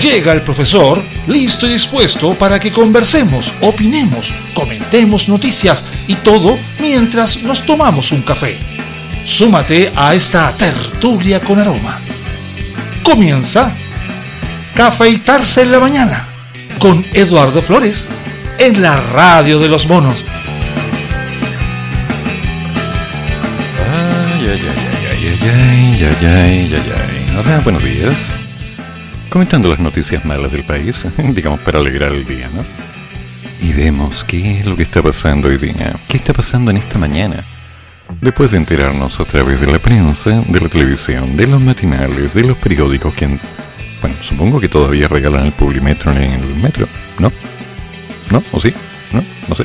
Llega 0.00 0.32
el 0.32 0.42
profesor, 0.42 1.02
listo 1.26 1.66
y 1.66 1.72
dispuesto 1.72 2.34
para 2.34 2.60
que 2.60 2.70
conversemos, 2.70 3.52
opinemos, 3.60 4.32
comentemos 4.54 5.28
noticias 5.28 5.84
y 6.06 6.14
todo 6.14 6.56
mientras 6.78 7.42
nos 7.42 7.66
tomamos 7.66 8.12
un 8.12 8.22
café. 8.22 8.56
Súmate 9.24 9.90
a 9.96 10.14
esta 10.14 10.56
tertulia 10.56 11.40
con 11.40 11.58
aroma. 11.58 12.00
Comienza 13.02 13.72
Cafeitarse 14.74 15.62
en 15.62 15.72
la 15.72 15.80
mañana 15.80 16.28
con 16.78 17.04
Eduardo 17.12 17.62
Flores 17.62 18.06
en 18.58 18.80
la 18.80 19.00
radio 19.00 19.58
de 19.58 19.68
los 19.68 19.88
monos. 19.88 20.24
Ay, 25.48 26.04
ay, 26.04 26.26
ay, 26.26 26.74
ay. 26.74 27.38
Hola, 27.38 27.60
buenos 27.60 27.82
días. 27.82 28.36
Comentando 29.28 29.68
las 29.68 29.78
noticias 29.78 30.24
malas 30.24 30.52
del 30.52 30.64
país, 30.64 31.06
digamos 31.34 31.60
para 31.60 31.78
alegrar 31.78 32.12
el 32.12 32.24
día, 32.24 32.48
¿no? 32.54 32.64
Y 33.60 33.72
vemos 33.72 34.24
qué 34.24 34.58
es 34.58 34.66
lo 34.66 34.76
que 34.76 34.82
está 34.82 35.02
pasando 35.02 35.48
hoy 35.48 35.58
día, 35.58 35.98
qué 36.08 36.16
está 36.18 36.32
pasando 36.32 36.70
en 36.70 36.78
esta 36.78 36.98
mañana. 36.98 37.44
Después 38.20 38.50
de 38.50 38.58
enterarnos 38.58 39.18
a 39.18 39.24
través 39.24 39.60
de 39.60 39.66
la 39.66 39.78
prensa, 39.78 40.42
de 40.46 40.60
la 40.60 40.68
televisión, 40.68 41.36
de 41.36 41.46
los 41.46 41.60
matinales, 41.60 42.34
de 42.34 42.42
los 42.42 42.56
periódicos 42.56 43.14
que, 43.14 43.26
bueno, 44.00 44.16
supongo 44.22 44.60
que 44.60 44.68
todavía 44.68 45.08
regalan 45.08 45.46
el 45.46 45.52
Publimetro 45.52 46.12
en 46.12 46.22
el 46.22 46.54
metro, 46.56 46.88
¿no? 47.18 47.32
¿No? 48.30 48.42
¿O 48.52 48.60
sí? 48.60 48.72
¿No? 49.12 49.22
No 49.48 49.54
sé. 49.54 49.64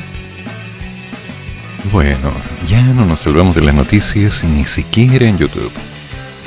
Bueno, 1.90 2.32
ya 2.68 2.80
no 2.80 3.04
nos 3.04 3.20
salvamos 3.20 3.56
de 3.56 3.60
las 3.60 3.74
noticias 3.74 4.44
ni 4.44 4.64
siquiera 4.64 5.26
en 5.26 5.36
YouTube. 5.36 5.72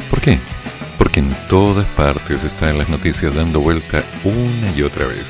¿Por 0.09 0.21
qué? 0.21 0.39
Porque 0.97 1.19
en 1.19 1.35
todas 1.49 1.85
partes 1.89 2.45
están 2.45 2.77
las 2.77 2.87
noticias 2.87 3.35
dando 3.35 3.59
vuelta 3.59 4.01
una 4.23 4.71
y 4.71 4.81
otra 4.81 5.05
vez. 5.05 5.25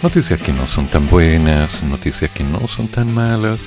Noticias 0.00 0.40
que 0.40 0.52
no 0.52 0.68
son 0.68 0.86
tan 0.86 1.08
buenas, 1.08 1.82
noticias 1.82 2.30
que 2.30 2.44
no 2.44 2.68
son 2.68 2.86
tan 2.86 3.12
malas, 3.12 3.58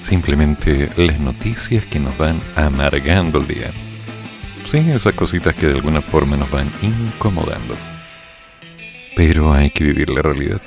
simplemente 0.00 0.88
las 0.96 1.18
noticias 1.18 1.84
que 1.86 1.98
nos 1.98 2.16
van 2.16 2.40
amargando 2.54 3.40
el 3.40 3.48
día. 3.48 3.72
Sí, 4.70 4.78
esas 4.78 5.14
cositas 5.14 5.56
que 5.56 5.66
de 5.66 5.74
alguna 5.74 6.02
forma 6.02 6.36
nos 6.36 6.50
van 6.52 6.70
incomodando. 6.82 7.74
Pero 9.16 9.52
hay 9.52 9.70
que 9.70 9.82
vivir 9.82 10.08
la 10.08 10.22
realidad. 10.22 10.62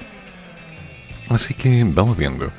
Así 1.29 1.53
que 1.53 1.85
vamos 1.85 2.17
viendo. 2.17 2.51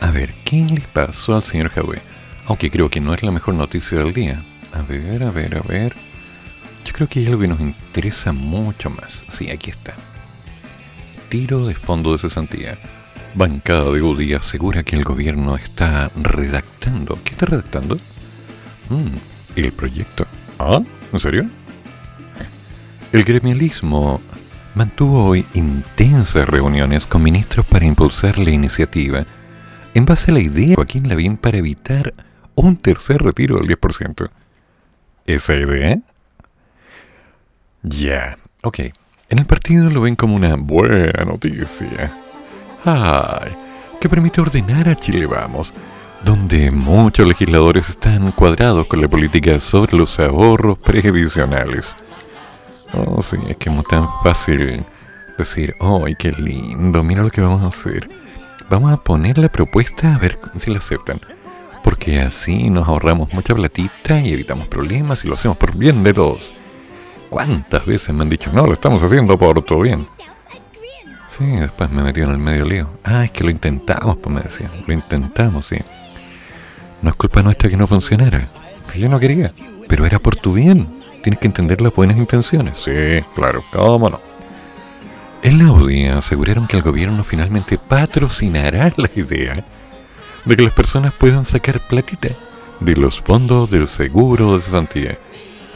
A 0.00 0.10
ver, 0.10 0.34
¿qué 0.44 0.64
le 0.68 0.82
pasó 0.92 1.36
al 1.36 1.44
señor 1.44 1.70
Javé? 1.70 2.00
Aunque 2.46 2.70
creo 2.70 2.90
que 2.90 3.00
no 3.00 3.14
es 3.14 3.22
la 3.22 3.32
mejor 3.32 3.54
noticia 3.54 3.98
del 3.98 4.12
día. 4.12 4.42
A 4.72 4.82
ver, 4.82 5.22
a 5.22 5.30
ver, 5.30 5.56
a 5.56 5.62
ver. 5.62 5.94
Yo 6.84 6.92
creo 6.92 7.08
que 7.08 7.20
hay 7.20 7.26
algo 7.26 7.40
que 7.40 7.48
nos 7.48 7.60
interesa 7.60 8.32
mucho 8.32 8.90
más. 8.90 9.24
Sí, 9.32 9.50
aquí 9.50 9.70
está. 9.70 9.94
Tiro 11.28 11.66
de 11.66 11.74
fondo 11.74 12.12
de 12.12 12.18
cesantía. 12.18 12.78
Bancada 13.34 13.90
de 13.90 14.00
UDI 14.00 14.34
asegura 14.34 14.82
que 14.82 14.96
el 14.96 15.04
gobierno 15.04 15.56
está 15.56 16.10
redactando. 16.14 17.18
¿Qué 17.24 17.32
está 17.32 17.46
redactando? 17.46 17.96
Mm, 18.88 19.16
el 19.56 19.72
proyecto. 19.72 20.26
¿Ah? 20.58 20.80
¿En 21.12 21.20
serio? 21.20 21.48
El 23.12 23.24
gremialismo 23.24 24.20
mantuvo 24.74 25.24
hoy 25.24 25.46
intensas 25.54 26.48
reuniones 26.48 27.06
con 27.06 27.22
ministros 27.22 27.64
para 27.66 27.86
impulsar 27.86 28.38
la 28.38 28.50
iniciativa 28.50 29.24
en 29.96 30.04
base 30.04 30.30
a 30.30 30.34
la 30.34 30.40
idea 30.40 30.68
de 30.68 30.74
Joaquín 30.74 31.08
Lavín 31.08 31.38
para 31.38 31.56
evitar 31.56 32.12
un 32.54 32.76
tercer 32.76 33.22
retiro 33.22 33.56
del 33.56 33.66
10%. 33.66 34.28
¿Esa 35.24 35.54
idea? 35.54 35.98
Ya, 37.82 38.36
ok. 38.62 38.78
En 39.30 39.38
el 39.38 39.46
partido 39.46 39.88
lo 39.88 40.02
ven 40.02 40.14
como 40.14 40.36
una 40.36 40.54
buena 40.56 41.24
noticia. 41.24 42.12
Ay, 42.84 43.56
que 43.98 44.10
permite 44.10 44.42
ordenar 44.42 44.86
a 44.86 44.96
Chile 44.96 45.24
Vamos, 45.24 45.72
donde 46.22 46.70
muchos 46.70 47.26
legisladores 47.26 47.88
están 47.88 48.32
cuadrados 48.32 48.86
con 48.88 49.00
la 49.00 49.08
política 49.08 49.58
sobre 49.60 49.96
los 49.96 50.20
ahorros 50.20 50.76
previsionales. 50.76 51.96
Oh, 52.92 53.22
sí, 53.22 53.38
es 53.48 53.56
que 53.56 53.70
es 53.70 53.84
tan 53.88 54.06
fácil 54.22 54.84
decir, 55.38 55.74
¡ay, 55.80 56.14
qué 56.18 56.32
lindo! 56.32 57.02
Mira 57.02 57.22
lo 57.22 57.30
que 57.30 57.40
vamos 57.40 57.62
a 57.62 57.68
hacer. 57.68 58.25
Vamos 58.68 58.92
a 58.92 58.96
poner 58.96 59.38
la 59.38 59.48
propuesta 59.48 60.14
a 60.14 60.18
ver 60.18 60.38
si 60.58 60.70
la 60.70 60.78
aceptan. 60.78 61.20
Porque 61.84 62.20
así 62.20 62.68
nos 62.68 62.88
ahorramos 62.88 63.32
mucha 63.32 63.54
platita 63.54 64.20
y 64.20 64.32
evitamos 64.32 64.66
problemas 64.66 65.24
y 65.24 65.28
lo 65.28 65.36
hacemos 65.36 65.56
por 65.56 65.76
bien 65.76 66.02
de 66.02 66.12
todos. 66.12 66.52
¿Cuántas 67.30 67.86
veces 67.86 68.14
me 68.14 68.22
han 68.22 68.30
dicho, 68.30 68.50
no, 68.52 68.66
lo 68.66 68.72
estamos 68.72 69.02
haciendo 69.02 69.38
por 69.38 69.62
todo 69.62 69.82
bien? 69.82 70.06
Sí, 71.38 71.44
después 71.44 71.90
me 71.90 72.02
metió 72.02 72.24
en 72.24 72.30
el 72.30 72.38
medio 72.38 72.64
lío. 72.64 72.88
Ah, 73.04 73.24
es 73.24 73.30
que 73.30 73.44
lo 73.44 73.50
intentamos, 73.50 74.16
pues 74.16 74.34
me 74.34 74.40
decían. 74.40 74.70
Lo 74.86 74.94
intentamos, 74.94 75.66
sí. 75.66 75.76
No 77.02 77.10
es 77.10 77.16
culpa 77.16 77.42
nuestra 77.42 77.68
que 77.68 77.76
no 77.76 77.86
funcionara. 77.86 78.48
Yo 78.96 79.08
no 79.08 79.20
quería. 79.20 79.52
Pero 79.86 80.06
era 80.06 80.18
por 80.18 80.36
tu 80.36 80.54
bien. 80.54 81.04
Tienes 81.22 81.38
que 81.38 81.46
entender 81.46 81.80
las 81.80 81.94
buenas 81.94 82.16
intenciones. 82.16 82.78
Sí, 82.78 83.22
claro, 83.34 83.62
cómo 83.70 84.08
no. 84.10 84.20
En 85.46 85.58
la 85.58 85.70
UDI 85.70 86.08
aseguraron 86.08 86.66
que 86.66 86.76
el 86.76 86.82
gobierno 86.82 87.22
finalmente 87.22 87.78
patrocinará 87.78 88.92
la 88.96 89.08
idea 89.14 89.54
de 90.44 90.56
que 90.56 90.62
las 90.64 90.72
personas 90.72 91.14
puedan 91.14 91.44
sacar 91.44 91.78
platita 91.78 92.30
de 92.80 92.96
los 92.96 93.20
fondos 93.20 93.70
del 93.70 93.86
seguro 93.86 94.56
de 94.56 94.62
cesantía 94.62 95.16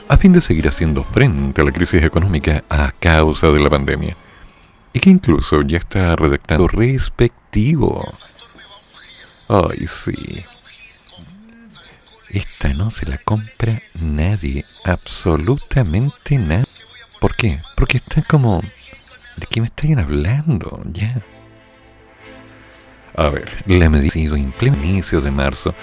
a 0.08 0.16
fin 0.16 0.32
de 0.32 0.40
seguir 0.40 0.66
haciendo 0.66 1.04
frente 1.04 1.60
a 1.60 1.64
la 1.64 1.70
crisis 1.70 2.02
económica 2.02 2.64
a 2.68 2.90
causa 2.90 3.52
de 3.52 3.60
la 3.60 3.70
pandemia. 3.70 4.16
Y 4.92 4.98
que 4.98 5.10
incluso 5.10 5.62
ya 5.62 5.78
está 5.78 6.16
redactando 6.16 6.66
respectivo. 6.66 8.12
Ay, 9.46 9.86
sí. 9.86 10.44
Esta 12.28 12.74
no 12.74 12.90
se 12.90 13.06
la 13.06 13.18
compra 13.18 13.80
nadie, 14.00 14.64
absolutamente 14.84 16.38
nadie. 16.38 16.66
¿Por 17.20 17.36
qué? 17.36 17.60
Porque 17.76 17.98
está 17.98 18.22
como... 18.22 18.62
¿De 19.40 19.46
qué 19.46 19.62
me 19.62 19.68
están 19.68 19.98
hablando? 19.98 20.82
Ya. 20.92 21.22
A 23.16 23.30
ver, 23.30 23.64
la 23.64 23.88
medida 23.88 24.08
ha 24.08 24.12
sido 24.12 24.36
implementada 24.36 24.86
inicio 24.86 25.22
de 25.22 25.30
marzo 25.30 25.74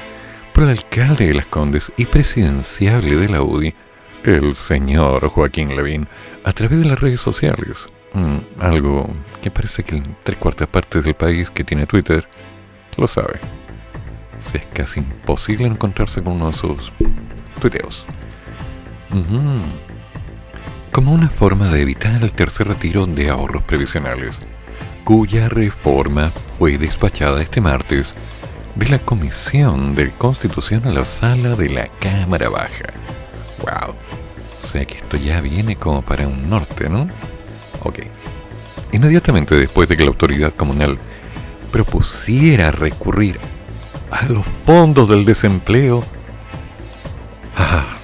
por 0.53 0.65
el 0.65 0.69
alcalde 0.69 1.25
de 1.25 1.33
Las 1.33 1.47
Condes 1.47 1.91
y 1.97 2.05
presidenciable 2.05 3.15
de 3.15 3.29
la 3.29 3.41
UDI, 3.41 3.73
el 4.23 4.55
señor 4.55 5.27
Joaquín 5.29 5.75
Levín, 5.75 6.07
a 6.43 6.51
través 6.51 6.79
de 6.79 6.85
las 6.85 6.99
redes 7.01 7.19
sociales. 7.19 7.87
Mm, 8.13 8.61
algo 8.61 9.09
que 9.41 9.49
parece 9.49 9.83
que 9.83 9.97
en 9.97 10.15
tres 10.23 10.37
cuartas 10.37 10.67
partes 10.67 11.03
del 11.03 11.15
país 11.15 11.49
que 11.49 11.63
tiene 11.63 11.87
Twitter 11.87 12.27
lo 12.95 13.07
sabe. 13.07 13.39
Si 14.39 14.57
es 14.57 14.65
casi 14.67 14.99
imposible 14.99 15.65
encontrarse 15.65 16.21
con 16.21 16.33
uno 16.33 16.51
de 16.51 16.57
sus 16.57 16.93
tuiteos. 17.59 18.05
Ujú. 19.11 19.86
Como 20.97 21.13
una 21.13 21.29
forma 21.29 21.67
de 21.67 21.83
evitar 21.83 22.23
el 22.23 22.31
tercer 22.31 22.69
retiro 22.69 23.05
de 23.05 23.29
ahorros 23.29 23.61
previsionales, 23.61 24.39
cuya 25.03 25.47
reforma 25.47 26.31
fue 26.57 26.79
despachada 26.79 27.39
este 27.39 27.61
martes 27.61 28.15
de 28.73 28.89
la 28.89 28.97
Comisión 28.97 29.93
de 29.93 30.09
Constitución 30.13 30.87
a 30.87 30.89
la 30.89 31.05
sala 31.05 31.55
de 31.55 31.69
la 31.69 31.87
Cámara 31.99 32.49
Baja. 32.49 32.93
Wow. 33.59 33.93
O 34.63 34.67
sea 34.67 34.85
que 34.85 34.95
esto 34.95 35.17
ya 35.17 35.39
viene 35.39 35.75
como 35.75 36.01
para 36.01 36.27
un 36.27 36.49
norte, 36.49 36.89
¿no? 36.89 37.07
Ok. 37.83 37.99
Inmediatamente 38.91 39.53
después 39.53 39.87
de 39.87 39.97
que 39.97 40.03
la 40.03 40.09
autoridad 40.09 40.55
comunal 40.55 40.97
propusiera 41.71 42.71
recurrir 42.71 43.39
a 44.09 44.25
los 44.25 44.47
fondos 44.65 45.07
del 45.07 45.25
desempleo, 45.25 46.03
ah, 47.55 47.96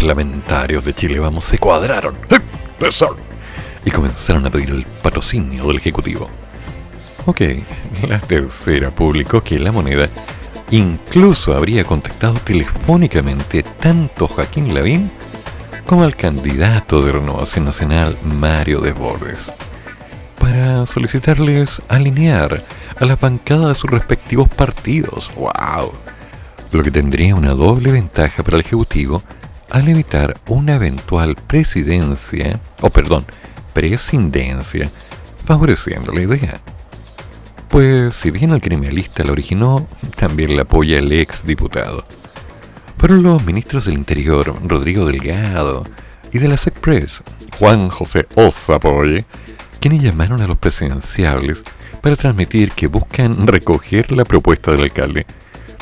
parlamentarios 0.00 0.82
de 0.82 0.94
Chile 0.94 1.18
Vamos 1.18 1.44
se 1.44 1.58
cuadraron 1.58 2.16
¡Eh! 2.30 2.40
Y 3.84 3.90
comenzaron 3.90 4.46
a 4.46 4.50
pedir 4.50 4.70
el 4.70 4.86
patrocinio 5.02 5.66
del 5.66 5.76
Ejecutivo. 5.76 6.26
Ok, 7.26 7.40
la 8.08 8.18
tercera 8.18 8.90
publicó 8.90 9.42
que 9.44 9.58
la 9.58 9.72
moneda 9.72 10.08
incluso 10.70 11.54
habría 11.54 11.84
contactado 11.84 12.34
telefónicamente 12.38 13.62
tanto 13.62 14.26
Joaquín 14.26 14.72
Lavín 14.72 15.10
como 15.84 16.04
al 16.04 16.16
candidato 16.16 17.02
de 17.02 17.12
Renovación 17.12 17.66
Nacional 17.66 18.16
Mario 18.22 18.80
Desbordes 18.80 19.52
para 20.38 20.86
solicitarles 20.86 21.82
alinear 21.88 22.64
a 22.98 23.04
la 23.04 23.16
bancada 23.16 23.68
de 23.68 23.74
sus 23.74 23.90
respectivos 23.90 24.48
partidos. 24.48 25.30
¡Wow! 25.36 25.92
Lo 26.72 26.82
que 26.82 26.90
tendría 26.90 27.34
una 27.34 27.50
doble 27.50 27.92
ventaja 27.92 28.42
para 28.42 28.56
el 28.56 28.62
Ejecutivo 28.64 29.22
al 29.70 29.88
evitar 29.88 30.40
una 30.48 30.74
eventual 30.74 31.36
presidencia, 31.46 32.60
o 32.80 32.90
perdón, 32.90 33.24
presidencia, 33.72 34.90
favoreciendo 35.44 36.12
la 36.12 36.22
idea. 36.22 36.60
Pues 37.68 38.16
si 38.16 38.30
bien 38.30 38.50
el 38.50 38.60
criminalista 38.60 39.22
la 39.24 39.32
originó, 39.32 39.86
también 40.16 40.56
la 40.56 40.62
apoya 40.62 40.98
el 40.98 41.12
ex 41.12 41.44
diputado. 41.46 42.04
fueron 42.98 43.22
los 43.22 43.42
ministros 43.44 43.86
del 43.86 43.94
Interior, 43.94 44.54
Rodrigo 44.66 45.06
Delgado, 45.06 45.84
y 46.32 46.38
de 46.38 46.48
la 46.48 46.56
SECPRES, 46.56 47.22
Juan 47.58 47.88
José 47.88 48.26
Ozapoye, 48.34 49.24
quienes 49.80 50.02
llamaron 50.02 50.42
a 50.42 50.46
los 50.46 50.58
presidenciables 50.58 51.62
para 52.00 52.16
transmitir 52.16 52.72
que 52.72 52.86
buscan 52.88 53.46
recoger 53.46 54.12
la 54.12 54.24
propuesta 54.24 54.70
del 54.70 54.82
alcalde, 54.82 55.24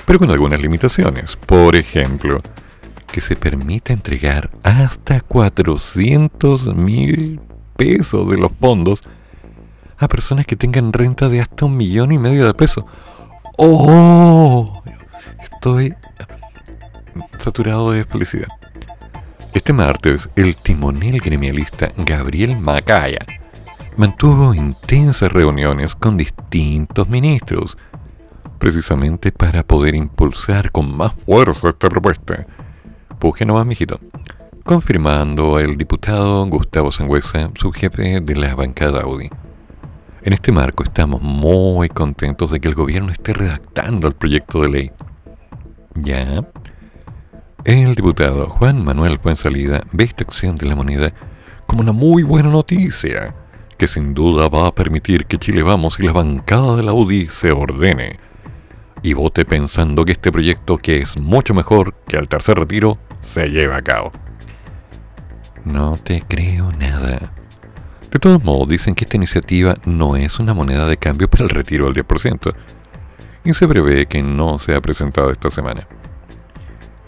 pero 0.07 0.19
con 0.19 0.31
algunas 0.31 0.61
limitaciones. 0.61 1.37
Por 1.37 1.75
ejemplo, 1.77 2.39
que 3.11 3.21
se 3.21 3.37
permita 3.37 3.93
entregar 3.93 4.51
hasta 4.63 5.21
400 5.21 6.75
mil 6.75 7.41
pesos 7.77 8.29
de 8.31 8.37
los 8.37 8.53
fondos 8.53 9.01
a 9.99 10.09
personas 10.09 10.47
que 10.47 10.57
tengan 10.57 10.93
renta 10.93 11.29
de 11.29 11.41
hasta 11.41 11.65
un 11.65 11.77
millón 11.77 12.13
y 12.13 12.19
medio 12.19 12.47
de 12.47 12.55
pesos. 12.55 12.85
¡Oh! 13.57 14.83
Estoy 15.43 15.95
saturado 17.39 17.93
de 17.93 18.05
felicidad. 18.05 18.49
Este 19.53 19.73
martes, 19.73 20.29
el 20.37 20.57
timonel 20.57 21.21
gremialista 21.21 21.89
Gabriel 21.97 22.57
Macaya 22.59 23.25
mantuvo 23.97 24.55
intensas 24.55 25.33
reuniones 25.33 25.97
con 25.97 26.17
distintos 26.17 27.09
ministros, 27.09 27.77
precisamente 28.59 29.33
para 29.33 29.65
poder 29.65 29.97
impulsar 29.97 30.71
con 30.71 30.97
más 30.97 31.13
fuerza 31.27 31.71
esta 31.71 31.89
propuesta. 31.89 32.47
Puje 33.19 33.45
nomás, 33.45 33.67
mijito. 33.67 33.99
Confirmando 34.65 35.59
el 35.59 35.77
diputado 35.77 36.47
Gustavo 36.47 36.93
Sangüesa, 36.93 37.51
su 37.57 37.73
jefe 37.73 38.21
de 38.21 38.37
la 38.37 38.55
bancada 38.55 39.01
Audi. 39.01 39.27
En 40.23 40.33
este 40.33 40.53
marco 40.53 40.85
estamos 40.85 41.21
muy 41.21 41.89
contentos 41.89 42.53
de 42.53 42.61
que 42.61 42.69
el 42.69 42.77
gobierno 42.77 43.11
esté 43.11 43.33
redactando 43.33 44.07
el 44.07 44.15
proyecto 44.15 44.63
de 44.63 44.69
ley. 44.69 44.91
Ya. 45.97 46.47
El 47.65 47.97
diputado 47.97 48.47
Juan 48.47 48.85
Manuel 48.85 49.19
Fuensalida 49.19 49.81
ve 49.91 50.05
esta 50.05 50.23
acción 50.23 50.55
de 50.55 50.67
la 50.67 50.77
moneda 50.77 51.13
como 51.67 51.81
una 51.81 51.93
muy 51.93 52.23
buena 52.23 52.51
noticia, 52.51 53.35
que 53.79 53.89
sin 53.89 54.15
duda 54.15 54.49
va 54.49 54.69
a 54.69 54.75
permitir 54.75 55.27
que 55.27 55.39
Chile 55.39 55.65
Vamos 55.65 55.99
y 55.99 56.05
la 56.05 56.13
bancada 56.13 56.77
de 56.77 56.85
la 56.85 56.93
UDI 56.93 57.29
se 57.31 57.51
ordene 57.51 58.21
y 59.03 59.13
vote 59.15 59.45
pensando 59.45 60.05
que 60.05 60.13
este 60.13 60.33
proyecto, 60.33 60.79
que 60.79 60.99
es 60.99 61.21
mucho 61.21 61.55
mejor 61.55 61.95
que 62.07 62.17
el 62.17 62.29
tercer 62.29 62.59
retiro, 62.59 62.97
se 63.21 63.49
lleve 63.49 63.75
a 63.75 63.83
cabo. 63.83 64.13
No 65.65 65.97
te 65.97 66.23
creo 66.27 66.73
nada. 66.73 67.33
De 68.11 68.19
todos 68.19 68.43
modos, 68.43 68.69
dicen 68.69 68.95
que 68.95 69.05
esta 69.05 69.17
iniciativa 69.17 69.77
no 69.85 70.17
es 70.17 70.39
una 70.39 70.55
moneda 70.55 70.87
de 70.87 70.97
cambio 70.97 71.29
para 71.29 71.45
el 71.45 71.51
retiro 71.51 71.91
del 71.91 72.05
10%, 72.05 72.55
y 73.45 73.55
se 73.55 73.69
prevé 73.69 74.07
que 74.07 74.23
no 74.23 74.59
sea 74.59 74.81
presentado 74.81 75.31
esta 75.31 75.51
semana. 75.51 75.87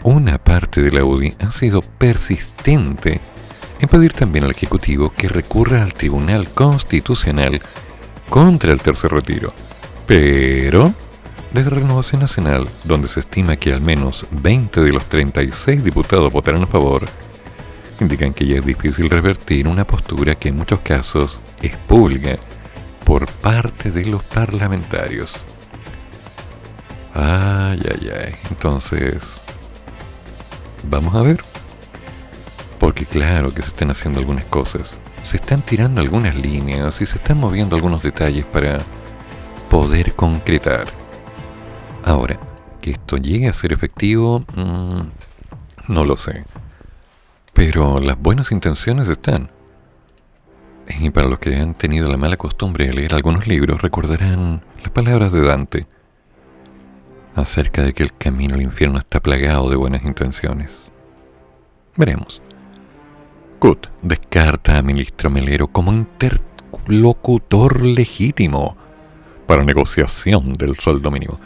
Una 0.03 0.37
parte 0.37 0.81
de 0.81 0.91
la 0.91 1.03
UDI 1.03 1.35
ha 1.39 1.51
sido 1.51 1.81
persistente 1.81 3.21
en 3.79 3.87
pedir 3.89 4.13
también 4.13 4.45
al 4.45 4.51
Ejecutivo 4.51 5.11
que 5.11 5.27
recurra 5.27 5.83
al 5.83 5.93
Tribunal 5.93 6.49
Constitucional 6.49 7.61
contra 8.29 8.71
el 8.71 8.79
tercer 8.79 9.11
retiro. 9.11 9.53
Pero, 10.07 10.93
desde 11.53 11.69
Renovación 11.69 12.21
Nacional, 12.21 12.67
donde 12.83 13.09
se 13.09 13.21
estima 13.21 13.55
que 13.57 13.73
al 13.73 13.81
menos 13.81 14.25
20 14.31 14.81
de 14.81 14.93
los 14.93 15.05
36 15.05 15.83
diputados 15.83 16.31
votarán 16.31 16.63
a 16.63 16.67
favor, 16.67 17.07
indican 17.99 18.33
que 18.33 18.45
ya 18.45 18.57
es 18.57 18.65
difícil 18.65 19.09
revertir 19.09 19.67
una 19.67 19.85
postura 19.85 20.35
que 20.35 20.49
en 20.49 20.57
muchos 20.57 20.79
casos 20.79 21.39
es 21.61 21.75
por 23.05 23.27
parte 23.27 23.91
de 23.91 24.05
los 24.05 24.23
parlamentarios. 24.23 25.33
Ay, 27.13 27.79
ay, 27.83 28.09
ay. 28.09 28.35
Entonces, 28.49 29.21
vamos 30.83 31.13
a 31.15 31.21
ver. 31.21 31.41
Porque 32.79 33.05
claro 33.05 33.53
que 33.53 33.61
se 33.61 33.67
están 33.67 33.91
haciendo 33.91 34.19
algunas 34.19 34.45
cosas. 34.45 34.97
Se 35.23 35.35
están 35.35 35.61
tirando 35.61 36.01
algunas 36.01 36.35
líneas 36.35 37.01
y 37.01 37.05
se 37.05 37.17
están 37.17 37.37
moviendo 37.37 37.75
algunos 37.75 38.01
detalles 38.01 38.45
para 38.45 38.79
poder 39.69 40.13
concretar. 40.13 41.00
Ahora, 42.03 42.39
que 42.81 42.91
esto 42.91 43.17
llegue 43.17 43.47
a 43.47 43.53
ser 43.53 43.73
efectivo, 43.73 44.43
mm, 44.55 45.01
no 45.87 46.05
lo 46.05 46.17
sé. 46.17 46.45
Pero 47.53 47.99
las 47.99 48.17
buenas 48.17 48.51
intenciones 48.51 49.07
están. 49.07 49.51
Y 50.99 51.09
para 51.11 51.27
los 51.27 51.39
que 51.39 51.55
han 51.55 51.73
tenido 51.75 52.09
la 52.09 52.17
mala 52.17 52.37
costumbre 52.37 52.87
de 52.87 52.93
leer 52.93 53.13
algunos 53.13 53.47
libros, 53.47 53.81
recordarán 53.81 54.61
las 54.81 54.91
palabras 54.91 55.31
de 55.31 55.41
Dante 55.41 55.85
acerca 57.35 57.83
de 57.83 57.93
que 57.93 58.03
el 58.03 58.13
camino 58.13 58.55
al 58.55 58.61
infierno 58.61 58.99
está 58.99 59.21
plagado 59.21 59.69
de 59.69 59.75
buenas 59.75 60.03
intenciones. 60.03 60.89
Veremos. 61.95 62.41
Kut 63.59 63.87
descarta 64.01 64.77
a 64.77 64.81
ministro 64.81 65.29
Melero 65.29 65.67
como 65.67 65.93
interlocutor 65.93 67.81
legítimo 67.81 68.75
para 69.45 69.63
negociación 69.63 70.53
del 70.53 70.75
sueldo 70.77 71.11
mínimo. 71.11 71.39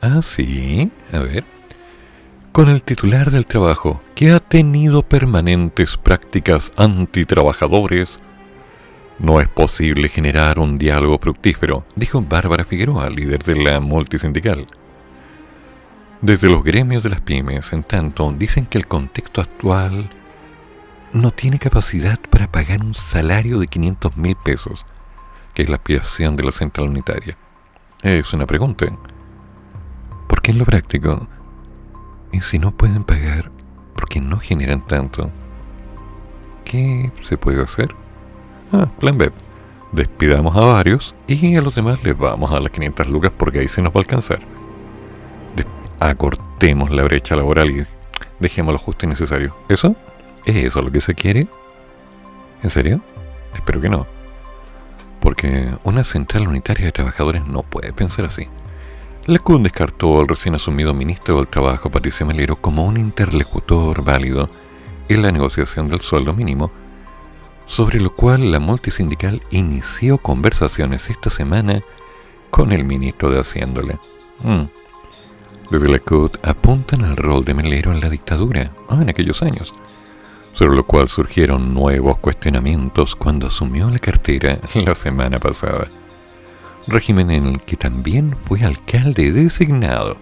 Ah, 0.00 0.20
sí, 0.22 0.90
a 1.12 1.18
ver 1.18 1.44
con 2.58 2.70
el 2.70 2.82
titular 2.82 3.30
del 3.30 3.46
trabajo, 3.46 4.02
que 4.16 4.32
ha 4.32 4.40
tenido 4.40 5.04
permanentes 5.04 5.96
prácticas 5.96 6.72
antitrabajadores, 6.76 8.16
no 9.20 9.40
es 9.40 9.46
posible 9.46 10.08
generar 10.08 10.58
un 10.58 10.76
diálogo 10.76 11.20
fructífero, 11.20 11.86
dijo 11.94 12.20
Bárbara 12.20 12.64
Figueroa, 12.64 13.10
líder 13.10 13.44
de 13.44 13.62
la 13.62 13.78
multisindical. 13.78 14.66
Desde 16.20 16.50
los 16.50 16.64
gremios 16.64 17.04
de 17.04 17.10
las 17.10 17.20
pymes, 17.20 17.72
en 17.72 17.84
tanto, 17.84 18.34
dicen 18.36 18.66
que 18.66 18.78
el 18.78 18.88
contexto 18.88 19.40
actual 19.40 20.10
no 21.12 21.30
tiene 21.30 21.60
capacidad 21.60 22.18
para 22.28 22.50
pagar 22.50 22.82
un 22.82 22.94
salario 22.94 23.60
de 23.60 23.68
500 23.68 24.16
mil 24.16 24.34
pesos, 24.34 24.84
que 25.54 25.62
es 25.62 25.68
la 25.68 25.76
aspiración 25.76 26.34
de 26.34 26.42
la 26.42 26.50
central 26.50 26.88
unitaria. 26.88 27.36
Es 28.02 28.32
una 28.32 28.46
pregunta. 28.46 28.86
¿Por 30.28 30.40
qué 30.40 30.52
en 30.52 30.58
lo 30.58 30.64
práctico 30.64 31.26
y 32.30 32.40
si 32.42 32.58
no 32.58 32.70
pueden 32.70 33.02
pagar 33.02 33.50
porque 33.94 34.20
no 34.20 34.38
generan 34.38 34.86
tanto, 34.86 35.30
¿qué 36.64 37.10
se 37.22 37.36
puede 37.36 37.62
hacer? 37.62 37.94
Ah, 38.72 38.88
plan 39.00 39.18
B. 39.18 39.32
Despidamos 39.90 40.54
a 40.56 40.60
varios 40.60 41.14
y 41.26 41.56
a 41.56 41.62
los 41.62 41.74
demás 41.74 42.02
les 42.04 42.16
vamos 42.16 42.52
a 42.52 42.60
las 42.60 42.70
500 42.70 43.08
lucas 43.08 43.32
porque 43.36 43.60
ahí 43.60 43.68
se 43.68 43.82
nos 43.82 43.90
va 43.90 43.96
a 43.96 44.00
alcanzar. 44.00 44.40
acortemos 45.98 46.90
la 46.90 47.02
brecha 47.02 47.34
laboral 47.34 47.70
y 47.70 47.86
dejemos 48.38 48.72
lo 48.72 48.78
justo 48.78 49.06
y 49.06 49.08
necesario. 49.08 49.56
¿Eso? 49.68 49.96
¿Es 50.44 50.54
eso 50.56 50.82
lo 50.82 50.92
que 50.92 51.00
se 51.00 51.14
quiere? 51.14 51.48
¿En 52.62 52.70
serio? 52.70 53.00
Espero 53.54 53.80
que 53.80 53.88
no. 53.88 54.06
Porque 55.20 55.70
una 55.84 56.04
central 56.04 56.46
unitaria 56.46 56.86
de 56.86 56.92
trabajadores 56.92 57.46
no 57.46 57.62
puede 57.62 57.92
pensar 57.92 58.26
así. 58.26 58.46
La 59.28 59.38
CUN 59.38 59.62
descartó 59.62 60.20
al 60.20 60.26
recién 60.26 60.54
asumido 60.54 60.94
ministro 60.94 61.36
del 61.36 61.48
Trabajo, 61.48 61.90
Patricio 61.90 62.24
Melero, 62.24 62.56
como 62.56 62.86
un 62.86 62.96
interlocutor 62.96 64.02
válido 64.02 64.48
en 65.06 65.20
la 65.20 65.30
negociación 65.30 65.90
del 65.90 66.00
sueldo 66.00 66.32
mínimo, 66.32 66.70
sobre 67.66 68.00
lo 68.00 68.08
cual 68.08 68.50
la 68.50 68.58
multisindical 68.58 69.42
inició 69.50 70.16
conversaciones 70.16 71.10
esta 71.10 71.28
semana 71.28 71.82
con 72.48 72.72
el 72.72 72.84
ministro 72.84 73.28
de 73.28 73.40
Haciéndole. 73.40 73.98
Mm. 74.38 74.62
Desde 75.72 75.88
la 75.90 75.98
CUT 75.98 76.38
apuntan 76.42 77.04
al 77.04 77.18
rol 77.18 77.44
de 77.44 77.52
Melero 77.52 77.92
en 77.92 78.00
la 78.00 78.08
dictadura, 78.08 78.72
ah, 78.88 78.96
en 79.02 79.10
aquellos 79.10 79.42
años, 79.42 79.74
sobre 80.54 80.74
lo 80.74 80.86
cual 80.86 81.10
surgieron 81.10 81.74
nuevos 81.74 82.16
cuestionamientos 82.16 83.14
cuando 83.14 83.48
asumió 83.48 83.90
la 83.90 83.98
cartera 83.98 84.58
la 84.72 84.94
semana 84.94 85.38
pasada 85.38 85.86
régimen 86.88 87.30
en 87.30 87.46
el 87.46 87.60
que 87.62 87.76
también 87.76 88.36
fue 88.44 88.62
alcalde 88.64 89.32
designado, 89.32 90.16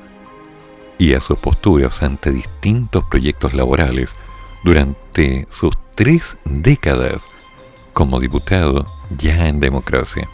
y 0.98 1.14
a 1.14 1.20
sus 1.20 1.38
posturas 1.38 2.02
ante 2.02 2.30
distintos 2.30 3.04
proyectos 3.04 3.54
laborales 3.54 4.14
durante 4.64 5.46
sus 5.50 5.74
tres 5.94 6.36
décadas 6.44 7.24
como 7.92 8.20
diputado 8.20 8.86
ya 9.16 9.48
en 9.48 9.60
democracia. 9.60 10.28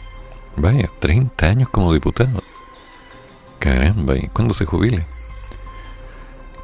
Vaya, 0.55 0.89
30 0.99 1.45
años 1.45 1.69
como 1.69 1.93
diputado. 1.93 2.43
Caramba, 3.59 4.17
¿y 4.17 4.27
cuándo 4.27 4.53
se 4.53 4.65
jubile? 4.65 5.05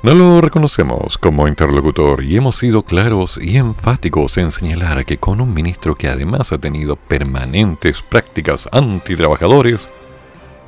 No 0.01 0.15
lo 0.15 0.39
reconocemos 0.39 1.17
como 1.17 1.49
interlocutor 1.49 2.23
y 2.23 2.37
hemos 2.37 2.55
sido 2.55 2.83
claros 2.83 3.37
y 3.37 3.57
enfáticos 3.57 4.37
en 4.37 4.53
señalar 4.53 5.05
que 5.05 5.17
con 5.17 5.41
un 5.41 5.53
ministro 5.53 5.93
que 5.95 6.07
además 6.07 6.53
ha 6.53 6.57
tenido 6.57 6.95
permanentes 6.95 8.01
prácticas 8.01 8.69
antitrabajadores, 8.71 9.89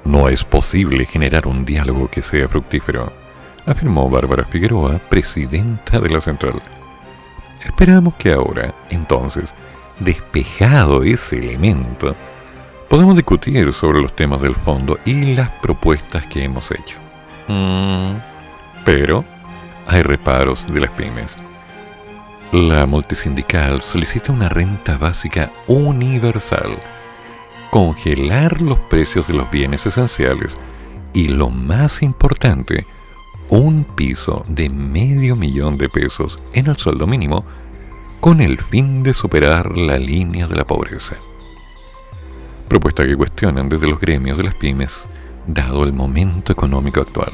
no 0.03 0.27
es 0.27 0.43
posible 0.43 1.05
generar 1.05 1.47
un 1.47 1.63
diálogo 1.63 2.09
que 2.09 2.21
sea 2.21 2.49
fructífero, 2.49 3.13
afirmó 3.65 4.09
Bárbara 4.09 4.43
Figueroa, 4.43 4.99
presidenta 5.09 6.01
de 6.01 6.09
la 6.09 6.19
central. 6.19 6.61
Esperamos 7.65 8.15
que 8.15 8.33
ahora, 8.33 8.73
entonces, 8.89 9.53
despejado 9.99 11.03
ese 11.03 11.37
elemento, 11.37 12.15
podamos 12.89 13.15
discutir 13.15 13.71
sobre 13.71 14.01
los 14.01 14.13
temas 14.13 14.41
del 14.41 14.55
fondo 14.55 14.99
y 15.05 15.35
las 15.35 15.51
propuestas 15.61 16.25
que 16.25 16.43
hemos 16.43 16.69
hecho. 16.71 16.97
Mm. 17.47 18.30
Pero 18.85 19.23
hay 19.87 20.01
reparos 20.01 20.65
de 20.71 20.79
las 20.79 20.91
pymes. 20.91 21.35
La 22.51 22.85
multisindical 22.85 23.81
solicita 23.81 24.33
una 24.33 24.49
renta 24.49 24.97
básica 24.97 25.51
universal, 25.67 26.77
congelar 27.69 28.61
los 28.61 28.77
precios 28.79 29.27
de 29.27 29.35
los 29.35 29.49
bienes 29.49 29.85
esenciales 29.85 30.55
y 31.13 31.29
lo 31.29 31.49
más 31.49 32.01
importante, 32.01 32.85
un 33.49 33.83
piso 33.83 34.43
de 34.47 34.69
medio 34.69 35.35
millón 35.35 35.77
de 35.77 35.87
pesos 35.87 36.39
en 36.53 36.67
el 36.67 36.77
sueldo 36.77 37.07
mínimo 37.07 37.45
con 38.19 38.41
el 38.41 38.59
fin 38.59 39.01
de 39.03 39.13
superar 39.13 39.77
la 39.77 39.97
línea 39.97 40.47
de 40.47 40.55
la 40.55 40.65
pobreza. 40.65 41.15
Propuesta 42.67 43.05
que 43.05 43.17
cuestionan 43.17 43.67
desde 43.67 43.87
los 43.87 43.99
gremios 43.99 44.37
de 44.37 44.43
las 44.43 44.55
pymes, 44.55 45.03
dado 45.47 45.83
el 45.83 45.91
momento 45.91 46.51
económico 46.51 47.01
actual. 47.01 47.31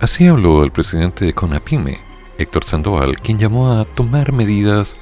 Así 0.00 0.28
habló 0.28 0.62
el 0.62 0.70
presidente 0.70 1.24
de 1.24 1.32
CONAPYME, 1.32 1.98
Héctor 2.38 2.62
Sandoval, 2.62 3.18
quien 3.20 3.36
llamó 3.36 3.72
a 3.72 3.84
tomar 3.84 4.32
medidas 4.32 4.94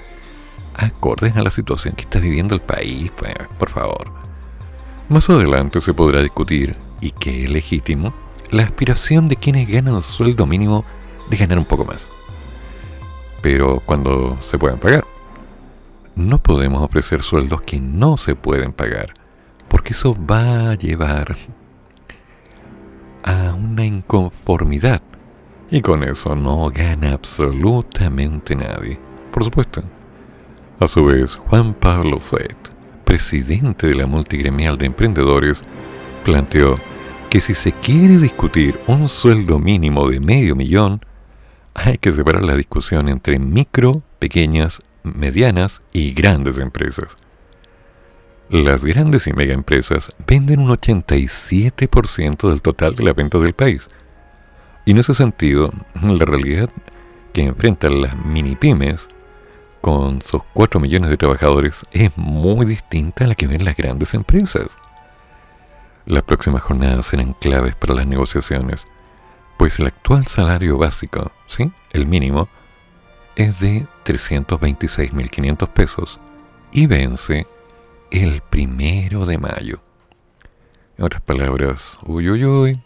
acordes 0.75 1.37
a 1.37 1.43
la 1.43 1.50
situación 1.50 1.95
que 1.95 2.05
está 2.05 2.19
viviendo 2.19 2.55
el 2.55 2.62
país, 2.62 3.12
pues, 3.15 3.35
por 3.59 3.69
favor. 3.69 4.11
Más 5.11 5.29
adelante 5.29 5.83
se 5.83 5.93
podrá 5.93 6.23
discutir, 6.23 6.73
y 7.03 7.11
que 7.11 7.45
es 7.45 7.50
legítimo, 7.50 8.15
la 8.50 8.62
aspiración 8.62 9.29
de 9.29 9.37
quienes 9.37 9.69
ganan 9.69 9.97
el 9.97 10.03
sueldo 10.03 10.47
mínimo 10.47 10.87
de 11.29 11.37
ganar 11.37 11.59
un 11.59 11.67
poco 11.67 11.85
más. 11.85 12.09
Pero 13.43 13.83
cuando 13.85 14.38
se 14.41 14.59
puedan 14.59 14.79
pagar. 14.79 15.05
No 16.15 16.38
podemos 16.38 16.83
ofrecer 16.83 17.23
sueldos 17.23 17.61
que 17.61 17.79
no 17.79 18.17
se 18.17 18.35
pueden 18.35 18.73
pagar, 18.73 19.12
porque 19.69 19.93
eso 19.93 20.17
va 20.19 20.71
a 20.71 20.75
llevar 20.75 21.37
a 23.26 23.52
una 23.52 23.85
inconformidad. 23.85 25.02
Y 25.71 25.83
con 25.83 26.02
eso 26.04 26.35
no 26.35 26.71
gana 26.71 27.12
absolutamente 27.12 28.56
nadie. 28.56 28.99
Por 29.33 29.45
supuesto. 29.45 29.83
A 30.80 30.88
su 30.88 31.04
vez, 31.04 31.35
Juan 31.35 31.75
Pablo 31.75 32.21
Suet, 32.21 32.56
presidente 33.04 33.88
de 33.88 33.95
la 33.95 34.06
multigremial 34.06 34.78
de 34.78 34.87
emprendedores, 34.87 35.61
planteó 36.25 36.76
que 37.28 37.40
si 37.40 37.54
se 37.54 37.73
quiere 37.73 38.18
discutir 38.18 38.78
un 38.87 39.09
sueldo 39.09 39.59
mínimo 39.59 40.09
de 40.09 40.21
medio 40.21 40.54
millón, 40.54 41.00
hay 41.75 41.99
que 41.99 42.12
separar 42.12 42.45
la 42.45 42.56
discusión 42.56 43.09
entre 43.09 43.38
micro, 43.38 44.02
pequeñas, 44.18 44.78
medianas 45.02 45.83
y 45.92 46.12
grandes 46.12 46.59
empresas. 46.59 47.16
Las 48.49 48.85
grandes 48.85 49.26
y 49.26 49.33
mega 49.33 49.55
empresas 49.55 50.09
venden 50.25 50.61
un 50.61 50.69
87% 50.69 52.49
del 52.49 52.62
total 52.62 52.95
de 52.95 53.03
la 53.03 53.12
venta 53.12 53.38
del 53.38 53.55
país. 53.55 53.88
Y 54.85 54.93
en 54.93 54.99
ese 54.99 55.15
sentido, 55.15 55.71
la 56.00 56.25
realidad 56.25 56.71
que 57.33 57.43
enfrentan 57.43 58.03
las 58.03 58.17
mini 58.25 58.55
pymes 58.55 59.09
con 59.81 60.23
sus 60.23 60.43
4 60.55 60.79
millones 60.79 61.11
de 61.11 61.17
trabajadores 61.17 61.83
es 61.91 62.17
muy 62.17 62.67
distinta 62.67 63.25
a 63.25 63.26
la 63.26 63.35
que 63.35 63.49
ven 63.49 63.65
las 63.65 63.76
grandes 63.76 64.15
empresas. 64.15 64.69
Las 66.05 66.23
próximas 66.23 66.62
jornadas 66.62 67.07
serán 67.07 67.33
claves 67.33 67.75
para 67.75 67.95
las 67.95 68.07
negociaciones, 68.07 68.87
pues 69.59 69.81
el 69.81 69.88
actual 69.88 70.25
salario 70.29 70.79
básico, 70.79 71.33
¿sí? 71.49 71.73
el 71.93 72.07
mínimo, 72.07 72.49
es 73.35 73.59
de 73.59 73.88
326.500 74.05 75.69
pesos 75.69 76.21
y 76.73 76.87
vence 76.87 77.49
el 78.11 78.41
primero 78.43 79.27
de 79.27 79.39
mayo. 79.39 79.81
En 80.99 81.05
otras 81.05 81.23
palabras, 81.23 81.99
uy, 82.05 82.31
uy, 82.31 82.45
uy, 82.45 82.83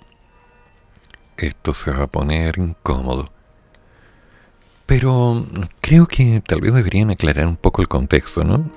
esto 1.37 1.75
se 1.75 1.91
va 1.91 2.05
a 2.05 2.07
poner 2.07 2.59
incómodo. 2.59 3.27
Pero 4.87 5.47
creo 5.81 6.07
que 6.07 6.43
tal 6.45 6.61
vez 6.61 6.75
deberían 6.75 7.11
aclarar 7.11 7.47
un 7.47 7.57
poco 7.57 7.81
el 7.81 7.89
contexto, 7.89 8.43
¿no? 8.43 8.69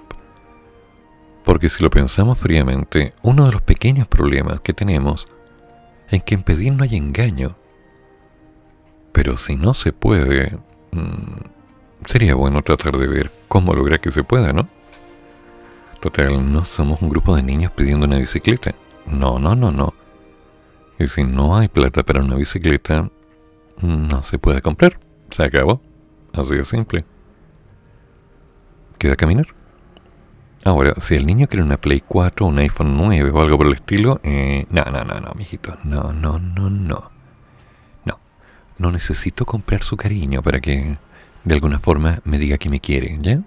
Porque 1.44 1.70
si 1.70 1.84
lo 1.84 1.90
pensamos 1.90 2.38
fríamente, 2.38 3.14
uno 3.24 3.48
de 3.48 3.52
los 3.52 3.62
pequeños 3.62 4.08
problemas 4.08 4.62
que 4.62 4.74
tenemos 4.74 5.26
es 6.10 6.24
que 6.24 6.36
en 6.36 6.44
pedir 6.44 6.74
no 6.74 6.84
hay 6.84 6.96
engaño. 6.96 7.56
Pero 9.12 9.38
si 9.38 9.58
no 9.58 9.74
se 9.74 9.92
puede, 9.92 10.58
mm, 10.92 12.06
sería 12.06 12.36
bueno 12.36 12.62
tratar 12.62 12.98
de 12.98 13.08
ver 13.08 13.32
cómo 13.48 13.74
lograr 13.74 14.00
que 14.00 14.12
se 14.12 14.24
pueda, 14.24 14.54
¿no? 14.54 14.70
Total, 16.04 16.52
no 16.52 16.66
somos 16.66 17.02
un 17.02 17.08
grupo 17.08 17.34
de 17.34 17.44
niños 17.44 17.72
pidiendo 17.72 18.06
una 18.06 18.18
bicicleta. 18.18 18.76
No, 19.06 19.40
no, 19.40 19.56
no, 19.56 19.72
no. 19.72 19.94
Y 21.00 21.08
si 21.08 21.24
no 21.24 21.56
hay 21.56 21.70
plata 21.70 22.04
para 22.04 22.22
una 22.22 22.36
bicicleta, 22.36 23.10
no 23.82 24.22
se 24.24 24.38
puede 24.38 24.62
comprar. 24.62 25.00
Se 25.32 25.44
acabó. 25.44 25.82
Así 26.34 26.56
de 26.56 26.66
simple. 26.66 27.06
Queda 28.98 29.16
caminar. 29.16 29.48
Ahora, 30.66 30.94
si 31.00 31.16
el 31.16 31.26
niño 31.26 31.48
quiere 31.48 31.64
una 31.64 31.78
Play 31.78 32.02
4, 32.06 32.48
un 32.48 32.60
iPhone 32.60 32.98
9 32.98 33.32
o 33.32 33.40
algo 33.40 33.58
por 33.58 33.68
el 33.68 33.76
estilo, 33.76 34.20
eh, 34.24 34.66
no, 34.72 34.84
no, 34.84 35.06
no, 35.06 35.22
no, 35.22 35.32
mijito. 35.38 35.78
No, 35.86 36.12
no, 36.12 36.38
no, 36.38 36.70
no. 36.70 37.12
No. 38.04 38.20
No 38.78 38.92
necesito 38.92 39.46
comprar 39.46 39.84
su 39.84 39.96
cariño 39.96 40.44
para 40.44 40.60
que 40.60 40.98
de 41.46 41.54
alguna 41.54 41.80
forma 41.80 42.20
me 42.26 42.40
diga 42.40 42.58
que 42.58 42.70
me 42.70 42.82
quiere, 42.82 43.18
¿ya? 43.22 43.42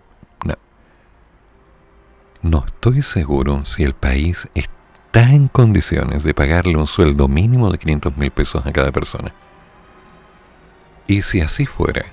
No 2.43 2.65
estoy 2.67 3.03
seguro 3.03 3.65
si 3.65 3.83
el 3.83 3.95
país 3.95 4.49
está 4.55 5.31
en 5.33 5.49
condiciones 5.49 6.25
de 6.25 6.35
pagarle 6.35 6.77
un 6.77 6.87
sueldo 6.87 7.29
mínimo 7.29 7.71
de 7.71 7.79
500 7.79 8.17
mil 8.17 8.31
pesos 8.31 8.65
a 8.67 8.73
cada 8.73 8.93
persona. 8.93 9.33
Y 11.07 11.23
si 11.23 11.41
así 11.41 11.67
fuera, 11.67 12.05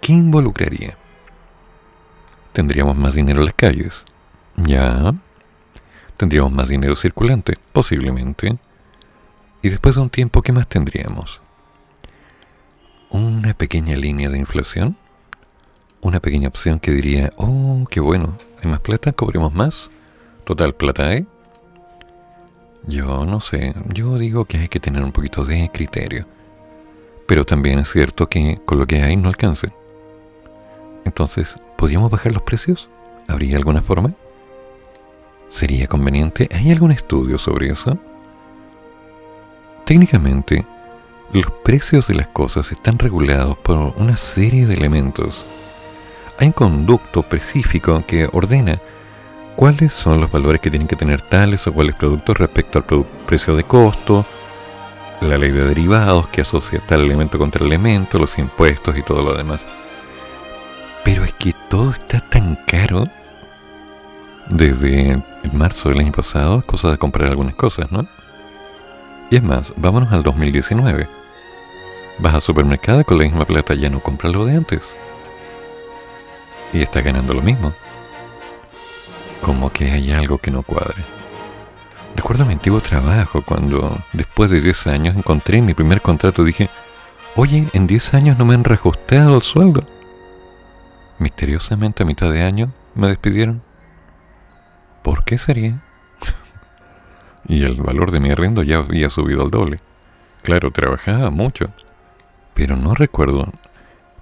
¿qué 0.00 0.12
involucraría? 0.12 0.96
Tendríamos 2.52 2.96
más 2.96 3.14
dinero 3.14 3.40
en 3.40 3.46
las 3.46 3.54
calles. 3.54 4.04
Ya. 4.56 5.14
Tendríamos 6.16 6.52
más 6.52 6.68
dinero 6.68 6.96
circulante, 6.96 7.54
posiblemente. 7.72 8.58
Y 9.62 9.68
después 9.68 9.94
de 9.94 10.02
un 10.02 10.10
tiempo, 10.10 10.42
¿qué 10.42 10.52
más 10.52 10.66
tendríamos? 10.66 11.40
Una 13.10 13.54
pequeña 13.54 13.96
línea 13.96 14.30
de 14.30 14.38
inflación 14.38 14.96
una 16.00 16.20
pequeña 16.20 16.48
opción 16.48 16.78
que 16.78 16.92
diría, 16.92 17.30
oh, 17.36 17.84
qué 17.90 18.00
bueno, 18.00 18.36
hay 18.62 18.70
más 18.70 18.80
plata, 18.80 19.12
cobremos 19.12 19.54
más. 19.54 19.90
Total, 20.44 20.74
plata 20.74 21.08
hay. 21.08 21.26
Yo 22.86 23.24
no 23.26 23.40
sé, 23.40 23.74
yo 23.92 24.16
digo 24.16 24.44
que 24.44 24.58
hay 24.58 24.68
que 24.68 24.78
tener 24.78 25.02
un 25.02 25.12
poquito 25.12 25.44
de 25.44 25.70
criterio. 25.72 26.22
Pero 27.26 27.44
también 27.44 27.80
es 27.80 27.90
cierto 27.90 28.28
que 28.28 28.60
con 28.64 28.78
lo 28.78 28.86
que 28.86 29.02
hay 29.02 29.16
no 29.16 29.28
alcance. 29.28 29.68
Entonces, 31.04 31.56
¿podríamos 31.76 32.10
bajar 32.10 32.32
los 32.32 32.42
precios? 32.42 32.88
¿Habría 33.26 33.56
alguna 33.56 33.82
forma? 33.82 34.14
¿Sería 35.50 35.88
conveniente? 35.88 36.48
¿Hay 36.52 36.70
algún 36.70 36.92
estudio 36.92 37.38
sobre 37.38 37.70
eso? 37.70 37.98
Técnicamente, 39.84 40.64
los 41.32 41.46
precios 41.64 42.06
de 42.06 42.14
las 42.14 42.28
cosas 42.28 42.70
están 42.70 42.98
regulados 42.98 43.58
por 43.58 43.76
una 44.00 44.16
serie 44.16 44.66
de 44.66 44.74
elementos 44.74 45.44
hay 46.38 46.48
un 46.48 46.52
conducto 46.52 47.20
específico 47.20 48.02
que 48.06 48.28
ordena 48.32 48.80
cuáles 49.56 49.92
son 49.92 50.20
los 50.20 50.30
valores 50.30 50.60
que 50.60 50.70
tienen 50.70 50.88
que 50.88 50.96
tener 50.96 51.22
tales 51.22 51.66
o 51.66 51.72
cuáles 51.72 51.96
productos 51.96 52.36
respecto 52.36 52.78
al 52.78 53.06
precio 53.26 53.56
de 53.56 53.64
costo, 53.64 54.24
la 55.22 55.38
ley 55.38 55.50
de 55.50 55.66
derivados 55.66 56.28
que 56.28 56.42
asocia 56.42 56.82
tal 56.86 57.00
elemento 57.00 57.38
contra 57.38 57.64
elemento, 57.64 58.18
los 58.18 58.38
impuestos 58.38 58.96
y 58.98 59.02
todo 59.02 59.22
lo 59.22 59.34
demás. 59.34 59.64
Pero 61.04 61.24
es 61.24 61.32
que 61.32 61.54
todo 61.70 61.92
está 61.92 62.20
tan 62.20 62.58
caro 62.66 63.08
desde 64.48 65.12
el 65.12 65.52
marzo 65.52 65.88
del 65.88 66.00
año 66.00 66.12
pasado, 66.12 66.62
cosa 66.62 66.90
de 66.90 66.98
comprar 66.98 67.30
algunas 67.30 67.54
cosas, 67.54 67.90
¿no? 67.90 68.06
Y 69.30 69.36
es 69.36 69.42
más, 69.42 69.72
vámonos 69.76 70.12
al 70.12 70.22
2019. 70.22 71.08
Vas 72.18 72.34
al 72.34 72.42
supermercado 72.42 73.04
con 73.04 73.18
la 73.18 73.24
misma 73.24 73.44
plata 73.44 73.74
ya 73.74 73.88
no 73.88 74.00
compras 74.00 74.32
lo 74.32 74.44
de 74.44 74.56
antes 74.56 74.94
y 76.72 76.82
está 76.82 77.00
ganando 77.00 77.34
lo 77.34 77.42
mismo. 77.42 77.72
Como 79.42 79.70
que 79.70 79.90
hay 79.90 80.12
algo 80.12 80.38
que 80.38 80.50
no 80.50 80.62
cuadre. 80.62 81.04
Recuerdo 82.16 82.46
mi 82.46 82.54
antiguo 82.54 82.80
trabajo 82.80 83.42
cuando, 83.42 83.98
después 84.12 84.50
de 84.50 84.60
10 84.60 84.86
años, 84.86 85.16
encontré 85.16 85.60
mi 85.60 85.74
primer 85.74 86.00
contrato 86.00 86.44
dije, 86.44 86.70
oye, 87.36 87.68
en 87.74 87.86
10 87.86 88.14
años 88.14 88.38
no 88.38 88.46
me 88.46 88.54
han 88.54 88.64
reajustado 88.64 89.36
el 89.36 89.42
sueldo. 89.42 89.84
Misteriosamente 91.18 92.02
a 92.02 92.06
mitad 92.06 92.30
de 92.30 92.42
año 92.42 92.72
me 92.94 93.08
despidieron. 93.08 93.62
¿Por 95.02 95.24
qué 95.24 95.38
sería? 95.38 95.82
y 97.46 97.64
el 97.64 97.80
valor 97.80 98.10
de 98.10 98.20
mi 98.20 98.30
arriendo 98.30 98.62
ya 98.62 98.78
había 98.78 99.10
subido 99.10 99.42
al 99.42 99.50
doble. 99.50 99.76
Claro, 100.42 100.70
trabajaba 100.70 101.30
mucho, 101.30 101.66
pero 102.54 102.76
no 102.76 102.94
recuerdo 102.94 103.52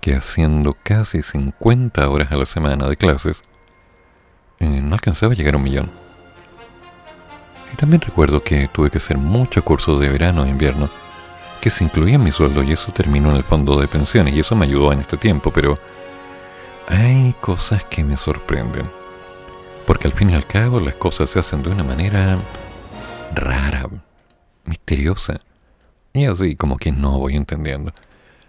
que 0.04 0.14
haciendo 0.14 0.76
casi 0.82 1.22
50 1.22 2.10
horas 2.10 2.30
a 2.30 2.36
la 2.36 2.44
semana 2.44 2.86
de 2.90 2.96
clases, 2.98 3.40
eh, 4.58 4.82
no 4.82 4.92
alcanzaba 4.92 5.32
a 5.32 5.34
llegar 5.34 5.54
a 5.54 5.56
un 5.56 5.62
millón. 5.62 5.90
Y 7.72 7.76
también 7.76 8.02
recuerdo 8.02 8.44
que 8.44 8.68
tuve 8.68 8.90
que 8.90 8.98
hacer 8.98 9.16
muchos 9.16 9.64
cursos 9.64 9.98
de 9.98 10.10
verano 10.10 10.44
e 10.44 10.50
invierno, 10.50 10.90
que 11.62 11.70
se 11.70 11.84
incluía 11.84 12.16
en 12.16 12.22
mi 12.22 12.32
sueldo 12.32 12.62
y 12.62 12.72
eso 12.72 12.92
terminó 12.92 13.30
en 13.30 13.36
el 13.36 13.44
fondo 13.44 13.80
de 13.80 13.88
pensiones 13.88 14.34
y 14.34 14.40
eso 14.40 14.54
me 14.54 14.66
ayudó 14.66 14.92
en 14.92 15.00
este 15.00 15.16
tiempo, 15.16 15.50
pero 15.50 15.74
hay 16.86 17.34
cosas 17.40 17.82
que 17.84 18.04
me 18.04 18.18
sorprenden. 18.18 18.84
Porque 19.86 20.06
al 20.06 20.12
fin 20.12 20.28
y 20.28 20.34
al 20.34 20.46
cabo 20.46 20.80
las 20.80 20.96
cosas 20.96 21.30
se 21.30 21.38
hacen 21.38 21.62
de 21.62 21.70
una 21.70 21.82
manera 21.82 22.36
rara, 23.34 23.88
misteriosa. 24.66 25.40
Y 26.12 26.26
así 26.26 26.56
como 26.56 26.76
que 26.76 26.92
no 26.92 27.18
voy 27.18 27.36
entendiendo. 27.36 27.94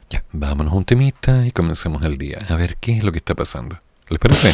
Ya, 0.10 0.24
vámonos 0.32 0.74
un 0.74 0.86
temita 0.86 1.46
y 1.46 1.52
comencemos 1.52 2.04
el 2.04 2.18
día. 2.18 2.40
A 2.50 2.56
ver 2.56 2.78
qué 2.78 2.98
es 2.98 3.04
lo 3.04 3.12
que 3.12 3.18
está 3.18 3.36
pasando. 3.36 3.80
¿Les 4.10 4.20
parece? 4.20 4.54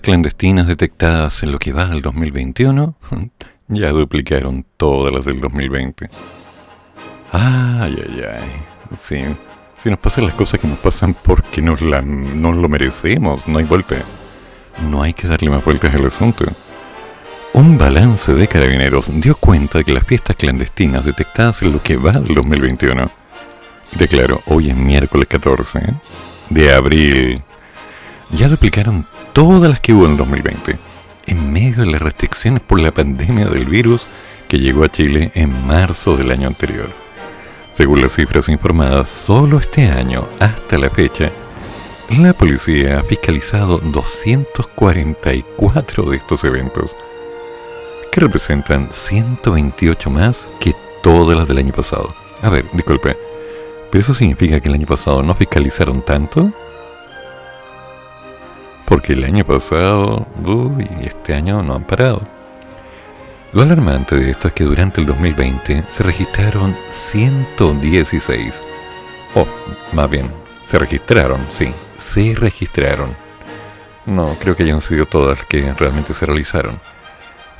Clandestinas 0.00 0.66
detectadas 0.66 1.42
en 1.42 1.52
lo 1.52 1.58
que 1.58 1.72
va 1.72 1.84
al 1.84 2.02
2021 2.02 2.96
ya 3.68 3.90
duplicaron 3.90 4.66
todas 4.76 5.12
las 5.12 5.24
del 5.24 5.40
2020. 5.40 6.10
Ay, 7.32 7.96
ay, 7.96 8.22
ay. 8.28 8.96
Sí, 9.00 9.22
si 9.82 9.88
nos 9.90 9.98
pasan 9.98 10.26
las 10.26 10.34
cosas 10.34 10.60
que 10.60 10.66
nos 10.66 10.78
pasan 10.78 11.14
porque 11.14 11.62
nos, 11.62 11.80
la, 11.80 12.02
nos 12.02 12.56
lo 12.56 12.68
merecemos, 12.68 13.46
no 13.46 13.58
hay 13.58 13.64
vuelta. 13.64 13.96
No 14.90 15.02
hay 15.02 15.12
que 15.14 15.28
darle 15.28 15.50
más 15.50 15.64
vueltas 15.64 15.94
al 15.94 16.06
asunto. 16.06 16.44
Un 17.52 17.78
balance 17.78 18.32
de 18.34 18.48
carabineros 18.48 19.08
dio 19.20 19.36
cuenta 19.36 19.78
de 19.78 19.84
que 19.84 19.92
las 19.92 20.04
fiestas 20.04 20.36
clandestinas 20.36 21.04
detectadas 21.04 21.62
en 21.62 21.72
lo 21.72 21.82
que 21.82 21.96
va 21.96 22.12
del 22.12 22.34
2021, 22.34 23.10
declaro, 23.98 24.40
hoy 24.46 24.70
es 24.70 24.76
miércoles 24.76 25.26
14 25.28 25.80
de 26.48 26.72
abril, 26.72 27.42
ya 28.32 28.48
duplicaron 28.48 29.06
todas 29.32 29.70
las 29.70 29.80
que 29.80 29.92
hubo 29.92 30.06
en 30.06 30.16
2020, 30.16 30.78
en 31.26 31.52
medio 31.52 31.84
de 31.84 31.90
las 31.90 32.02
restricciones 32.02 32.62
por 32.62 32.80
la 32.80 32.92
pandemia 32.92 33.46
del 33.46 33.66
virus 33.66 34.02
que 34.48 34.58
llegó 34.58 34.84
a 34.84 34.90
Chile 34.90 35.30
en 35.34 35.66
marzo 35.66 36.16
del 36.16 36.30
año 36.30 36.48
anterior. 36.48 36.90
Según 37.74 38.00
las 38.02 38.14
cifras 38.14 38.48
informadas, 38.48 39.08
solo 39.08 39.58
este 39.58 39.88
año, 39.88 40.28
hasta 40.38 40.76
la 40.76 40.90
fecha, 40.90 41.30
la 42.18 42.32
policía 42.32 42.98
ha 42.98 43.04
fiscalizado 43.04 43.78
244 43.78 46.10
de 46.10 46.16
estos 46.16 46.42
eventos 46.44 46.96
que 48.10 48.20
representan 48.20 48.88
128 48.90 50.10
más 50.10 50.48
que 50.58 50.74
todas 51.02 51.38
las 51.38 51.46
del 51.46 51.58
año 51.58 51.72
pasado. 51.72 52.12
A 52.42 52.50
ver, 52.50 52.64
disculpe, 52.72 53.16
¿pero 53.90 54.02
eso 54.02 54.14
significa 54.14 54.60
que 54.60 54.68
el 54.68 54.74
año 54.74 54.86
pasado 54.86 55.22
no 55.22 55.34
fiscalizaron 55.34 56.02
tanto? 56.02 56.52
Porque 58.90 59.14
el 59.14 59.24
año 59.24 59.46
pasado, 59.46 60.26
uy, 60.44 60.86
este 61.00 61.32
año 61.32 61.62
no 61.62 61.76
han 61.76 61.84
parado. 61.84 62.20
Lo 63.54 63.62
alarmante 63.62 64.16
de 64.16 64.32
esto 64.32 64.48
es 64.48 64.54
que 64.54 64.64
durante 64.64 65.00
el 65.00 65.06
2020 65.06 65.84
se 65.90 66.02
registraron 66.02 66.76
116, 66.92 68.62
o 69.34 69.46
más 69.94 70.10
bien, 70.10 70.30
se 70.68 70.78
registraron, 70.78 71.46
sí, 71.48 71.72
se 71.96 72.34
registraron. 72.34 73.16
No 74.04 74.36
creo 74.38 74.54
que 74.54 74.64
hayan 74.64 74.82
sido 74.82 75.06
todas 75.06 75.38
las 75.38 75.46
que 75.46 75.72
realmente 75.72 76.12
se 76.12 76.26
realizaron 76.26 76.78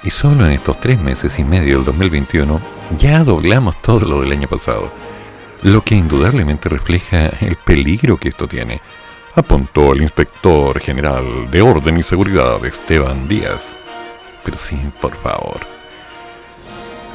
y 0.02 0.10
solo 0.10 0.46
en 0.46 0.52
estos 0.52 0.80
tres 0.80 1.00
meses 1.00 1.38
y 1.38 1.44
medio 1.44 1.76
del 1.76 1.84
2021 1.86 2.60
ya 2.96 3.22
doblamos 3.22 3.80
todo 3.82 4.00
lo 4.00 4.22
del 4.22 4.32
año 4.32 4.48
pasado, 4.48 4.90
lo 5.62 5.82
que 5.82 5.94
indudablemente 5.94 6.68
refleja 6.68 7.30
el 7.40 7.56
peligro 7.56 8.16
que 8.16 8.30
esto 8.30 8.48
tiene, 8.48 8.80
apuntó 9.34 9.92
el 9.92 10.02
inspector 10.02 10.78
general 10.80 11.50
de 11.50 11.62
Orden 11.62 11.98
y 11.98 12.02
Seguridad 12.02 12.64
Esteban 12.64 13.28
Díaz. 13.28 13.66
Pero 14.44 14.56
sí, 14.56 14.78
por 15.00 15.16
favor. 15.16 15.60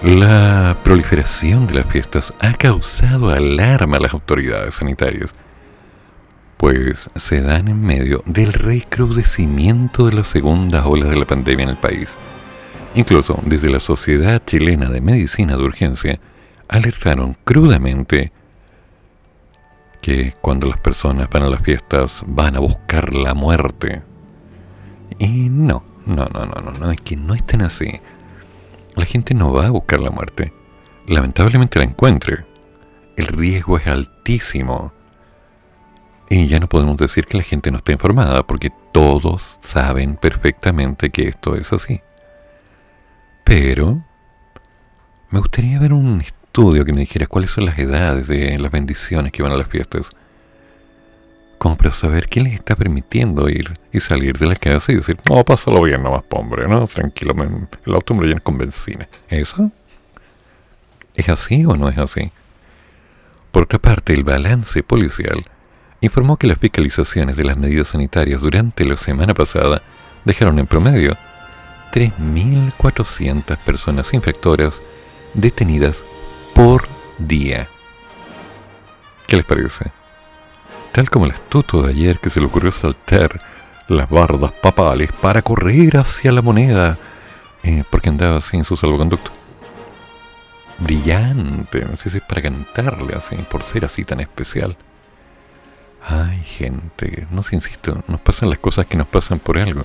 La 0.04 0.78
proliferación 0.84 1.68
de 1.68 1.76
las 1.76 1.86
fiestas 1.86 2.34
ha 2.40 2.54
causado 2.54 3.32
alarma 3.32 3.98
a 3.98 4.02
las 4.02 4.14
autoridades 4.14 4.76
sanitarias, 4.76 5.32
pues 6.58 7.10
se 7.16 7.42
dan 7.42 7.68
en 7.68 7.82
medio 7.82 8.22
del 8.26 8.54
recrudecimiento 8.54 10.06
de 10.06 10.14
la 10.14 10.24
segunda 10.24 10.86
ola 10.86 11.06
de 11.06 11.16
la 11.16 11.26
pandemia 11.26 11.64
en 11.64 11.70
el 11.70 11.78
país 11.78 12.18
Incluso 12.96 13.38
desde 13.46 13.70
la 13.70 13.82
Sociedad 13.82 14.42
Chilena 14.46 14.90
de 14.90 15.02
Medicina 15.02 15.58
de 15.58 15.64
Urgencia 15.64 16.20
alertaron 16.70 17.36
crudamente 17.44 18.32
que 20.06 20.36
cuando 20.40 20.68
las 20.68 20.78
personas 20.78 21.28
van 21.32 21.42
a 21.42 21.50
las 21.50 21.62
fiestas 21.62 22.22
van 22.28 22.56
a 22.56 22.60
buscar 22.60 23.12
la 23.12 23.34
muerte. 23.34 24.04
Y 25.18 25.50
no, 25.50 25.84
no, 26.06 26.28
no, 26.32 26.46
no, 26.46 26.62
no, 26.62 26.72
no, 26.74 26.92
es 26.92 27.02
que 27.02 27.16
no 27.16 27.34
es 27.34 27.44
tan 27.44 27.64
así. 27.64 28.00
La 28.94 29.06
gente 29.06 29.34
no 29.34 29.52
va 29.52 29.66
a 29.66 29.72
buscar 29.72 30.00
la 30.00 30.12
muerte. 30.12 30.54
Lamentablemente 31.08 31.80
la 31.80 31.86
encuentre. 31.86 32.46
El 33.18 33.26
riesgo 33.26 33.80
es 33.80 33.88
altísimo. 33.88 34.94
Y 36.30 36.46
ya 36.46 36.60
no 36.60 36.70
podemos 36.70 36.98
decir 36.98 37.26
que 37.26 37.38
la 37.38 37.44
gente 37.44 37.72
no 37.72 37.78
está 37.78 37.92
informada, 37.92 38.46
porque 38.46 38.72
todos 38.92 39.58
saben 39.62 40.18
perfectamente 40.18 41.10
que 41.10 41.30
esto 41.30 41.56
es 41.56 41.74
así. 41.74 42.02
Pero 43.44 44.04
me 45.32 45.40
gustaría 45.40 45.80
ver 45.80 45.94
un 45.94 46.24
estudio 46.56 46.86
que 46.86 46.94
me 46.94 47.02
dijera 47.02 47.28
cuáles 47.28 47.52
son 47.52 47.66
las 47.66 47.78
edades 47.78 48.30
de 48.30 48.58
las 48.58 48.72
bendiciones 48.72 49.34
que 49.34 49.44
van 49.44 49.52
a 49.52 49.58
las 49.58 49.68
fiestas. 49.68 50.12
Como 51.58 51.76
para 51.76 51.92
saber 51.92 52.30
qué 52.30 52.40
les 52.40 52.54
está 52.54 52.78
permitiendo 52.78 53.50
ir 53.50 53.74
y 53.92 54.00
salir 54.00 54.38
de 54.38 54.48
la 54.48 54.56
casa 54.56 54.94
y 54.94 54.96
decir, 54.96 55.18
no, 55.30 55.44
pásalo 55.44 55.82
bien 55.82 56.02
nomás, 56.02 56.24
hombre, 56.30 56.66
¿no? 56.66 56.88
Tranquilo, 56.88 57.36
el 57.86 57.94
auto 57.94 58.14
me 58.14 58.26
lo 58.26 58.40
con 58.40 58.58
benzina. 58.58 59.06
¿Eso? 59.28 59.70
¿Es 61.18 61.28
así 61.28 61.66
o 61.66 61.76
no 61.76 61.90
es 61.90 61.98
así? 61.98 62.32
Por 63.52 63.64
otra 63.64 63.80
parte, 63.80 64.14
el 64.14 64.24
balance 64.24 64.82
policial 64.82 65.44
informó 66.00 66.38
que 66.38 66.48
las 66.48 66.58
fiscalizaciones 66.58 67.36
de 67.36 67.44
las 67.44 67.58
medidas 67.58 67.90
sanitarias 67.90 68.40
durante 68.40 68.86
la 68.86 68.96
semana 68.96 69.34
pasada 69.34 69.82
dejaron 70.24 70.58
en 70.60 70.68
promedio 70.68 71.18
3.400 71.92 73.58
personas 73.58 74.14
infectoras 74.14 74.82
detenidas 75.34 76.02
por 76.56 76.88
día. 77.20 77.68
¿Qué 79.28 79.36
les 79.36 79.46
parece? 79.46 79.92
Tal 80.94 81.10
como 81.10 81.26
el 81.26 81.32
astuto 81.32 81.84
de 81.84 81.90
ayer 81.92 82.20
que 82.20 82.30
se 82.30 82.40
le 82.40 82.46
ocurrió 82.46 82.72
saltar 82.72 83.40
las 83.90 84.10
bardas 84.10 84.52
papales 84.54 85.12
para 85.12 85.42
correr 85.42 85.98
hacia 85.98 86.32
la 86.32 86.42
moneda 86.42 86.98
eh, 87.64 87.84
porque 87.90 88.10
andaba 88.10 88.40
sin 88.40 88.64
su 88.64 88.78
salvoconducto. 88.78 89.32
Brillante, 90.80 91.84
no 91.86 91.98
sé 91.98 92.10
si 92.10 92.18
es 92.18 92.24
para 92.24 92.42
cantarle 92.42 93.16
así, 93.16 93.36
por 93.36 93.62
ser 93.62 93.86
así 93.86 94.06
tan 94.06 94.22
especial. 94.22 94.78
Ay, 96.08 96.42
gente, 96.44 97.28
no 97.32 97.44
sé, 97.44 97.56
insisto, 97.56 98.02
nos 98.08 98.22
pasan 98.22 98.50
las 98.50 98.60
cosas 98.60 98.86
que 98.86 98.98
nos 98.98 99.08
pasan 99.08 99.40
por 99.40 99.58
algo. 99.58 99.84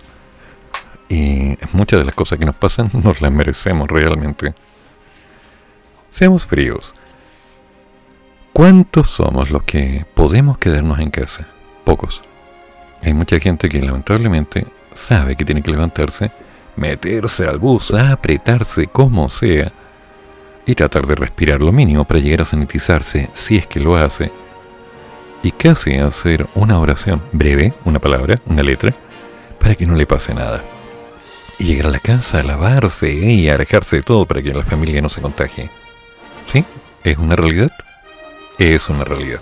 Y 1.08 1.56
muchas 1.72 1.98
de 1.98 2.04
las 2.04 2.14
cosas 2.14 2.38
que 2.38 2.44
nos 2.44 2.56
pasan 2.56 2.90
nos 3.04 3.20
las 3.20 3.32
merecemos 3.32 3.88
realmente. 3.88 4.54
Seamos 6.12 6.46
fríos. 6.46 6.94
¿Cuántos 8.52 9.10
somos 9.10 9.50
los 9.50 9.62
que 9.62 10.04
podemos 10.14 10.58
quedarnos 10.58 10.98
en 10.98 11.10
casa? 11.10 11.46
Pocos. 11.84 12.20
Hay 13.02 13.14
mucha 13.14 13.38
gente 13.38 13.68
que 13.68 13.80
lamentablemente 13.80 14.66
sabe 14.92 15.36
que 15.36 15.44
tiene 15.44 15.62
que 15.62 15.70
levantarse, 15.70 16.30
meterse 16.76 17.46
al 17.46 17.58
bus, 17.58 17.92
apretarse 17.92 18.88
como 18.88 19.28
sea 19.30 19.72
y 20.66 20.74
tratar 20.74 21.06
de 21.06 21.14
respirar 21.14 21.60
lo 21.60 21.72
mínimo 21.72 22.04
para 22.04 22.20
llegar 22.20 22.42
a 22.42 22.44
sanitizarse 22.44 23.30
si 23.32 23.56
es 23.56 23.66
que 23.66 23.80
lo 23.80 23.96
hace 23.96 24.30
y 25.42 25.52
casi 25.52 25.96
hacer 25.96 26.46
una 26.54 26.78
oración 26.78 27.22
breve, 27.32 27.72
una 27.84 27.98
palabra, 27.98 28.36
una 28.46 28.62
letra, 28.62 28.92
para 29.58 29.74
que 29.74 29.86
no 29.86 29.94
le 29.94 30.06
pase 30.06 30.34
nada 30.34 30.62
y 31.58 31.64
llegar 31.64 31.86
a 31.86 31.90
la 31.90 31.98
casa 31.98 32.40
a 32.40 32.42
lavarse 32.42 33.12
y 33.12 33.48
alejarse 33.48 33.96
de 33.96 34.02
todo 34.02 34.26
para 34.26 34.42
que 34.42 34.52
la 34.52 34.64
familia 34.64 35.00
no 35.00 35.08
se 35.08 35.20
contagie. 35.20 35.70
¿Sí? 36.46 36.64
¿Es 37.04 37.18
una 37.18 37.36
realidad? 37.36 37.70
Es 38.58 38.88
una 38.88 39.04
realidad. 39.04 39.40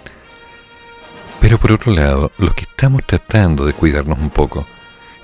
Pero 1.40 1.58
por 1.58 1.72
otro 1.72 1.92
lado, 1.92 2.32
los 2.38 2.54
que 2.54 2.62
estamos 2.62 3.04
tratando 3.04 3.64
de 3.64 3.72
cuidarnos 3.72 4.18
un 4.18 4.30
poco, 4.30 4.66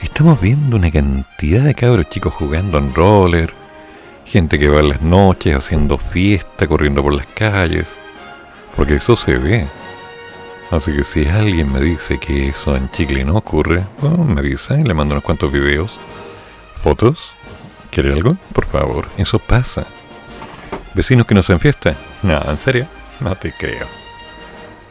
estamos 0.01 0.41
viendo 0.41 0.77
una 0.77 0.91
cantidad 0.91 1.63
de 1.63 1.75
cabros 1.75 2.09
chicos 2.09 2.33
jugando 2.33 2.79
en 2.79 2.95
roller, 2.95 3.53
gente 4.25 4.59
que 4.59 4.69
va 4.69 4.81
en 4.81 4.89
las 4.89 5.03
noches 5.03 5.55
haciendo 5.55 5.99
fiesta, 5.99 6.67
corriendo 6.67 7.03
por 7.03 7.13
las 7.13 7.27
calles, 7.27 7.87
porque 8.77 8.97
eso 8.97 9.17
se 9.17 9.39
ve. 9.39 9.67
Así 10.71 10.93
que 10.93 11.05
si 11.05 11.27
alguien 11.27 11.73
me 11.73 11.81
dice 11.81 12.19
que 12.19 12.49
eso 12.49 12.75
en 12.77 12.91
Chile 12.91 13.25
no 13.25 13.37
ocurre, 13.37 13.85
bueno, 14.01 14.25
me 14.25 14.41
avisa 14.41 14.79
y 14.79 14.85
le 14.85 14.95
mando 14.95 15.15
unos 15.15 15.25
cuantos 15.25 15.53
videos 15.53 15.99
fotos? 16.85 17.33
¿Quiere 17.91 18.13
algo? 18.13 18.37
Por 18.53 18.67
favor, 18.67 19.09
eso 19.17 19.39
pasa. 19.39 19.87
¿Vecinos 20.95 21.27
que 21.27 21.35
no 21.35 21.43
se 21.43 21.59
fiesta? 21.59 21.95
No, 22.23 22.41
¿en 22.49 22.57
serio? 22.57 22.87
No 23.21 23.35
te 23.35 23.53
creo. 23.53 23.87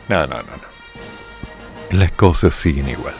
No, 0.09 0.27
no, 0.27 0.37
no, 0.37 0.43
no. 0.43 1.97
Las 1.97 2.11
cosas 2.11 2.53
siguen 2.53 2.89
igual. 2.89 3.13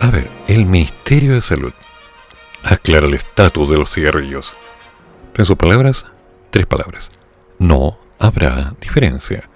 A 0.00 0.10
ver, 0.10 0.30
el 0.46 0.66
Ministerio 0.66 1.34
de 1.34 1.42
Salud 1.42 1.72
aclara 2.62 3.06
el 3.06 3.14
estatus 3.14 3.68
de 3.70 3.78
los 3.78 3.92
cigarrillos. 3.92 4.52
En 5.34 5.44
sus 5.44 5.56
palabras, 5.56 6.06
tres 6.50 6.66
palabras. 6.66 7.10
No 7.58 7.98
habrá 8.18 8.74
diferencia. 8.80 9.48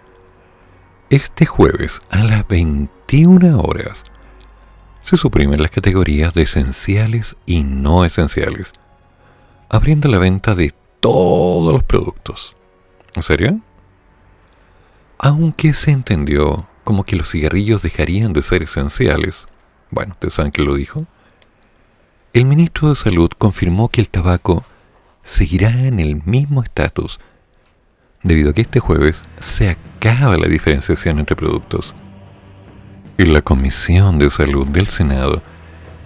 Este 1.10 1.46
jueves 1.46 2.00
a 2.10 2.24
las 2.24 2.48
21 2.48 3.60
horas 3.60 4.04
se 5.02 5.16
suprimen 5.16 5.62
las 5.62 5.70
categorías 5.70 6.34
de 6.34 6.42
esenciales 6.42 7.36
y 7.46 7.62
no 7.62 8.04
esenciales, 8.04 8.72
abriendo 9.68 10.08
la 10.08 10.18
venta 10.18 10.54
de 10.54 10.74
todos 11.04 11.70
los 11.70 11.82
productos. 11.82 12.56
¿En 13.14 13.22
serio? 13.22 13.60
Aunque 15.18 15.74
se 15.74 15.90
entendió 15.90 16.66
como 16.82 17.04
que 17.04 17.14
los 17.14 17.30
cigarrillos 17.30 17.82
dejarían 17.82 18.32
de 18.32 18.42
ser 18.42 18.62
esenciales, 18.62 19.44
bueno, 19.90 20.14
ustedes 20.14 20.32
saben 20.32 20.50
que 20.50 20.62
lo 20.62 20.74
dijo, 20.74 21.04
el 22.32 22.46
ministro 22.46 22.88
de 22.88 22.94
Salud 22.94 23.28
confirmó 23.36 23.90
que 23.90 24.00
el 24.00 24.08
tabaco 24.08 24.64
seguirá 25.22 25.68
en 25.86 26.00
el 26.00 26.22
mismo 26.24 26.62
estatus, 26.62 27.20
debido 28.22 28.50
a 28.50 28.52
que 28.54 28.62
este 28.62 28.80
jueves 28.80 29.20
se 29.38 29.68
acaba 29.68 30.38
la 30.38 30.48
diferenciación 30.48 31.18
entre 31.18 31.36
productos. 31.36 31.94
En 33.18 33.34
la 33.34 33.42
Comisión 33.42 34.18
de 34.18 34.30
Salud 34.30 34.66
del 34.68 34.88
Senado, 34.88 35.42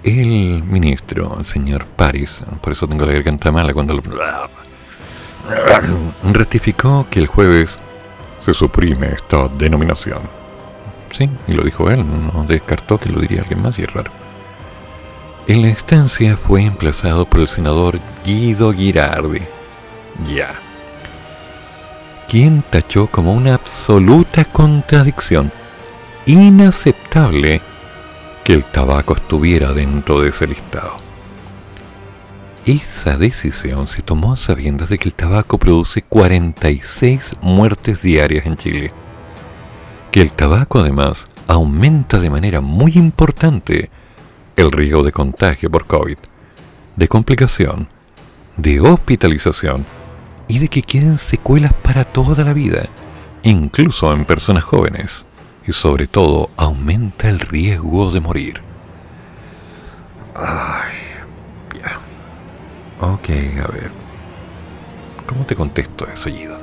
el 0.03 0.65
ministro, 0.65 1.39
el 1.39 1.47
señor 1.47 1.87
Paris, 1.87 2.43
por 2.61 2.73
eso 2.73 2.89
tengo 2.89 3.07
la 3.07 3.13
garganta 3.13 3.53
mala 3.53 3.73
cuando 3.73 3.95
lo... 3.95 4.03
ratificó 6.33 7.07
que 7.11 7.21
el 7.21 7.27
jueves 7.27 7.79
se 8.45 8.55
suprime 8.55 9.13
esta 9.13 9.49
denominación. 9.49 10.23
Sí, 11.11 11.29
y 11.47 11.53
lo 11.53 11.65
dijo 11.65 11.91
él, 11.91 12.05
no 12.07 12.45
descartó 12.45 12.99
que 12.99 13.09
lo 13.09 13.21
diría 13.21 13.43
alguien 13.43 13.63
más 13.63 13.79
y 13.79 13.83
es 13.83 13.93
raro. 13.93 14.11
En 15.47 15.63
la 15.63 15.69
instancia 15.69 16.37
fue 16.37 16.63
emplazado 16.63 17.25
por 17.25 17.41
el 17.41 17.49
senador 17.49 17.99
Guido 18.25 18.73
Girardi. 18.73 19.41
Ya. 20.25 20.55
Quien 22.29 22.63
tachó 22.63 23.07
como 23.07 23.33
una 23.33 23.55
absoluta 23.55 24.45
contradicción 24.45 25.51
inaceptable 26.27 27.63
que 28.45 28.53
el 28.53 28.65
tabaco 28.65 29.15
estuviera 29.15 29.73
dentro 29.73 30.21
de 30.21 30.29
ese 30.29 30.47
listado. 30.47 31.08
Esa 32.68 33.16
decisión 33.16 33.88
se 33.88 34.02
tomó 34.02 34.37
sabiendo 34.37 34.87
de 34.87 34.98
que 34.98 35.09
el 35.09 35.14
tabaco 35.14 35.57
produce 35.57 36.02
46 36.02 37.37
muertes 37.40 38.02
diarias 38.02 38.44
en 38.44 38.59
Chile. 38.59 38.90
Que 40.12 40.20
el 40.20 40.31
tabaco 40.33 40.81
además 40.81 41.24
aumenta 41.46 42.20
de 42.20 42.28
manera 42.28 42.61
muy 42.61 42.92
importante 42.96 43.88
el 44.54 44.70
riesgo 44.70 45.02
de 45.02 45.12
contagio 45.12 45.70
por 45.70 45.87
COVID, 45.87 46.18
de 46.94 47.09
complicación, 47.09 47.88
de 48.59 48.81
hospitalización 48.81 49.87
y 50.46 50.59
de 50.59 50.68
que 50.68 50.83
queden 50.83 51.16
secuelas 51.16 51.72
para 51.72 52.04
toda 52.04 52.44
la 52.44 52.52
vida, 52.52 52.85
incluso 53.44 54.12
en 54.12 54.26
personas 54.26 54.64
jóvenes, 54.64 55.24
y 55.66 55.72
sobre 55.72 56.07
todo 56.07 56.50
aumenta 56.59 57.31
el 57.31 57.40
riesgo 57.40 58.11
de 58.11 58.20
morir. 58.20 58.61
Ay, 60.35 61.08
Ok, 63.01 63.29
a 63.65 63.71
ver. 63.71 63.91
¿Cómo 65.27 65.45
te 65.45 65.55
contesto 65.55 66.09
eso, 66.09 66.31
Gido? 66.31 66.59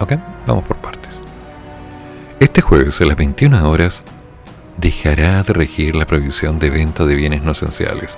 Ok, 0.00 0.14
vamos 0.46 0.64
por 0.64 0.78
partes. 0.78 1.20
Este 2.40 2.62
jueves 2.62 3.00
a 3.00 3.04
las 3.04 3.16
21 3.16 3.68
horas 3.68 4.02
dejará 4.78 5.42
de 5.42 5.52
regir 5.52 5.94
la 5.96 6.06
prohibición 6.06 6.58
de 6.58 6.70
venta 6.70 7.04
de 7.04 7.14
bienes 7.14 7.42
no 7.42 7.52
esenciales. 7.52 8.16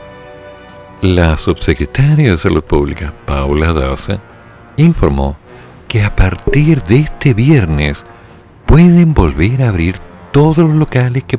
La 1.03 1.37
subsecretaria 1.37 2.31
de 2.31 2.39
Salud 2.39 2.63
Pública, 2.63 3.13
Paula 3.27 3.73
Daza, 3.73 4.21
informó 4.77 5.37
que 5.89 6.05
a 6.05 6.15
partir 6.15 6.85
de 6.85 6.97
este 7.01 7.35
viernes 7.35 8.05
pueden 8.67 9.15
volver 9.15 9.65
a 9.65 9.71
abrir 9.71 9.97
todos 10.31 10.59
los 10.59 10.75
locales 10.75 11.25
que, 11.25 11.39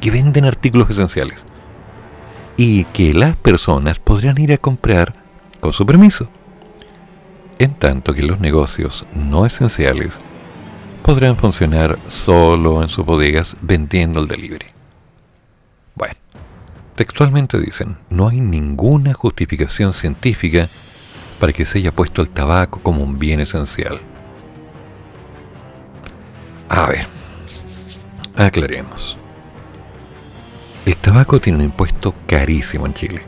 que 0.00 0.10
venden 0.10 0.44
artículos 0.44 0.90
esenciales 0.90 1.46
y 2.56 2.84
que 2.84 3.12
las 3.12 3.36
personas 3.36 3.98
podrían 3.98 4.40
ir 4.40 4.52
a 4.52 4.58
comprar 4.58 5.12
con 5.60 5.72
su 5.72 5.84
permiso. 5.84 6.28
En 7.58 7.74
tanto 7.74 8.14
que 8.14 8.22
los 8.22 8.40
negocios 8.40 9.06
no 9.14 9.46
esenciales 9.46 10.18
podrán 11.02 11.36
funcionar 11.36 11.98
solo 12.08 12.82
en 12.82 12.88
sus 12.88 13.04
bodegas 13.04 13.56
vendiendo 13.60 14.20
el 14.20 14.28
delivery. 14.28 14.66
Bueno, 15.94 16.14
textualmente 16.96 17.58
dicen, 17.58 17.96
no 18.10 18.28
hay 18.28 18.40
ninguna 18.40 19.14
justificación 19.14 19.94
científica 19.94 20.68
para 21.40 21.52
que 21.52 21.64
se 21.64 21.78
haya 21.78 21.92
puesto 21.92 22.22
el 22.22 22.30
tabaco 22.30 22.80
como 22.82 23.02
un 23.02 23.18
bien 23.18 23.40
esencial. 23.40 24.00
A 26.68 26.86
ver, 26.86 27.06
aclaremos. 28.36 29.16
El 30.86 30.96
tabaco 30.98 31.40
tiene 31.40 31.58
un 31.58 31.64
impuesto 31.64 32.14
carísimo 32.28 32.86
en 32.86 32.94
Chile. 32.94 33.22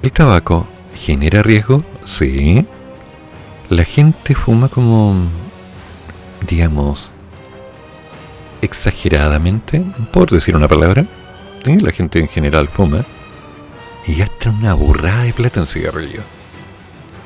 ¿El 0.00 0.10
tabaco 0.10 0.66
genera 0.96 1.42
riesgo? 1.42 1.84
Sí. 2.06 2.66
La 3.68 3.84
gente 3.84 4.34
fuma 4.34 4.70
como, 4.70 5.14
digamos, 6.48 7.10
exageradamente, 8.62 9.84
por 10.10 10.30
decir 10.30 10.56
una 10.56 10.68
palabra. 10.68 11.04
La 11.66 11.92
gente 11.92 12.18
en 12.18 12.28
general 12.28 12.68
fuma 12.68 13.04
y 14.06 14.16
gasta 14.16 14.48
una 14.48 14.72
burrada 14.72 15.24
de 15.24 15.34
plata 15.34 15.60
en 15.60 15.66
cigarrillos. 15.66 16.24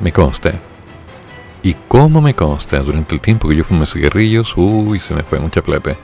Me 0.00 0.12
consta. 0.12 0.60
Y 1.62 1.74
como 1.86 2.20
me 2.20 2.34
consta, 2.34 2.80
durante 2.80 3.14
el 3.14 3.20
tiempo 3.20 3.48
que 3.48 3.54
yo 3.54 3.62
fumé 3.62 3.86
cigarrillos, 3.86 4.54
uy, 4.56 4.98
se 4.98 5.14
me 5.14 5.22
fue 5.22 5.38
mucha 5.38 5.62
plata 5.62 5.96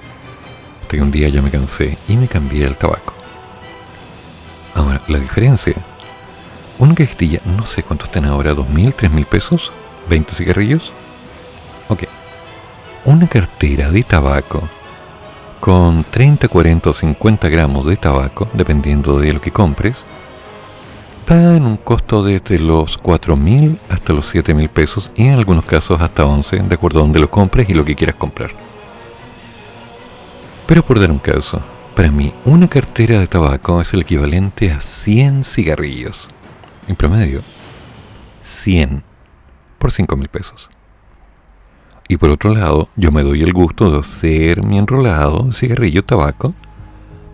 hasta 0.85 0.99
que 0.99 1.03
un 1.03 1.11
día 1.11 1.31
ya 1.31 1.41
me 1.41 1.51
cansé 1.51 1.97
y 2.09 2.17
me 2.17 2.29
cambié 2.29 2.67
al 2.67 2.77
tabaco. 2.77 3.15
Ahora, 4.75 5.01
la 5.09 5.19
diferencia. 5.19 5.75
Una 6.79 6.95
cajetilla, 6.95 7.41
no 7.45 7.65
sé 7.65 7.83
cuánto 7.83 8.05
están 8.05 8.27
ahora, 8.27 8.53
¿2.000, 8.53 8.95
3.000 8.95 9.25
pesos? 9.25 9.73
¿20 10.11 10.33
cigarrillos? 10.33 10.93
Ok. 11.89 12.05
Una 13.07 13.27
cartera 13.27 13.91
de 13.91 14.03
tabaco 14.03 14.69
con 15.61 16.05
30, 16.05 16.49
40 16.49 16.91
o 16.91 16.93
50 16.93 17.49
gramos 17.49 17.87
de 17.87 17.97
tabaco, 17.97 18.51
dependiendo 18.53 19.19
de 19.19 19.33
lo 19.33 19.41
que 19.41 19.53
compres, 19.53 19.97
está 21.21 21.57
en 21.57 21.65
un 21.65 21.79
costo 21.79 22.23
desde 22.23 22.59
los 22.59 22.99
4.000 22.99 23.79
hasta 23.89 24.13
los 24.13 24.35
7.000 24.35 24.69
pesos 24.69 25.13
y 25.17 25.29
en 25.29 25.35
algunos 25.35 25.65
casos 25.65 26.03
hasta 26.03 26.27
11, 26.27 26.59
de 26.59 26.75
acuerdo 26.75 26.99
a 26.99 27.03
donde 27.03 27.21
lo 27.21 27.31
compres 27.31 27.71
y 27.71 27.75
lo 27.75 27.87
que 27.87 27.95
quieras 27.95 28.17
comprar. 28.17 28.74
Pero 30.67 30.83
por 30.83 30.99
dar 30.99 31.11
un 31.11 31.19
caso, 31.19 31.61
para 31.95 32.11
mí 32.11 32.33
una 32.47 32.69
cartera 32.69 33.19
de 33.19 33.27
tabaco 33.27 33.83
es 33.83 33.93
el 33.93 34.01
equivalente 34.01 34.73
a 34.73 34.81
100 34.81 35.45
cigarrillos. 35.45 36.29
En 36.89 36.97
promedio, 36.97 37.43
100 38.43 39.03
por 39.79 39.93
5 39.93 40.17
mil 40.17 40.29
pesos. 40.29 40.71
Y 42.09 42.17
por 42.17 42.31
otro 42.31 42.55
lado, 42.55 42.89
yo 42.97 43.11
me 43.13 43.23
doy 43.23 43.43
el 43.43 43.53
gusto 43.53 43.91
de 43.91 43.99
hacer 43.99 44.65
mi 44.65 44.79
enrolado 44.79 45.53
cigarrillo 45.53 46.03
tabaco, 46.03 46.55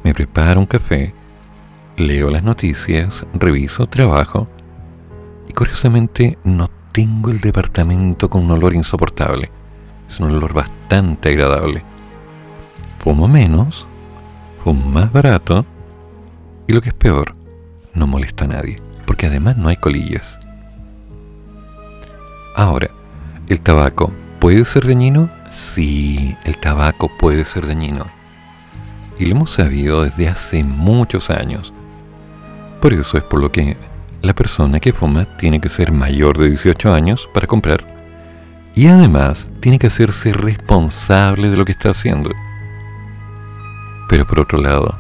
me 0.03 0.12
preparo 0.12 0.59
un 0.59 0.66
café, 0.66 1.14
leo 1.97 2.31
las 2.31 2.43
noticias, 2.43 3.27
reviso, 3.35 3.87
trabajo, 3.87 4.49
y 5.49 5.53
curiosamente 5.53 6.37
no 6.43 6.69
tengo 6.93 7.31
el 7.31 7.40
departamento 7.40 8.29
con 8.29 8.45
un 8.45 8.53
olor 8.53 8.75
insoportable. 8.75 9.51
Es 10.09 10.19
un 10.19 10.33
olor 10.33 10.53
bastante 10.53 11.29
agradable 11.29 11.89
fumo 13.00 13.28
menos, 13.28 13.86
fumo 14.62 14.84
más 14.90 15.10
barato 15.10 15.64
y 16.68 16.74
lo 16.74 16.82
que 16.82 16.90
es 16.90 16.94
peor, 16.94 17.34
no 17.94 18.06
molesta 18.06 18.44
a 18.44 18.48
nadie, 18.48 18.76
porque 19.06 19.26
además 19.26 19.56
no 19.56 19.68
hay 19.68 19.76
colillas. 19.76 20.38
Ahora, 22.54 22.90
¿el 23.48 23.60
tabaco 23.60 24.12
puede 24.38 24.64
ser 24.66 24.86
dañino? 24.86 25.30
Sí, 25.50 26.36
el 26.44 26.58
tabaco 26.58 27.10
puede 27.18 27.44
ser 27.44 27.66
dañino. 27.66 28.04
Y 29.18 29.26
lo 29.26 29.32
hemos 29.32 29.52
sabido 29.52 30.04
desde 30.04 30.28
hace 30.28 30.62
muchos 30.62 31.30
años. 31.30 31.72
Por 32.80 32.92
eso 32.92 33.16
es 33.16 33.24
por 33.24 33.40
lo 33.40 33.50
que 33.50 33.76
la 34.20 34.34
persona 34.34 34.78
que 34.78 34.92
fuma 34.92 35.24
tiene 35.38 35.60
que 35.60 35.68
ser 35.70 35.90
mayor 35.90 36.38
de 36.38 36.48
18 36.48 36.92
años 36.92 37.28
para 37.32 37.46
comprar. 37.46 37.86
Y 38.74 38.86
además 38.88 39.48
tiene 39.60 39.78
que 39.78 39.86
hacerse 39.88 40.32
responsable 40.32 41.48
de 41.48 41.56
lo 41.56 41.64
que 41.64 41.72
está 41.72 41.90
haciendo. 41.90 42.30
Pero 44.11 44.27
por 44.27 44.40
otro 44.40 44.59
lado, 44.59 44.99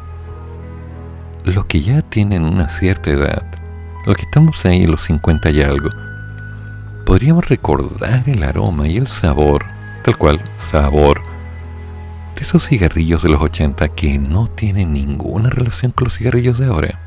los 1.44 1.64
que 1.64 1.82
ya 1.82 2.00
tienen 2.00 2.44
una 2.44 2.68
cierta 2.68 3.10
edad, 3.10 3.42
los 4.06 4.16
que 4.16 4.22
estamos 4.22 4.64
ahí 4.64 4.84
en 4.84 4.92
los 4.92 5.02
50 5.02 5.50
y 5.50 5.62
algo, 5.62 5.90
podríamos 7.04 7.48
recordar 7.48 8.22
el 8.28 8.44
aroma 8.44 8.86
y 8.86 8.98
el 8.98 9.08
sabor, 9.08 9.64
tal 10.04 10.16
cual, 10.16 10.40
sabor, 10.58 11.22
de 12.36 12.42
esos 12.42 12.68
cigarrillos 12.68 13.24
de 13.24 13.30
los 13.30 13.42
80 13.42 13.88
que 13.88 14.16
no 14.16 14.46
tienen 14.46 14.92
ninguna 14.92 15.50
relación 15.50 15.90
con 15.90 16.04
los 16.04 16.16
cigarrillos 16.16 16.58
de 16.58 16.66
ahora. 16.66 17.00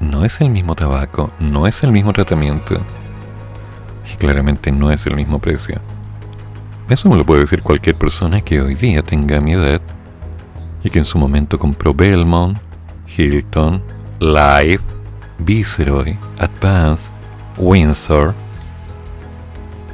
No 0.00 0.26
es 0.26 0.38
el 0.42 0.50
mismo 0.50 0.74
tabaco, 0.74 1.30
no 1.40 1.66
es 1.66 1.82
el 1.82 1.92
mismo 1.92 2.12
tratamiento 2.12 2.78
y 4.12 4.16
claramente 4.16 4.70
no 4.70 4.92
es 4.92 5.06
el 5.06 5.16
mismo 5.16 5.38
precio. 5.38 5.80
Eso 6.90 7.08
me 7.08 7.16
lo 7.16 7.24
puede 7.24 7.40
decir 7.40 7.62
cualquier 7.62 7.96
persona 7.96 8.42
que 8.42 8.60
hoy 8.60 8.74
día 8.74 9.02
tenga 9.02 9.40
mi 9.40 9.54
edad 9.54 9.80
y 10.86 10.90
que 10.90 11.00
en 11.00 11.04
su 11.04 11.18
momento 11.18 11.58
compró 11.58 11.92
Belmont, 11.92 12.56
Hilton, 13.16 13.82
Life, 14.20 14.84
Viceroy, 15.40 16.16
Advance, 16.38 17.10
Windsor, 17.58 18.34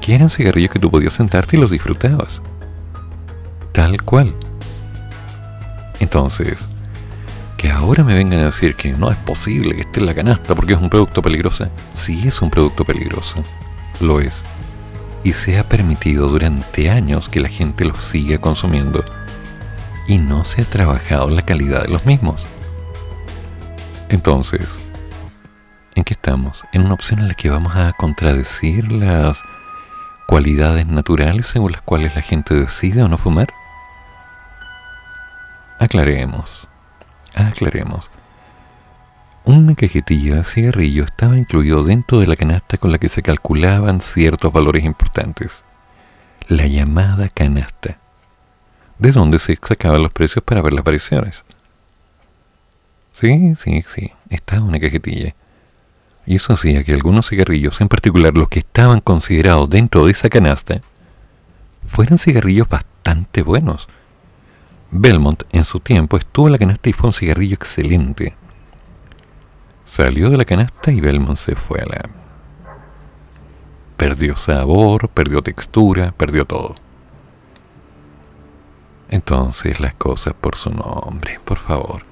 que 0.03 0.15
eran 0.15 0.29
cigarrillos 0.29 0.71
que 0.71 0.79
tú 0.79 0.91
podías 0.91 1.15
sentarte 1.15 1.57
y 1.57 1.61
los 1.61 1.71
disfrutabas. 1.71 2.43
Tal 3.73 4.03
cual. 4.03 4.35
Entonces, 5.99 6.69
que 7.57 7.71
ahora 7.71 8.05
me 8.05 8.15
vengan 8.15 8.41
a 8.41 8.47
decir 8.47 8.75
que 8.75 8.93
no 8.93 9.11
es 9.11 9.17
posible 9.17 9.75
que 9.75 9.81
esté 9.83 10.01
en 10.01 10.07
la 10.07 10.15
canasta 10.15 10.55
porque 10.55 10.75
es 10.75 10.79
un 10.79 10.91
producto 10.91 11.23
peligroso. 11.23 11.69
Sí 11.95 12.29
es 12.29 12.43
un 12.43 12.51
producto 12.51 12.85
peligroso, 12.85 13.43
lo 13.99 14.21
es. 14.21 14.43
Y 15.25 15.33
se 15.33 15.59
ha 15.59 15.67
permitido 15.67 16.29
durante 16.29 16.91
años 16.91 17.31
que 17.31 17.41
la 17.41 17.49
gente 17.49 17.87
los 17.87 18.05
siga 18.05 18.39
consumiendo 18.39 19.03
y 20.13 20.19
no 20.19 20.45
se 20.45 20.61
ha 20.61 20.65
trabajado 20.67 21.31
la 21.31 21.41
calidad 21.41 21.85
de 21.85 21.89
los 21.89 22.05
mismos. 22.05 22.45
Entonces, 24.11 24.69
¿en 25.95 26.05
qué 26.05 26.13
estamos? 26.13 26.63
En 26.75 26.83
una 26.83 26.93
opción 26.93 27.21
en 27.21 27.29
la 27.29 27.35
que 27.35 27.49
vamos 27.49 27.75
a 27.75 27.95
contradecir 27.95 28.93
las 28.93 29.41
cualidades 30.27 30.87
naturales 30.87 31.47
según 31.47 31.73
las 31.73 31.81
cuales 31.81 32.15
la 32.15 32.21
gente 32.21 32.55
decide 32.55 33.03
o 33.03 33.09
no 33.09 33.17
fumar. 33.17 33.55
Aclaremos. 35.79 36.69
Aclaremos. 37.35 38.11
Una 39.45 39.75
cajetilla 39.75 40.37
de 40.37 40.45
cigarrillo 40.45 41.05
estaba 41.05 41.39
incluido 41.39 41.85
dentro 41.85 42.21
de 42.21 42.27
la 42.27 42.37
canasta 42.37 42.77
con 42.77 42.93
la 42.93 42.99
que 42.99 43.09
se 43.09 43.23
calculaban 43.23 44.03
ciertos 44.03 44.53
valores 44.53 44.85
importantes. 44.85 45.65
La 46.49 46.67
llamada 46.67 47.31
canasta. 47.31 48.02
De 48.99 49.13
donde 49.13 49.39
se 49.39 49.59
sacaban 49.61 50.03
los 50.03 50.13
precios 50.13 50.45
para 50.45 50.63
ver 50.63 50.73
las 50.73 50.85
variaciones. 50.85 51.45
Sí, 53.15 53.55
sí, 53.59 53.85
sí. 53.87 54.13
Estaba 54.31 54.63
una 54.63 54.81
cajetilla. 54.81 55.35
Y 56.25 56.37
eso 56.37 56.55
hacía 56.55 56.85
que 56.85 56.95
algunos 56.95 57.29
cigarrillos, 57.29 57.81
en 57.81 57.89
particular 57.89 58.37
los 58.37 58.49
que 58.49 58.61
estaban 58.61 59.01
considerados 59.01 59.69
dentro 59.69 60.07
de 60.07 60.13
esa 60.13 60.29
canasta, 60.29 60.81
fueran 61.89 62.19
cigarrillos 62.19 62.69
bastante 62.69 63.43
buenos 63.43 63.89
Belmont 64.95 65.45
en 65.53 65.65
su 65.65 65.81
tiempo 65.81 66.19
estuvo 66.19 66.49
en 66.49 66.53
la 66.53 66.59
canasta 66.59 66.91
y 66.91 66.93
fue 66.93 67.09
un 67.09 67.15
cigarrillo 67.15 67.55
excelente. 67.55 68.37
Salió 69.87 70.29
de 70.29 70.37
la 70.37 70.45
canasta 70.45 70.93
y 70.93 71.01
Belmont 71.01 71.39
se 71.39 71.57
fue 71.57 71.81
a 71.81 71.87
la... 71.87 72.03
Perdió 73.97 74.37
sabor, 74.37 75.09
perdió 75.09 75.41
textura, 75.41 76.13
perdió 76.13 76.45
todo. 76.45 76.75
Entonces 79.13 79.79
las 79.79 79.93
cosas 79.93 80.33
por 80.33 80.57
su 80.57 80.71
nombre, 80.71 81.39
por 81.45 81.59
favor. 81.59 82.03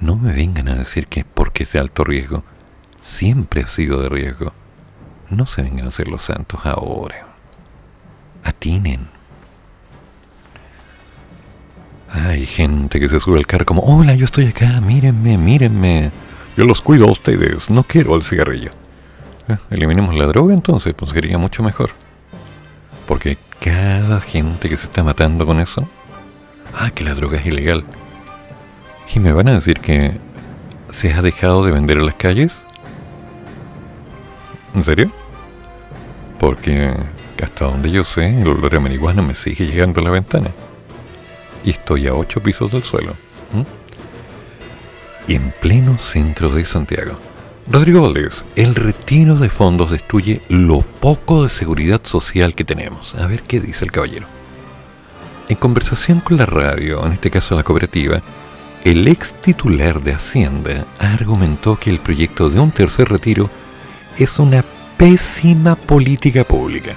No 0.00 0.16
me 0.16 0.32
vengan 0.32 0.68
a 0.68 0.74
decir 0.74 1.06
que 1.06 1.24
porque 1.24 1.62
es 1.62 1.70
de 1.70 1.78
alto 1.78 2.02
riesgo. 2.02 2.42
Siempre 3.00 3.62
ha 3.62 3.68
sido 3.68 4.02
de 4.02 4.08
riesgo. 4.08 4.52
No 5.30 5.46
se 5.46 5.62
vengan 5.62 5.86
a 5.86 5.90
hacer 5.90 6.08
los 6.08 6.22
santos 6.22 6.58
ahora. 6.64 7.28
Atinen. 8.42 9.06
Hay 12.10 12.44
gente 12.44 12.98
que 12.98 13.08
se 13.08 13.20
sube 13.20 13.38
al 13.38 13.46
carro 13.46 13.64
como, 13.64 13.82
hola, 13.82 14.16
yo 14.16 14.24
estoy 14.24 14.46
acá, 14.46 14.80
mírenme, 14.80 15.38
mírenme. 15.38 16.10
Yo 16.56 16.64
los 16.64 16.82
cuido 16.82 17.06
a 17.06 17.12
ustedes, 17.12 17.70
no 17.70 17.84
quiero 17.84 18.16
el 18.16 18.24
cigarrillo. 18.24 18.72
Eh, 19.46 19.56
eliminemos 19.70 20.12
la 20.16 20.26
droga 20.26 20.52
entonces, 20.52 20.92
pues 20.92 21.12
sería 21.12 21.38
mucho 21.38 21.62
mejor. 21.62 21.90
Porque 23.06 23.38
cada 23.60 24.20
gente 24.20 24.68
que 24.68 24.76
se 24.76 24.86
está 24.86 25.04
matando 25.04 25.46
con 25.46 25.60
eso, 25.60 25.88
ah, 26.74 26.90
que 26.90 27.04
la 27.04 27.14
droga 27.14 27.38
es 27.38 27.46
ilegal. 27.46 27.84
Y 29.14 29.20
me 29.20 29.32
van 29.32 29.48
a 29.48 29.54
decir 29.54 29.80
que 29.80 30.12
se 30.88 31.12
ha 31.12 31.22
dejado 31.22 31.64
de 31.64 31.72
vender 31.72 31.98
en 31.98 32.06
las 32.06 32.14
calles. 32.14 32.62
¿En 34.74 34.84
serio? 34.84 35.12
Porque 36.38 36.94
hasta 37.42 37.66
donde 37.66 37.90
yo 37.90 38.04
sé, 38.04 38.40
el 38.40 38.48
olor 38.48 38.74
a 38.74 38.80
marihuana 38.80 39.22
me 39.22 39.34
sigue 39.34 39.66
llegando 39.66 40.00
a 40.00 40.04
la 40.04 40.10
ventana 40.10 40.50
y 41.64 41.70
estoy 41.70 42.06
a 42.06 42.14
ocho 42.14 42.40
pisos 42.42 42.72
del 42.72 42.82
suelo. 42.82 43.14
Y 45.28 45.34
en 45.36 45.52
pleno 45.60 45.98
centro 45.98 46.50
de 46.50 46.64
Santiago. 46.64 47.18
Rodrigo 47.70 48.02
Valdés, 48.02 48.44
el 48.56 48.74
retiro 48.74 49.36
de 49.36 49.48
fondos 49.48 49.90
destruye 49.90 50.42
lo 50.48 50.80
poco 50.80 51.44
de 51.44 51.48
seguridad 51.48 52.00
social 52.02 52.56
que 52.56 52.64
tenemos. 52.64 53.14
A 53.14 53.26
ver 53.28 53.42
qué 53.42 53.60
dice 53.60 53.84
el 53.84 53.92
caballero. 53.92 54.26
En 55.52 55.58
conversación 55.58 56.20
con 56.20 56.38
la 56.38 56.46
radio, 56.46 57.04
en 57.04 57.12
este 57.12 57.30
caso 57.30 57.54
la 57.54 57.62
cooperativa, 57.62 58.22
el 58.84 59.06
ex 59.06 59.34
titular 59.34 60.00
de 60.00 60.14
Hacienda 60.14 60.86
argumentó 60.98 61.78
que 61.78 61.90
el 61.90 61.98
proyecto 61.98 62.48
de 62.48 62.58
un 62.58 62.70
tercer 62.70 63.10
retiro 63.10 63.50
es 64.16 64.38
una 64.38 64.64
pésima 64.96 65.76
política 65.76 66.42
pública. 66.44 66.96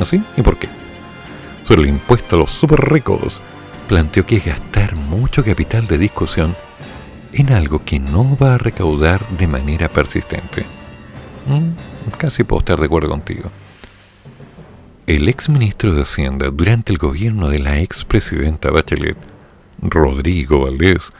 ¿Así? 0.00 0.20
¿Y 0.36 0.42
por 0.42 0.58
qué? 0.58 0.68
Sobre 1.62 1.82
el 1.82 1.90
impuesto 1.90 2.34
a 2.34 2.38
los 2.40 2.50
super 2.50 2.80
ricos 2.80 3.40
planteó 3.86 4.26
que 4.26 4.38
es 4.38 4.46
gastar 4.46 4.96
mucho 4.96 5.44
capital 5.44 5.86
de 5.86 5.98
discusión 5.98 6.56
en 7.32 7.52
algo 7.52 7.84
que 7.84 8.00
no 8.00 8.36
va 8.36 8.56
a 8.56 8.58
recaudar 8.58 9.24
de 9.28 9.46
manera 9.46 9.88
persistente. 9.88 10.66
Mm, 11.46 12.16
casi 12.18 12.42
puedo 12.42 12.58
estar 12.58 12.80
de 12.80 12.86
acuerdo 12.86 13.10
contigo. 13.10 13.52
El 15.08 15.28
ex 15.28 15.48
ministro 15.48 15.92
de 15.94 16.02
Hacienda 16.02 16.50
durante 16.52 16.92
el 16.92 16.98
gobierno 16.98 17.48
de 17.48 17.58
la 17.58 17.80
ex 17.80 18.04
presidenta 18.04 18.70
Bachelet, 18.70 19.16
Rodrigo 19.80 20.60
Valdés, 20.60 21.10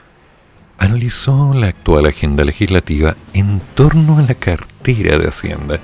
analizó 0.79 1.53
la 1.53 1.67
actual 1.67 2.07
agenda 2.07 2.45
legislativa 2.45 3.17
en 3.35 3.61
torno 3.75 4.19
a 4.19 4.23
la 4.23 4.37
cartera 4.37 5.19
de 5.19 5.27
Hacienda, 5.27 5.81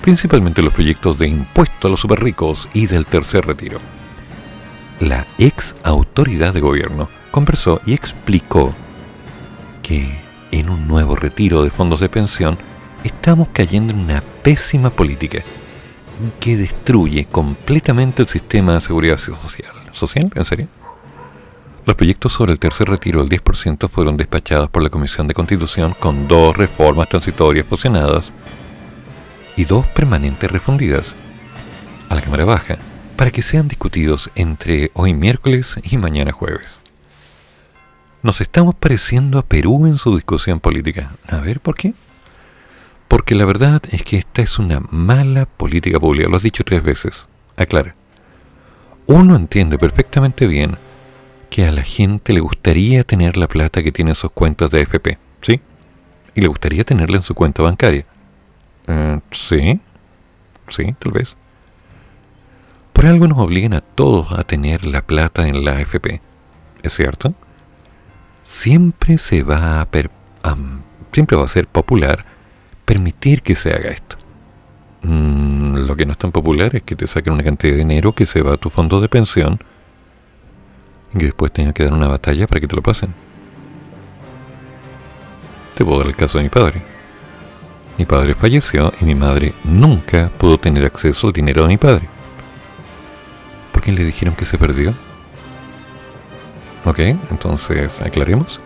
principalmente 0.00 0.62
los 0.62 0.72
proyectos 0.72 1.18
de 1.18 1.28
impuesto 1.28 1.86
a 1.86 1.90
los 1.90 2.00
superricos 2.00 2.66
y 2.72 2.86
del 2.86 3.04
tercer 3.04 3.44
retiro. 3.44 3.78
La 4.98 5.26
ex 5.36 5.74
autoridad 5.84 6.54
de 6.54 6.60
gobierno 6.60 7.10
conversó 7.30 7.82
y 7.84 7.92
explicó 7.92 8.74
que 9.82 10.18
en 10.50 10.70
un 10.70 10.88
nuevo 10.88 11.14
retiro 11.14 11.62
de 11.62 11.68
fondos 11.68 12.00
de 12.00 12.08
pensión 12.08 12.56
estamos 13.04 13.48
cayendo 13.52 13.92
en 13.92 13.98
una 13.98 14.22
pésima 14.42 14.88
política 14.88 15.44
que 16.30 16.56
destruye 16.56 17.24
completamente 17.24 18.22
el 18.22 18.28
sistema 18.28 18.74
de 18.74 18.80
seguridad 18.80 19.18
social. 19.18 19.72
¿Social? 19.92 20.30
¿En 20.34 20.44
serio? 20.44 20.68
Los 21.84 21.96
proyectos 21.96 22.32
sobre 22.32 22.52
el 22.52 22.58
tercer 22.58 22.88
retiro 22.88 23.24
del 23.24 23.42
10% 23.42 23.88
fueron 23.88 24.16
despachados 24.16 24.70
por 24.70 24.82
la 24.82 24.90
Comisión 24.90 25.26
de 25.26 25.34
Constitución 25.34 25.94
con 25.98 26.28
dos 26.28 26.56
reformas 26.56 27.08
transitorias 27.08 27.66
fusionadas 27.66 28.32
y 29.56 29.64
dos 29.64 29.86
permanentes 29.88 30.50
refundidas 30.50 31.14
a 32.08 32.14
la 32.14 32.22
Cámara 32.22 32.44
Baja 32.44 32.78
para 33.16 33.30
que 33.30 33.42
sean 33.42 33.68
discutidos 33.68 34.30
entre 34.34 34.90
hoy 34.94 35.12
miércoles 35.12 35.76
y 35.82 35.96
mañana 35.96 36.30
jueves. 36.32 36.78
Nos 38.22 38.40
estamos 38.40 38.76
pareciendo 38.76 39.38
a 39.38 39.42
Perú 39.42 39.86
en 39.86 39.98
su 39.98 40.14
discusión 40.14 40.60
política. 40.60 41.10
A 41.28 41.38
ver, 41.38 41.58
¿por 41.58 41.74
qué? 41.74 41.94
Porque 43.12 43.34
la 43.34 43.44
verdad 43.44 43.82
es 43.90 44.04
que 44.04 44.16
esta 44.16 44.40
es 44.40 44.58
una 44.58 44.80
mala 44.88 45.44
política 45.44 46.00
pública. 46.00 46.30
Lo 46.30 46.38
has 46.38 46.42
dicho 46.42 46.64
tres 46.64 46.82
veces. 46.82 47.26
Aclara. 47.58 47.94
Uno 49.04 49.36
entiende 49.36 49.76
perfectamente 49.76 50.46
bien 50.46 50.78
que 51.50 51.66
a 51.66 51.72
la 51.72 51.82
gente 51.82 52.32
le 52.32 52.40
gustaría 52.40 53.04
tener 53.04 53.36
la 53.36 53.48
plata 53.48 53.82
que 53.82 53.92
tiene 53.92 54.12
en 54.12 54.14
sus 54.14 54.30
cuentas 54.30 54.70
de 54.70 54.80
FP, 54.80 55.18
¿sí? 55.42 55.60
Y 56.34 56.40
le 56.40 56.46
gustaría 56.46 56.84
tenerla 56.84 57.18
en 57.18 57.22
su 57.22 57.34
cuenta 57.34 57.62
bancaria. 57.62 58.06
Eh, 58.86 59.20
sí, 59.30 59.78
sí, 60.70 60.94
tal 60.98 61.12
vez. 61.12 61.36
Por 62.94 63.04
algo 63.04 63.28
nos 63.28 63.40
obligan 63.40 63.74
a 63.74 63.82
todos 63.82 64.32
a 64.32 64.42
tener 64.44 64.86
la 64.86 65.02
plata 65.02 65.46
en 65.46 65.66
la 65.66 65.72
AFP. 65.72 66.22
¿Es 66.82 66.94
cierto? 66.94 67.34
Siempre 68.46 69.18
se 69.18 69.42
va 69.42 69.82
a, 69.82 69.88
siempre 71.12 71.36
va 71.36 71.44
a 71.44 71.48
ser 71.48 71.66
popular 71.66 72.32
permitir 72.84 73.42
que 73.42 73.54
se 73.54 73.72
haga 73.72 73.90
esto. 73.90 74.16
Mm, 75.02 75.86
lo 75.86 75.96
que 75.96 76.06
no 76.06 76.12
es 76.12 76.18
tan 76.18 76.32
popular 76.32 76.74
es 76.76 76.82
que 76.82 76.96
te 76.96 77.06
saquen 77.06 77.32
una 77.32 77.42
cantidad 77.42 77.72
de 77.72 77.78
dinero 77.78 78.12
que 78.12 78.26
se 78.26 78.42
va 78.42 78.54
a 78.54 78.56
tu 78.56 78.70
fondo 78.70 79.00
de 79.00 79.08
pensión 79.08 79.58
y 81.14 81.24
después 81.24 81.52
tenga 81.52 81.72
que 81.72 81.84
dar 81.84 81.92
una 81.92 82.08
batalla 82.08 82.46
para 82.46 82.60
que 82.60 82.68
te 82.68 82.76
lo 82.76 82.82
pasen. 82.82 83.14
Te 85.74 85.84
puedo 85.84 85.98
dar 85.98 86.08
el 86.08 86.16
caso 86.16 86.38
de 86.38 86.44
mi 86.44 86.50
padre. 86.50 86.82
Mi 87.98 88.06
padre 88.06 88.34
falleció 88.34 88.92
y 89.00 89.04
mi 89.04 89.14
madre 89.14 89.54
nunca 89.64 90.30
pudo 90.38 90.58
tener 90.58 90.84
acceso 90.84 91.26
al 91.26 91.32
dinero 91.32 91.62
de 91.62 91.68
mi 91.68 91.76
padre. 91.76 92.08
¿Por 93.72 93.82
qué 93.82 93.92
le 93.92 94.04
dijeron 94.04 94.34
que 94.34 94.44
se 94.44 94.58
perdió? 94.58 94.94
Ok, 96.84 96.98
entonces 96.98 98.00
aclaremos. 98.00 98.60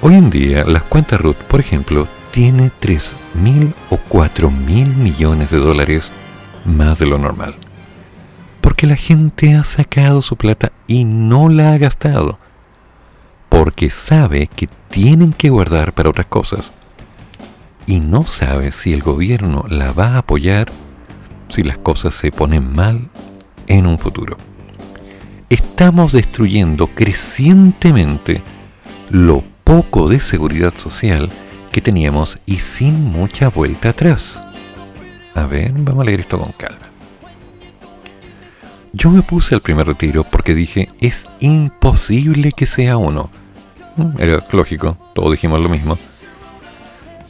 Hoy 0.00 0.14
en 0.14 0.30
día 0.30 0.64
las 0.64 0.82
cuentas 0.84 1.20
RUT, 1.20 1.36
por 1.36 1.60
ejemplo, 1.60 2.08
tiene 2.30 2.70
3.000 2.80 3.74
o 3.90 3.98
4.000 4.08 4.94
millones 4.96 5.50
de 5.50 5.58
dólares 5.58 6.10
más 6.64 6.98
de 6.98 7.06
lo 7.06 7.18
normal. 7.18 7.56
Porque 8.60 8.86
la 8.86 8.96
gente 8.96 9.54
ha 9.54 9.64
sacado 9.64 10.22
su 10.22 10.36
plata 10.36 10.72
y 10.86 11.04
no 11.04 11.48
la 11.48 11.72
ha 11.72 11.78
gastado. 11.78 12.38
Porque 13.48 13.90
sabe 13.90 14.46
que 14.46 14.68
tienen 14.88 15.32
que 15.32 15.50
guardar 15.50 15.92
para 15.92 16.10
otras 16.10 16.26
cosas. 16.26 16.72
Y 17.86 18.00
no 18.00 18.24
sabe 18.24 18.72
si 18.72 18.92
el 18.92 19.02
gobierno 19.02 19.64
la 19.68 19.92
va 19.92 20.14
a 20.14 20.18
apoyar 20.18 20.70
si 21.48 21.62
las 21.64 21.78
cosas 21.78 22.14
se 22.14 22.30
ponen 22.30 22.72
mal 22.72 23.08
en 23.66 23.86
un 23.86 23.98
futuro. 23.98 24.36
Estamos 25.48 26.12
destruyendo 26.12 26.86
crecientemente 26.88 28.42
lo 29.08 29.42
poco 29.64 30.08
de 30.08 30.20
seguridad 30.20 30.74
social 30.76 31.30
que 31.70 31.80
teníamos 31.80 32.38
y 32.46 32.58
sin 32.58 33.04
mucha 33.04 33.48
vuelta 33.48 33.90
atrás. 33.90 34.40
A 35.34 35.46
ver, 35.46 35.72
vamos 35.72 36.02
a 36.02 36.04
leer 36.04 36.20
esto 36.20 36.38
con 36.38 36.52
calma. 36.52 36.90
Yo 38.92 39.10
me 39.10 39.22
puse 39.22 39.54
al 39.54 39.60
primer 39.60 39.86
retiro 39.86 40.24
porque 40.24 40.54
dije, 40.54 40.88
es 41.00 41.26
imposible 41.38 42.50
que 42.52 42.66
sea 42.66 42.96
uno. 42.96 43.30
Mm, 43.96 44.20
era 44.20 44.44
lógico, 44.50 44.96
todos 45.14 45.30
dijimos 45.30 45.60
lo 45.60 45.68
mismo. 45.68 45.96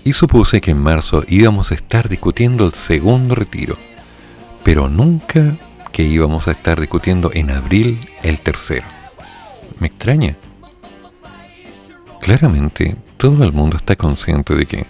Y 0.05 0.15
supuse 0.15 0.63
que 0.63 0.71
en 0.71 0.79
marzo 0.79 1.23
íbamos 1.29 1.71
a 1.71 1.75
estar 1.75 2.09
discutiendo 2.09 2.65
el 2.65 2.73
segundo 2.73 3.35
retiro, 3.35 3.75
pero 4.65 4.89
nunca 4.89 5.57
que 5.93 6.05
íbamos 6.05 6.49
a 6.49 6.53
estar 6.53 6.81
discutiendo 6.81 7.31
en 7.35 7.51
abril 7.51 8.01
el 8.23 8.41
tercero. 8.41 8.87
Me 9.79 9.89
extraña. 9.89 10.37
Claramente, 12.21 12.97
todo 13.21 13.45
el 13.45 13.53
mundo 13.53 13.77
está 13.77 13.97
consciente 13.97 14.55
de 14.55 14.65
que, 14.65 14.87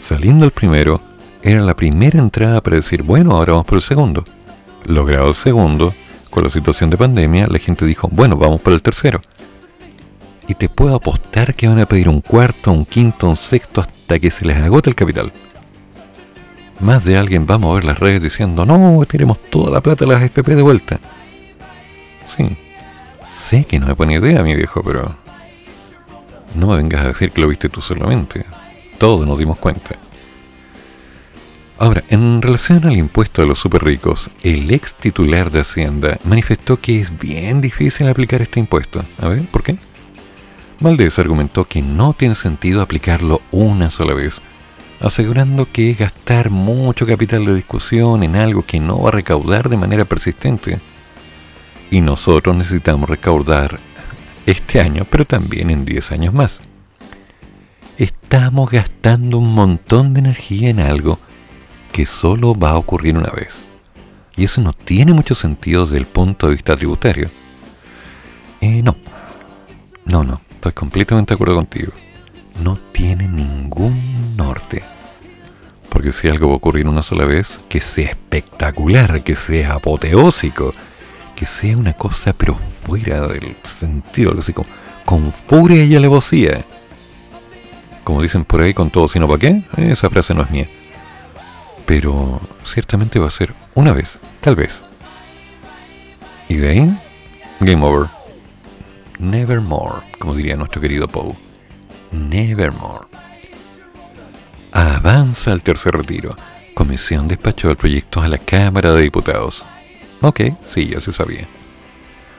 saliendo 0.00 0.46
el 0.46 0.52
primero, 0.52 1.02
era 1.42 1.60
la 1.60 1.76
primera 1.76 2.18
entrada 2.18 2.62
para 2.62 2.76
decir, 2.76 3.02
bueno, 3.02 3.32
ahora 3.32 3.52
vamos 3.52 3.66
por 3.66 3.76
el 3.76 3.82
segundo. 3.82 4.24
Logrado 4.86 5.28
el 5.28 5.34
segundo, 5.34 5.92
con 6.30 6.44
la 6.44 6.48
situación 6.48 6.88
de 6.88 6.96
pandemia, 6.96 7.46
la 7.46 7.58
gente 7.58 7.84
dijo, 7.84 8.08
bueno, 8.10 8.38
vamos 8.38 8.62
por 8.62 8.72
el 8.72 8.80
tercero. 8.80 9.20
Y 10.48 10.54
te 10.54 10.70
puedo 10.70 10.94
apostar 10.94 11.54
que 11.54 11.68
van 11.68 11.78
a 11.78 11.84
pedir 11.84 12.08
un 12.08 12.22
cuarto, 12.22 12.72
un 12.72 12.86
quinto, 12.86 13.28
un 13.28 13.36
sexto, 13.36 13.82
hasta 13.82 14.18
que 14.18 14.30
se 14.30 14.46
les 14.46 14.56
agote 14.56 14.88
el 14.88 14.96
capital. 14.96 15.30
Más 16.80 17.04
de 17.04 17.18
alguien 17.18 17.46
va 17.48 17.56
a 17.56 17.58
mover 17.58 17.84
las 17.84 17.98
redes 17.98 18.22
diciendo, 18.22 18.64
no, 18.64 19.04
tenemos 19.06 19.38
toda 19.50 19.70
la 19.70 19.82
plata 19.82 20.06
de 20.06 20.10
las 20.10 20.22
FP 20.22 20.54
de 20.54 20.62
vuelta. 20.62 21.00
Sí, 22.24 22.56
sé 23.30 23.66
que 23.66 23.78
no 23.78 23.90
es 23.90 23.96
buena 23.96 24.14
idea, 24.14 24.42
mi 24.42 24.54
viejo, 24.54 24.82
pero 24.82 25.22
no 26.54 26.68
me 26.68 26.76
vengas 26.76 27.04
a 27.04 27.08
decir 27.08 27.30
que 27.32 27.40
lo 27.40 27.48
viste 27.48 27.68
tú 27.68 27.80
solamente. 27.80 28.44
Todos 28.98 29.26
nos 29.26 29.38
dimos 29.38 29.58
cuenta. 29.58 29.96
Ahora, 31.76 32.04
en 32.08 32.40
relación 32.40 32.84
al 32.86 32.96
impuesto 32.96 33.42
a 33.42 33.46
los 33.46 33.58
super 33.58 33.82
ricos, 33.82 34.30
el 34.42 34.70
ex 34.70 34.94
titular 34.94 35.50
de 35.50 35.60
Hacienda 35.60 36.18
manifestó 36.24 36.80
que 36.80 37.00
es 37.00 37.18
bien 37.18 37.60
difícil 37.60 38.08
aplicar 38.08 38.42
este 38.42 38.60
impuesto. 38.60 39.04
A 39.20 39.28
ver, 39.28 39.42
¿por 39.46 39.64
qué? 39.64 39.76
Valdés 40.78 41.18
argumentó 41.18 41.64
que 41.64 41.82
no 41.82 42.14
tiene 42.14 42.36
sentido 42.36 42.80
aplicarlo 42.80 43.42
una 43.50 43.90
sola 43.90 44.14
vez, 44.14 44.40
asegurando 45.00 45.66
que 45.70 45.90
es 45.90 45.98
gastar 45.98 46.50
mucho 46.50 47.06
capital 47.06 47.44
de 47.44 47.54
discusión 47.54 48.22
en 48.22 48.36
algo 48.36 48.64
que 48.64 48.78
no 48.78 49.02
va 49.02 49.08
a 49.08 49.12
recaudar 49.12 49.68
de 49.68 49.76
manera 49.76 50.04
persistente. 50.04 50.78
Y 51.90 52.00
nosotros 52.00 52.56
necesitamos 52.56 53.08
recaudar 53.08 53.80
este 54.46 54.80
año, 54.80 55.06
pero 55.10 55.24
también 55.24 55.70
en 55.70 55.84
10 55.84 56.12
años 56.12 56.34
más. 56.34 56.60
Estamos 57.98 58.70
gastando 58.70 59.38
un 59.38 59.54
montón 59.54 60.14
de 60.14 60.20
energía 60.20 60.70
en 60.70 60.80
algo 60.80 61.18
que 61.92 62.06
solo 62.06 62.54
va 62.54 62.70
a 62.70 62.78
ocurrir 62.78 63.16
una 63.16 63.30
vez. 63.30 63.62
Y 64.36 64.44
eso 64.44 64.60
no 64.60 64.72
tiene 64.72 65.12
mucho 65.12 65.34
sentido 65.34 65.84
desde 65.84 65.98
el 65.98 66.06
punto 66.06 66.48
de 66.48 66.54
vista 66.54 66.76
tributario. 66.76 67.28
Eh, 68.60 68.82
no. 68.82 68.96
No, 70.04 70.24
no. 70.24 70.40
Estoy 70.50 70.72
completamente 70.72 71.30
de 71.30 71.34
acuerdo 71.34 71.54
contigo. 71.54 71.92
No 72.60 72.78
tiene 72.92 73.28
ningún 73.28 74.36
norte. 74.36 74.82
Porque 75.88 76.10
si 76.10 76.28
algo 76.28 76.48
va 76.48 76.54
a 76.54 76.56
ocurrir 76.56 76.88
una 76.88 77.02
sola 77.02 77.24
vez, 77.24 77.60
que 77.68 77.80
sea 77.80 78.08
espectacular, 78.08 79.22
que 79.22 79.36
sea 79.36 79.74
apoteósico, 79.74 80.72
que 81.34 81.46
sea 81.46 81.76
una 81.76 81.92
cosa 81.92 82.32
pero 82.32 82.58
fuera 82.84 83.26
del 83.28 83.56
sentido, 83.78 84.34
así 84.38 84.52
como 84.52 84.68
con 85.04 85.32
furia 85.48 85.84
y 85.84 85.94
alevosía. 85.94 86.64
Como 88.02 88.22
dicen 88.22 88.44
por 88.44 88.60
ahí, 88.60 88.74
con 88.74 88.90
todo 88.90 89.08
sino 89.08 89.26
para 89.26 89.38
qué, 89.38 89.62
esa 89.78 90.10
frase 90.10 90.34
no 90.34 90.42
es 90.42 90.50
mía 90.50 90.68
pero 91.86 92.40
ciertamente 92.64 93.18
va 93.18 93.28
a 93.28 93.30
ser 93.30 93.54
una 93.74 93.92
vez, 93.92 94.18
tal 94.40 94.56
vez. 94.56 94.82
Y 96.48 96.56
de 96.56 96.68
ahí, 96.68 96.98
game 97.60 97.84
over. 97.84 98.08
Nevermore, 99.18 100.02
como 100.18 100.34
diría 100.34 100.56
nuestro 100.56 100.80
querido 100.80 101.08
Poe. 101.08 101.34
Nevermore. 102.10 103.06
Avanza 104.72 105.52
el 105.52 105.62
tercer 105.62 105.94
retiro. 105.96 106.36
Comisión 106.74 107.28
despachó 107.28 107.70
el 107.70 107.76
proyecto 107.76 108.20
a 108.20 108.28
la 108.28 108.38
Cámara 108.38 108.92
de 108.92 109.02
Diputados. 109.02 109.64
Ok, 110.24 110.40
sí, 110.68 110.86
ya 110.86 111.00
se 111.00 111.12
sabía. 111.12 111.46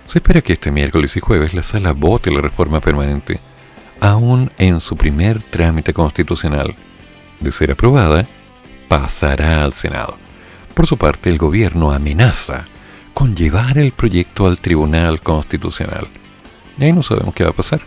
Se 0.07 0.17
espera 0.17 0.41
que 0.41 0.53
este 0.53 0.71
miércoles 0.71 1.15
y 1.17 1.19
jueves 1.19 1.53
la 1.53 1.61
sala 1.61 1.93
vote 1.93 2.31
la 2.31 2.41
reforma 2.41 2.81
permanente, 2.81 3.39
aún 3.99 4.51
en 4.57 4.81
su 4.81 4.97
primer 4.97 5.39
trámite 5.43 5.93
constitucional. 5.93 6.75
De 7.39 7.51
ser 7.51 7.69
aprobada, 7.69 8.25
pasará 8.87 9.63
al 9.63 9.73
Senado. 9.73 10.17
Por 10.73 10.87
su 10.87 10.97
parte, 10.97 11.29
el 11.29 11.37
gobierno 11.37 11.91
amenaza 11.91 12.65
con 13.13 13.35
llevar 13.35 13.77
el 13.77 13.91
proyecto 13.91 14.47
al 14.47 14.59
Tribunal 14.59 15.21
Constitucional. 15.21 16.07
Y 16.79 16.85
ahí 16.85 16.91
no 16.91 17.03
sabemos 17.03 17.35
qué 17.35 17.43
va 17.43 17.51
a 17.51 17.53
pasar. 17.53 17.81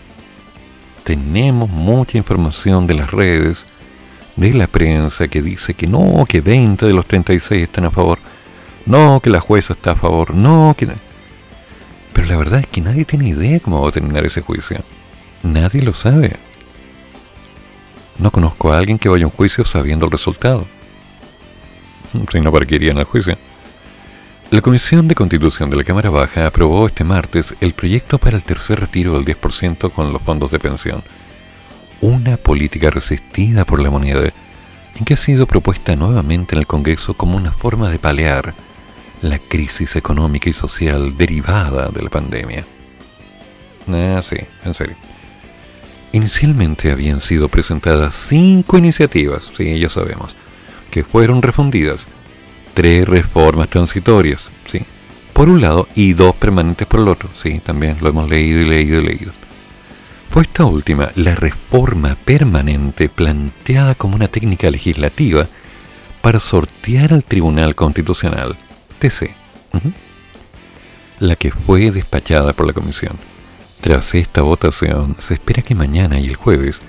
Tenemos 1.02 1.68
mucha 1.68 2.16
información 2.18 2.86
de 2.86 2.94
las 2.94 3.10
redes, 3.10 3.66
de 4.36 4.54
la 4.54 4.68
prensa, 4.68 5.26
que 5.26 5.42
dice 5.42 5.74
que 5.74 5.88
no, 5.88 6.24
que 6.28 6.40
20 6.40 6.86
de 6.86 6.92
los 6.92 7.04
36 7.04 7.64
están 7.64 7.86
a 7.86 7.90
favor, 7.90 8.20
no, 8.88 9.20
que 9.20 9.30
la 9.30 9.40
jueza 9.40 9.74
está 9.74 9.92
a 9.92 9.96
favor, 9.96 10.34
no, 10.34 10.74
que... 10.76 10.88
Pero 12.14 12.26
la 12.26 12.36
verdad 12.36 12.60
es 12.60 12.66
que 12.66 12.80
nadie 12.80 13.04
tiene 13.04 13.28
idea 13.28 13.60
cómo 13.60 13.82
va 13.82 13.90
a 13.90 13.92
terminar 13.92 14.24
ese 14.24 14.40
juicio. 14.40 14.78
Nadie 15.42 15.82
lo 15.82 15.92
sabe. 15.92 16.32
No 18.18 18.32
conozco 18.32 18.72
a 18.72 18.78
alguien 18.78 18.98
que 18.98 19.10
vaya 19.10 19.24
a 19.24 19.28
un 19.28 19.34
juicio 19.34 19.64
sabiendo 19.66 20.06
el 20.06 20.10
resultado 20.10 20.66
si 22.32 22.40
no 22.40 22.52
en 22.58 22.98
el 22.98 23.04
juicio. 23.04 23.36
La 24.50 24.62
Comisión 24.62 25.06
de 25.06 25.14
Constitución 25.14 25.68
de 25.68 25.76
la 25.76 25.84
Cámara 25.84 26.08
Baja 26.08 26.46
aprobó 26.46 26.86
este 26.86 27.04
martes 27.04 27.54
el 27.60 27.74
proyecto 27.74 28.16
para 28.16 28.36
el 28.36 28.42
tercer 28.42 28.80
retiro 28.80 29.12
del 29.12 29.26
10% 29.26 29.92
con 29.92 30.14
los 30.14 30.22
fondos 30.22 30.50
de 30.50 30.58
pensión. 30.58 31.02
Una 32.00 32.38
política 32.38 32.88
resistida 32.88 33.66
por 33.66 33.82
la 33.82 33.90
moneda, 33.90 34.32
en 34.96 35.04
que 35.04 35.12
ha 35.12 35.18
sido 35.18 35.46
propuesta 35.46 35.94
nuevamente 35.94 36.54
en 36.54 36.60
el 36.60 36.66
Congreso 36.66 37.12
como 37.12 37.36
una 37.36 37.52
forma 37.52 37.90
de 37.90 37.98
paliar 37.98 38.54
la 39.22 39.38
crisis 39.38 39.96
económica 39.96 40.48
y 40.48 40.52
social 40.52 41.16
derivada 41.16 41.88
de 41.88 42.02
la 42.02 42.10
pandemia. 42.10 42.64
Ah, 43.88 44.22
sí, 44.22 44.36
en 44.64 44.74
serio. 44.74 44.96
Inicialmente 46.12 46.90
habían 46.90 47.20
sido 47.20 47.48
presentadas 47.48 48.14
cinco 48.14 48.78
iniciativas, 48.78 49.50
sí, 49.56 49.78
ya 49.78 49.90
sabemos 49.90 50.34
que 50.90 51.04
fueron 51.04 51.42
refundidas, 51.42 52.06
tres 52.74 53.06
reformas 53.06 53.68
transitorias, 53.68 54.50
¿sí? 54.66 54.80
por 55.32 55.48
un 55.48 55.60
lado, 55.60 55.86
y 55.94 56.14
dos 56.14 56.34
permanentes 56.34 56.86
por 56.86 57.00
el 57.00 57.08
otro, 57.08 57.28
sí, 57.40 57.60
también 57.60 57.98
lo 58.00 58.08
hemos 58.08 58.28
leído 58.28 58.62
y 58.62 58.64
leído 58.64 59.00
y 59.00 59.04
leído. 59.04 59.32
Fue 60.30 60.42
esta 60.42 60.64
última, 60.64 61.10
la 61.14 61.34
reforma 61.34 62.16
permanente 62.24 63.08
planteada 63.08 63.94
como 63.94 64.16
una 64.16 64.28
técnica 64.28 64.70
legislativa 64.70 65.46
para 66.20 66.40
sortear 66.40 67.12
al 67.12 67.24
Tribunal 67.24 67.74
Constitucional, 67.74 68.56
TC, 68.98 69.30
la 71.20 71.36
que 71.36 71.50
fue 71.50 71.90
despachada 71.90 72.52
por 72.52 72.66
la 72.66 72.72
Comisión. 72.72 73.16
Tras 73.80 74.14
esta 74.14 74.42
votación, 74.42 75.16
se 75.20 75.34
espera 75.34 75.62
que 75.62 75.74
mañana 75.74 76.18
y 76.18 76.26
el 76.26 76.36
jueves 76.36 76.80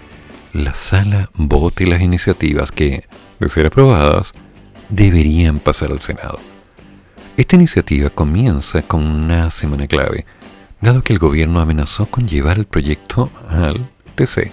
la 0.53 0.73
sala 0.73 1.29
vote 1.35 1.85
las 1.85 2.01
iniciativas 2.01 2.71
que, 2.71 3.07
de 3.39 3.49
ser 3.49 3.67
aprobadas, 3.67 4.31
deberían 4.89 5.59
pasar 5.59 5.91
al 5.91 6.01
Senado. 6.01 6.39
Esta 7.37 7.55
iniciativa 7.55 8.09
comienza 8.09 8.81
con 8.81 9.05
una 9.05 9.51
semana 9.51 9.87
clave, 9.87 10.25
dado 10.81 11.03
que 11.03 11.13
el 11.13 11.19
gobierno 11.19 11.59
amenazó 11.59 12.07
con 12.07 12.27
llevar 12.27 12.57
el 12.57 12.65
proyecto 12.65 13.29
al 13.49 13.89
TC, 14.15 14.51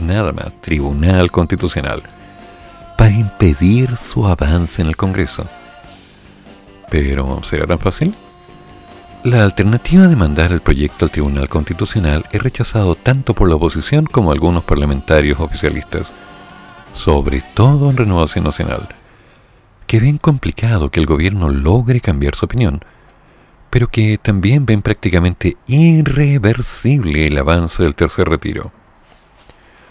nada 0.00 0.32
más, 0.32 0.60
Tribunal 0.62 1.30
Constitucional, 1.30 2.02
para 2.96 3.12
impedir 3.12 3.96
su 3.96 4.26
avance 4.26 4.80
en 4.80 4.88
el 4.88 4.96
Congreso. 4.96 5.46
Pero, 6.90 7.42
¿será 7.42 7.66
tan 7.66 7.78
fácil? 7.78 8.14
La 9.24 9.44
alternativa 9.44 10.06
de 10.06 10.16
mandar 10.16 10.52
el 10.52 10.60
proyecto 10.60 11.04
al 11.04 11.10
Tribunal 11.10 11.48
Constitucional 11.48 12.24
es 12.32 12.42
rechazado 12.42 12.94
tanto 12.94 13.34
por 13.34 13.48
la 13.48 13.56
oposición 13.56 14.06
como 14.06 14.32
algunos 14.32 14.64
parlamentarios 14.64 15.40
oficialistas 15.40 16.12
sobre 16.98 17.42
todo 17.54 17.90
en 17.90 17.96
Renovación 17.96 18.44
Nacional, 18.44 18.88
que 19.86 20.00
ven 20.00 20.18
complicado 20.18 20.90
que 20.90 21.00
el 21.00 21.06
gobierno 21.06 21.48
logre 21.48 22.00
cambiar 22.00 22.34
su 22.34 22.44
opinión, 22.44 22.84
pero 23.70 23.88
que 23.88 24.18
también 24.18 24.66
ven 24.66 24.82
prácticamente 24.82 25.56
irreversible 25.66 27.28
el 27.28 27.38
avance 27.38 27.82
del 27.82 27.94
tercer 27.94 28.28
retiro. 28.28 28.72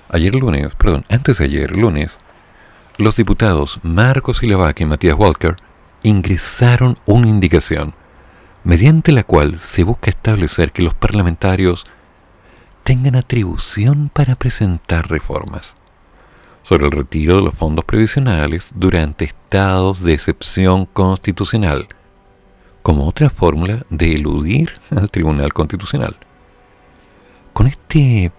Ayer 0.09 0.35
lunes, 0.35 0.75
perdón, 0.75 1.05
antes 1.09 1.37
de 1.37 1.45
ayer 1.45 1.75
lunes, 1.75 2.17
los 2.97 3.15
diputados 3.15 3.79
Marcos 3.83 4.39
Silavac 4.39 4.79
y 4.81 4.85
Matías 4.85 5.17
Walker 5.17 5.55
ingresaron 6.07 6.97
una 7.05 7.27
indicación 7.27 7.93
mediante 8.63 9.11
la 9.11 9.23
cual 9.23 9.59
se 9.59 9.83
busca 9.83 10.09
establecer 10.09 10.71
que 10.71 10.81
los 10.81 10.93
parlamentarios 10.93 11.85
tengan 12.83 13.15
atribución 13.15 14.09
para 14.13 14.35
presentar 14.35 15.09
reformas 15.09 15.75
sobre 16.63 16.85
el 16.85 16.91
retiro 16.91 17.37
de 17.37 17.43
los 17.43 17.53
fondos 17.53 17.85
previsionales 17.85 18.67
durante 18.73 19.25
estados 19.25 20.01
de 20.01 20.13
excepción 20.13 20.85
constitucional, 20.85 21.87
como 22.83 23.07
otra 23.07 23.29
fórmula 23.29 23.85
de 23.89 24.13
eludir 24.13 24.73
al 24.95 25.09
Tribunal 25.09 25.53
Constitucional. 25.53 26.17
Con 27.53 27.67
este 27.67 28.31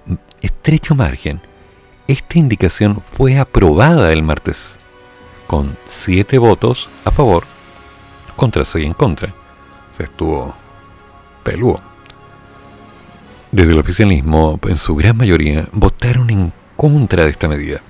estrecho 0.42 0.94
margen, 0.94 1.40
esta 2.06 2.38
indicación 2.38 3.02
fue 3.12 3.38
aprobada 3.38 4.12
el 4.12 4.22
martes, 4.22 4.78
con 5.46 5.76
siete 5.88 6.36
votos 6.36 6.88
a 7.06 7.10
favor, 7.10 7.44
contra 8.38 8.64
seis 8.64 8.86
en 8.86 8.94
contra. 8.94 9.34
Se 9.94 10.04
estuvo 10.04 10.54
peludo. 11.42 11.76
Desde 13.52 13.72
el 13.72 13.78
oficialismo, 13.78 14.58
en 14.66 14.78
su 14.78 14.96
gran 14.96 15.16
mayoría, 15.16 15.66
votaron 15.72 16.30
en 16.30 16.52
contra 16.76 17.24
de 17.24 17.30
esta 17.30 17.48
medida 17.48 17.82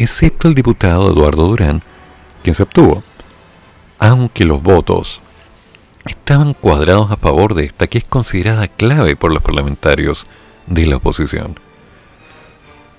excepto 0.00 0.48
el 0.48 0.54
diputado 0.54 1.10
Eduardo 1.10 1.46
Durán, 1.46 1.82
quien 2.42 2.54
se 2.54 2.62
obtuvo, 2.62 3.02
aunque 3.98 4.46
los 4.46 4.62
votos 4.62 5.20
estaban 6.06 6.54
cuadrados 6.54 7.10
a 7.10 7.18
favor 7.18 7.54
de 7.54 7.64
esta, 7.64 7.86
que 7.86 7.98
es 7.98 8.04
considerada 8.04 8.66
clave 8.66 9.14
por 9.14 9.30
los 9.30 9.42
parlamentarios 9.42 10.26
de 10.66 10.86
la 10.86 10.96
oposición. 10.96 11.60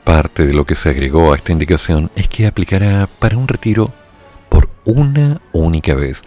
Parte 0.03 0.45
de 0.45 0.53
lo 0.53 0.65
que 0.65 0.75
se 0.75 0.89
agregó 0.89 1.33
a 1.33 1.37
esta 1.37 1.51
indicación 1.51 2.11
es 2.15 2.27
que 2.27 2.45
aplicará 2.45 3.07
para 3.19 3.37
un 3.37 3.47
retiro 3.47 3.91
por 4.49 4.69
una 4.85 5.41
única 5.53 5.95
vez 5.95 6.21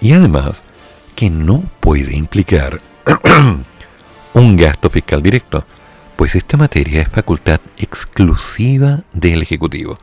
y 0.00 0.12
además 0.12 0.64
que 1.14 1.30
no 1.30 1.62
puede 1.80 2.16
implicar 2.16 2.80
un 4.34 4.56
gasto 4.56 4.90
fiscal 4.90 5.22
directo, 5.22 5.64
pues 6.16 6.34
esta 6.34 6.56
materia 6.56 7.02
es 7.02 7.08
facultad 7.08 7.60
exclusiva 7.78 9.02
del 9.12 9.42
Ejecutivo. 9.42 9.98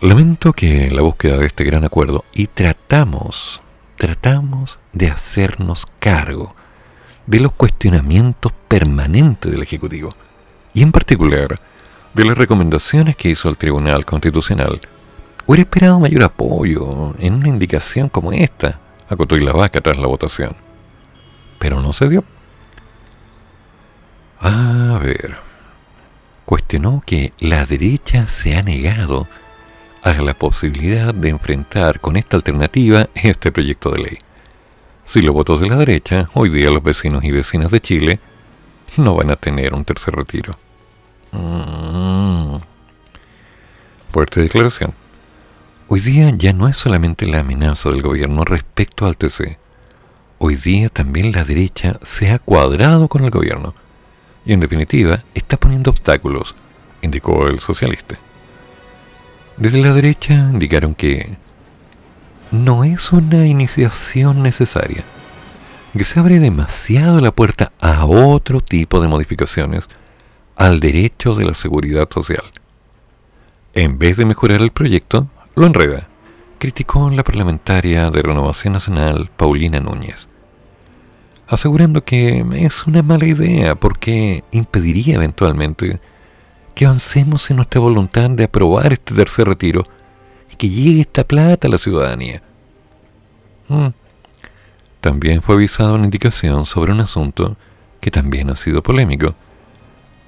Lamento 0.00 0.52
que 0.52 0.90
la 0.90 1.02
búsqueda 1.02 1.38
de 1.38 1.46
este 1.46 1.64
gran 1.64 1.84
acuerdo 1.84 2.24
y 2.34 2.46
tratamos, 2.48 3.60
tratamos 3.96 4.78
de 4.92 5.08
hacernos 5.08 5.86
cargo 5.98 6.54
de 7.26 7.40
los 7.40 7.52
cuestionamientos 7.52 8.52
permanentes 8.68 9.50
del 9.50 9.62
Ejecutivo 9.62 10.14
y 10.74 10.82
en 10.82 10.92
particular 10.92 11.58
de 12.12 12.24
las 12.24 12.36
recomendaciones 12.36 13.16
que 13.16 13.30
hizo 13.30 13.48
el 13.48 13.56
Tribunal 13.56 14.04
Constitucional. 14.04 14.80
Hubiera 15.46 15.62
esperado 15.62 16.00
mayor 16.00 16.22
apoyo 16.22 17.14
en 17.18 17.34
una 17.34 17.48
indicación 17.48 18.08
como 18.08 18.32
esta, 18.32 18.80
acotó 19.08 19.36
y 19.36 19.44
la 19.44 19.52
vaca 19.52 19.80
tras 19.80 19.98
la 19.98 20.06
votación. 20.06 20.56
Pero 21.58 21.80
no 21.80 21.92
se 21.92 22.08
dio. 22.08 22.24
A 24.40 24.98
ver, 25.02 25.36
cuestionó 26.46 27.02
que 27.04 27.32
la 27.40 27.66
derecha 27.66 28.26
se 28.26 28.56
ha 28.56 28.62
negado 28.62 29.26
a 30.02 30.12
la 30.14 30.34
posibilidad 30.34 31.14
de 31.14 31.30
enfrentar 31.30 32.00
con 32.00 32.16
esta 32.16 32.36
alternativa 32.36 33.08
este 33.14 33.52
proyecto 33.52 33.90
de 33.90 34.02
ley. 34.02 34.18
Si 35.06 35.20
los 35.20 35.34
votos 35.34 35.60
de 35.60 35.68
la 35.68 35.76
derecha, 35.76 36.26
hoy 36.32 36.48
día 36.48 36.70
los 36.70 36.82
vecinos 36.82 37.22
y 37.24 37.30
vecinas 37.30 37.70
de 37.70 37.80
Chile 37.80 38.20
no 38.96 39.14
van 39.14 39.30
a 39.30 39.36
tener 39.36 39.74
un 39.74 39.84
tercer 39.84 40.14
retiro. 40.14 40.54
Mm. 41.32 42.56
Fuerte 44.10 44.40
declaración. 44.40 45.03
Hoy 45.86 46.00
día 46.00 46.30
ya 46.34 46.54
no 46.54 46.66
es 46.66 46.78
solamente 46.78 47.26
la 47.26 47.40
amenaza 47.40 47.90
del 47.90 48.00
gobierno 48.00 48.42
respecto 48.44 49.04
al 49.04 49.18
TC. 49.18 49.58
Hoy 50.38 50.56
día 50.56 50.88
también 50.88 51.30
la 51.30 51.44
derecha 51.44 52.00
se 52.02 52.30
ha 52.30 52.38
cuadrado 52.38 53.06
con 53.06 53.22
el 53.22 53.30
gobierno 53.30 53.74
y 54.46 54.54
en 54.54 54.60
definitiva 54.60 55.22
está 55.34 55.58
poniendo 55.58 55.90
obstáculos, 55.90 56.54
indicó 57.02 57.48
el 57.48 57.60
socialista. 57.60 58.18
Desde 59.58 59.82
la 59.82 59.92
derecha 59.92 60.32
indicaron 60.52 60.94
que 60.94 61.36
no 62.50 62.84
es 62.84 63.12
una 63.12 63.46
iniciación 63.46 64.42
necesaria, 64.42 65.04
que 65.92 66.04
se 66.04 66.18
abre 66.18 66.40
demasiado 66.40 67.20
la 67.20 67.30
puerta 67.30 67.72
a 67.82 68.06
otro 68.06 68.62
tipo 68.62 69.02
de 69.02 69.08
modificaciones 69.08 69.86
al 70.56 70.80
derecho 70.80 71.34
de 71.34 71.44
la 71.44 71.52
seguridad 71.52 72.08
social. 72.10 72.44
En 73.74 73.98
vez 73.98 74.16
de 74.16 74.24
mejorar 74.24 74.62
el 74.62 74.70
proyecto, 74.70 75.28
lo 75.54 75.66
enreda, 75.66 76.08
criticó 76.58 77.10
la 77.10 77.24
parlamentaria 77.24 78.10
de 78.10 78.22
Renovación 78.22 78.72
Nacional, 78.72 79.30
Paulina 79.36 79.80
Núñez 79.80 80.28
asegurando 81.46 82.04
que 82.04 82.44
es 82.54 82.86
una 82.86 83.02
mala 83.02 83.26
idea 83.26 83.74
porque 83.74 84.44
impediría 84.50 85.16
eventualmente 85.16 86.00
que 86.74 86.86
avancemos 86.86 87.50
en 87.50 87.56
nuestra 87.56 87.80
voluntad 87.80 88.30
de 88.30 88.44
aprobar 88.44 88.92
este 88.92 89.14
tercer 89.14 89.46
retiro 89.46 89.84
y 90.50 90.56
que 90.56 90.68
llegue 90.68 91.02
esta 91.02 91.24
plata 91.24 91.68
a 91.68 91.70
la 91.70 91.78
ciudadanía. 91.78 92.42
Mm. 93.68 93.88
También 95.00 95.42
fue 95.42 95.56
avisada 95.56 95.92
una 95.92 96.04
indicación 96.04 96.66
sobre 96.66 96.92
un 96.92 97.00
asunto 97.00 97.56
que 98.00 98.10
también 98.10 98.50
ha 98.50 98.56
sido 98.56 98.82
polémico. 98.82 99.34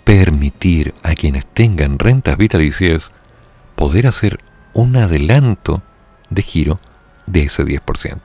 Permitir 0.05 0.95
a 1.03 1.15
quienes 1.15 1.47
tengan 1.47 1.99
rentas 1.99 2.37
vitalicias 2.37 3.11
poder 3.75 4.07
hacer 4.07 4.39
un 4.77 4.95
adelanto 4.97 5.83
de 6.29 6.43
giro 6.43 6.79
de 7.27 7.45
ese 7.45 7.65
10%. 7.65 8.21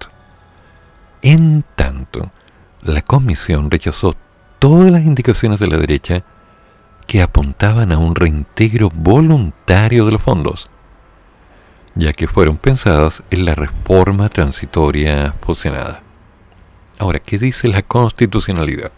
En 1.22 1.64
tanto, 1.76 2.30
la 2.82 3.02
comisión 3.02 3.72
rechazó 3.72 4.16
todas 4.60 4.92
las 4.92 5.04
indicaciones 5.04 5.62
de 5.62 5.68
la 5.68 5.78
derecha 5.78 6.26
que 7.08 7.22
apuntaban 7.22 7.94
a 7.94 7.98
un 7.98 8.16
reintegro 8.16 8.90
voluntario 8.94 10.06
de 10.06 10.12
los 10.12 10.22
fondos, 10.22 10.70
ya 11.96 12.12
que 12.12 12.28
fueron 12.28 12.58
pensadas 12.58 13.24
en 13.30 13.46
la 13.46 13.56
reforma 13.56 14.28
transitoria 14.28 15.34
fusionada. 15.42 16.04
Ahora, 17.00 17.20
¿qué 17.20 17.38
dice 17.38 17.70
la 17.70 17.82
constitucionalidad? 17.82 18.92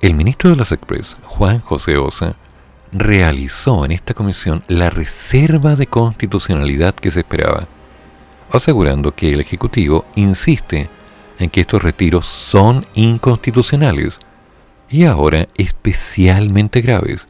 El 0.00 0.14
ministro 0.14 0.48
de 0.48 0.56
las 0.56 0.72
Express, 0.72 1.18
Juan 1.24 1.60
José 1.60 1.98
Osa, 1.98 2.36
realizó 2.92 3.84
en 3.84 3.92
esta 3.92 4.14
comisión 4.14 4.64
la 4.68 4.90
reserva 4.90 5.76
de 5.76 5.86
constitucionalidad 5.86 6.94
que 6.94 7.10
se 7.10 7.20
esperaba, 7.20 7.68
asegurando 8.52 9.14
que 9.14 9.32
el 9.32 9.40
Ejecutivo 9.40 10.04
insiste 10.16 10.88
en 11.38 11.50
que 11.50 11.60
estos 11.62 11.82
retiros 11.82 12.26
son 12.26 12.86
inconstitucionales 12.94 14.18
y 14.90 15.04
ahora 15.04 15.46
especialmente 15.56 16.80
graves, 16.80 17.28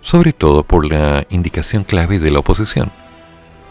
sobre 0.00 0.32
todo 0.32 0.64
por 0.64 0.84
la 0.84 1.24
indicación 1.30 1.84
clave 1.84 2.18
de 2.18 2.30
la 2.30 2.40
oposición, 2.40 2.90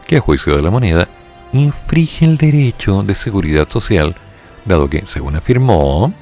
que 0.07 0.17
a 0.17 0.21
juicio 0.21 0.55
de 0.55 0.61
la 0.61 0.71
moneda 0.71 1.07
infringe 1.51 2.25
el 2.25 2.37
derecho 2.37 3.03
de 3.03 3.15
seguridad 3.15 3.69
social, 3.69 4.15
dado 4.63 4.89
que, 4.89 5.03
según 5.07 5.35
afirmó, 5.35 6.13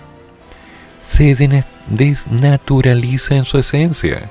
se 1.06 1.36
desnaturaliza 1.88 3.36
en 3.36 3.46
su 3.46 3.60
esencia. 3.60 4.30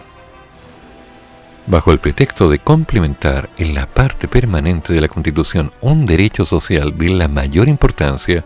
Bajo 1.69 1.93
el 1.93 1.99
pretexto 1.99 2.49
de 2.49 2.59
complementar 2.61 3.51
en 3.59 3.75
la 3.75 3.85
parte 3.85 4.27
permanente 4.27 4.95
de 4.95 5.03
la 5.03 5.09
Constitución 5.09 5.71
un 5.83 6.07
derecho 6.07 6.47
social 6.47 6.97
de 6.97 7.11
la 7.11 7.29
mayor 7.29 7.69
importancia, 7.69 8.43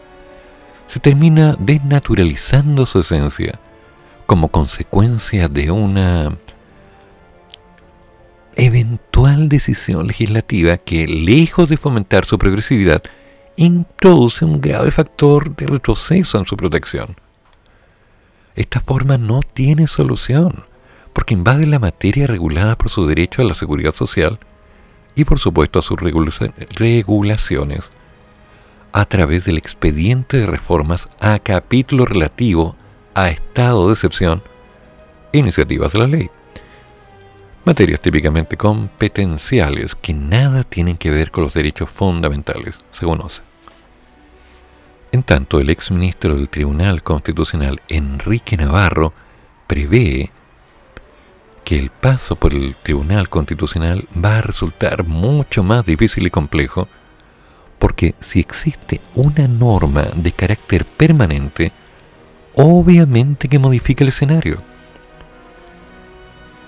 se 0.88 0.98
termina 0.98 1.54
desnaturalizando 1.56 2.84
su 2.84 2.98
esencia 2.98 3.60
como 4.26 4.48
consecuencia 4.48 5.46
de 5.46 5.70
una 5.70 6.36
eventual 8.56 9.48
decisión 9.48 10.08
legislativa 10.08 10.76
que, 10.76 11.06
lejos 11.06 11.68
de 11.68 11.76
fomentar 11.76 12.24
su 12.24 12.36
progresividad, 12.38 13.04
introduce 13.54 14.44
un 14.44 14.60
grave 14.60 14.90
factor 14.90 15.54
de 15.54 15.68
retroceso 15.68 16.40
en 16.40 16.46
su 16.46 16.56
protección. 16.56 17.14
Esta 18.56 18.80
forma 18.80 19.16
no 19.16 19.42
tiene 19.54 19.86
solución, 19.86 20.64
porque 21.12 21.34
invade 21.34 21.66
la 21.66 21.78
materia 21.78 22.26
regulada 22.26 22.76
por 22.76 22.90
su 22.90 23.06
derecho 23.06 23.42
a 23.42 23.44
la 23.44 23.54
seguridad 23.54 23.94
social 23.94 24.38
y 25.14 25.24
por 25.24 25.38
supuesto 25.38 25.78
a 25.78 25.82
sus 25.82 25.98
regulaciones 26.00 27.90
a 28.92 29.04
través 29.06 29.44
del 29.44 29.58
expediente 29.58 30.38
de 30.38 30.46
reformas 30.46 31.08
a 31.20 31.38
capítulo 31.38 32.04
relativo 32.04 32.76
a 33.14 33.28
estado 33.28 33.88
de 33.88 33.94
excepción 33.94 34.42
e 35.32 35.38
iniciativas 35.38 35.92
de 35.92 35.98
la 35.98 36.06
ley. 36.06 36.30
Materias 37.64 38.00
típicamente 38.00 38.56
competenciales 38.56 39.94
que 39.94 40.12
nada 40.12 40.64
tienen 40.64 40.96
que 40.96 41.10
ver 41.10 41.30
con 41.30 41.44
los 41.44 41.54
derechos 41.54 41.88
fundamentales, 41.90 42.80
según 42.90 43.20
OSE. 43.20 43.42
En 45.12 45.22
tanto, 45.22 45.60
el 45.60 45.70
exministro 45.70 46.34
del 46.34 46.48
Tribunal 46.48 47.02
Constitucional, 47.02 47.80
Enrique 47.88 48.56
Navarro, 48.56 49.12
prevé 49.66 50.32
que 51.64 51.78
el 51.78 51.90
paso 51.90 52.36
por 52.36 52.54
el 52.54 52.74
Tribunal 52.82 53.28
Constitucional 53.28 54.06
va 54.22 54.38
a 54.38 54.42
resultar 54.42 55.04
mucho 55.04 55.62
más 55.62 55.84
difícil 55.84 56.26
y 56.26 56.30
complejo 56.30 56.88
porque 57.78 58.14
si 58.20 58.38
existe 58.38 59.00
una 59.14 59.48
norma 59.48 60.06
de 60.14 60.30
carácter 60.30 60.84
permanente, 60.84 61.72
obviamente 62.54 63.48
que 63.48 63.58
modifica 63.58 64.04
el 64.04 64.10
escenario. 64.10 64.58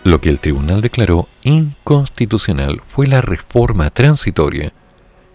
Lo 0.03 0.21
que 0.21 0.29
el 0.29 0.41
tribunal 0.41 0.81
declaró 0.81 1.29
inconstitucional 1.45 2.83
fue 2.87 3.07
la 3.07 3.21
reforma 3.21 3.91
transitoria 3.91 4.73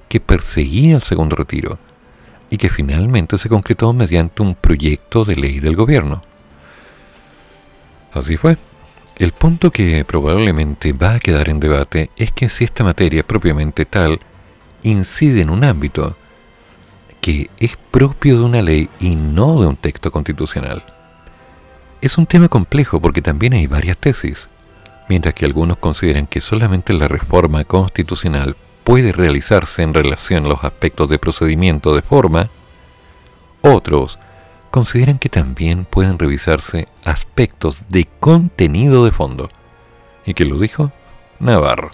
que 0.09 0.19
perseguía 0.19 0.97
el 0.97 1.03
segundo 1.03 1.35
retiro 1.35 1.79
y 2.49 2.57
que 2.57 2.69
finalmente 2.69 3.37
se 3.37 3.47
concretó 3.47 3.93
mediante 3.93 4.41
un 4.41 4.55
proyecto 4.55 5.23
de 5.23 5.35
ley 5.37 5.59
del 5.59 5.75
gobierno. 5.75 6.21
Así 8.11 8.37
fue. 8.37 8.57
El 9.19 9.33
punto 9.33 9.69
que 9.69 10.05
probablemente 10.05 10.93
va 10.93 11.15
a 11.15 11.19
quedar 11.19 11.49
en 11.49 11.59
debate 11.59 12.09
es 12.15 12.31
que 12.31 12.47
si 12.47 12.63
esta 12.63 12.85
materia 12.85 13.21
propiamente 13.21 13.83
tal 13.85 14.21
incide 14.81 15.41
en 15.41 15.49
un 15.49 15.65
ámbito 15.65 16.15
que 17.19 17.49
es 17.59 17.75
propio 17.91 18.37
de 18.37 18.45
una 18.45 18.61
ley 18.61 18.89
y 18.97 19.17
no 19.17 19.59
de 19.59 19.67
un 19.67 19.75
texto 19.75 20.09
constitucional. 20.09 20.85
Es 21.99 22.17
un 22.17 22.27
tema 22.27 22.47
complejo 22.47 23.01
porque 23.01 23.21
también 23.21 23.51
hay 23.51 23.67
varias 23.67 23.97
tesis, 23.97 24.47
mientras 25.09 25.33
que 25.33 25.43
algunos 25.43 25.79
consideran 25.79 26.25
que 26.25 26.39
solamente 26.39 26.93
la 26.93 27.09
reforma 27.09 27.65
constitucional 27.65 28.55
puede 28.85 29.11
realizarse 29.11 29.83
en 29.83 29.93
relación 29.93 30.45
a 30.45 30.47
los 30.47 30.63
aspectos 30.63 31.09
de 31.09 31.19
procedimiento 31.19 31.93
de 31.93 32.03
forma, 32.03 32.49
otros 33.63 34.17
consideran 34.69 35.19
que 35.19 35.29
también 35.29 35.85
pueden 35.85 36.19
revisarse 36.19 36.87
aspectos 37.05 37.77
de 37.89 38.07
contenido 38.19 39.05
de 39.05 39.11
fondo. 39.11 39.49
¿Y 40.25 40.33
que 40.33 40.45
lo 40.45 40.59
dijo? 40.59 40.91
Navarro. 41.39 41.91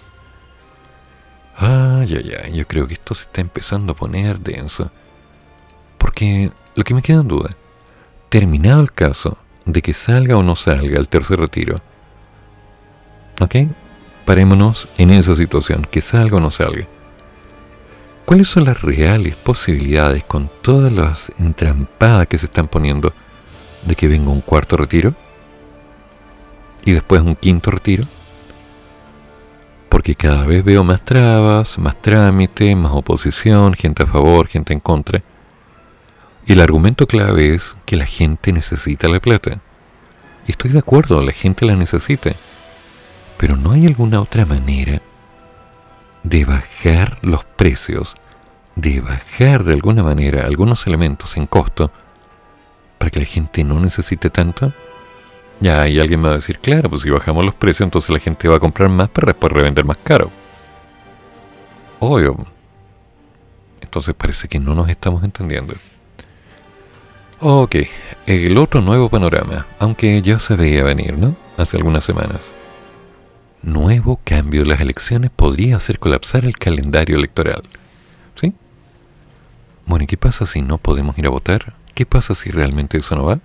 Ay, 1.56 2.14
ay, 2.14 2.32
ay, 2.44 2.52
yo 2.52 2.66
creo 2.66 2.86
que 2.86 2.94
esto 2.94 3.14
se 3.14 3.22
está 3.22 3.40
empezando 3.40 3.92
a 3.92 3.96
poner 3.96 4.40
denso. 4.40 4.90
Porque 5.96 6.52
lo 6.74 6.84
que 6.84 6.94
me 6.94 7.02
queda 7.02 7.20
en 7.20 7.28
duda, 7.28 7.56
terminado 8.28 8.82
el 8.82 8.92
caso 8.92 9.38
de 9.64 9.80
que 9.80 9.94
salga 9.94 10.36
o 10.36 10.42
no 10.42 10.54
salga 10.56 10.98
el 10.98 11.08
tercer 11.08 11.40
retiro, 11.40 11.80
¿ok? 13.40 13.56
Parémonos 14.24 14.88
en 14.98 15.10
esa 15.10 15.34
situación, 15.34 15.86
que 15.90 16.00
salga 16.02 16.36
o 16.36 16.40
no 16.40 16.50
salga. 16.50 16.86
¿Cuáles 18.26 18.48
son 18.48 18.64
las 18.64 18.82
reales 18.82 19.36
posibilidades 19.36 20.24
con 20.24 20.50
todas 20.60 20.92
las 20.92 21.30
entrampadas 21.38 22.26
que 22.26 22.38
se 22.38 22.46
están 22.46 22.66
poniendo 22.66 23.12
de 23.84 23.94
que 23.94 24.08
venga 24.08 24.32
un 24.32 24.40
cuarto 24.40 24.76
retiro? 24.76 25.14
Y 26.84 26.90
después 26.90 27.22
un 27.22 27.36
quinto 27.36 27.70
retiro? 27.70 28.04
Porque 29.88 30.16
cada 30.16 30.44
vez 30.44 30.64
veo 30.64 30.82
más 30.82 31.04
trabas, 31.04 31.78
más 31.78 32.02
trámite, 32.02 32.74
más 32.74 32.90
oposición, 32.94 33.74
gente 33.74 34.02
a 34.02 34.06
favor, 34.06 34.48
gente 34.48 34.72
en 34.72 34.80
contra. 34.80 35.22
Y 36.46 36.54
el 36.54 36.60
argumento 36.60 37.06
clave 37.06 37.54
es 37.54 37.76
que 37.84 37.94
la 37.94 38.06
gente 38.06 38.52
necesita 38.52 39.06
la 39.06 39.20
plata. 39.20 39.60
Y 40.48 40.50
estoy 40.50 40.72
de 40.72 40.80
acuerdo, 40.80 41.22
la 41.22 41.32
gente 41.32 41.64
la 41.64 41.76
necesita. 41.76 42.32
Pero 43.38 43.54
no 43.54 43.70
hay 43.70 43.86
alguna 43.86 44.20
otra 44.20 44.44
manera 44.44 45.00
de 46.22 46.44
bajar 46.44 47.18
los 47.22 47.44
precios, 47.44 48.16
de 48.74 49.00
bajar 49.00 49.64
de 49.64 49.74
alguna 49.74 50.02
manera 50.02 50.46
algunos 50.46 50.86
elementos 50.86 51.36
en 51.36 51.46
costo 51.46 51.90
para 52.98 53.10
que 53.10 53.20
la 53.20 53.26
gente 53.26 53.64
no 53.64 53.80
necesite 53.80 54.30
tanto? 54.30 54.72
Ya, 55.60 55.82
hay 55.82 55.98
alguien 55.98 56.20
me 56.20 56.28
va 56.28 56.34
a 56.34 56.38
decir, 56.38 56.58
claro, 56.58 56.90
pues 56.90 57.02
si 57.02 57.10
bajamos 57.10 57.44
los 57.44 57.54
precios, 57.54 57.86
entonces 57.86 58.10
la 58.10 58.18
gente 58.18 58.48
va 58.48 58.56
a 58.56 58.60
comprar 58.60 58.88
más 58.90 59.08
para 59.08 59.26
después 59.26 59.52
revender 59.52 59.84
más 59.84 59.96
caro. 60.02 60.30
Obvio. 61.98 62.36
Entonces 63.80 64.14
parece 64.14 64.48
que 64.48 64.58
no 64.58 64.74
nos 64.74 64.88
estamos 64.88 65.24
entendiendo. 65.24 65.74
Ok, 67.40 67.76
el 68.26 68.56
otro 68.58 68.80
nuevo 68.80 69.08
panorama, 69.08 69.66
aunque 69.78 70.20
ya 70.22 70.38
se 70.38 70.56
veía 70.56 70.84
venir, 70.84 71.16
¿no? 71.16 71.36
Hace 71.56 71.76
algunas 71.76 72.04
semanas 72.04 72.50
nuevo 73.62 74.20
cambio 74.24 74.62
de 74.62 74.68
las 74.68 74.80
elecciones 74.80 75.30
podría 75.30 75.76
hacer 75.76 75.98
colapsar 75.98 76.44
el 76.44 76.56
calendario 76.56 77.16
electoral. 77.16 77.62
¿Sí? 78.34 78.52
Bueno, 79.86 80.04
¿y 80.04 80.06
qué 80.06 80.16
pasa 80.16 80.46
si 80.46 80.62
no 80.62 80.78
podemos 80.78 81.18
ir 81.18 81.26
a 81.26 81.30
votar? 81.30 81.74
¿Qué 81.94 82.06
pasa 82.06 82.34
si 82.34 82.50
realmente 82.50 82.98
eso 82.98 83.16
no 83.16 83.24
va? 83.24 83.40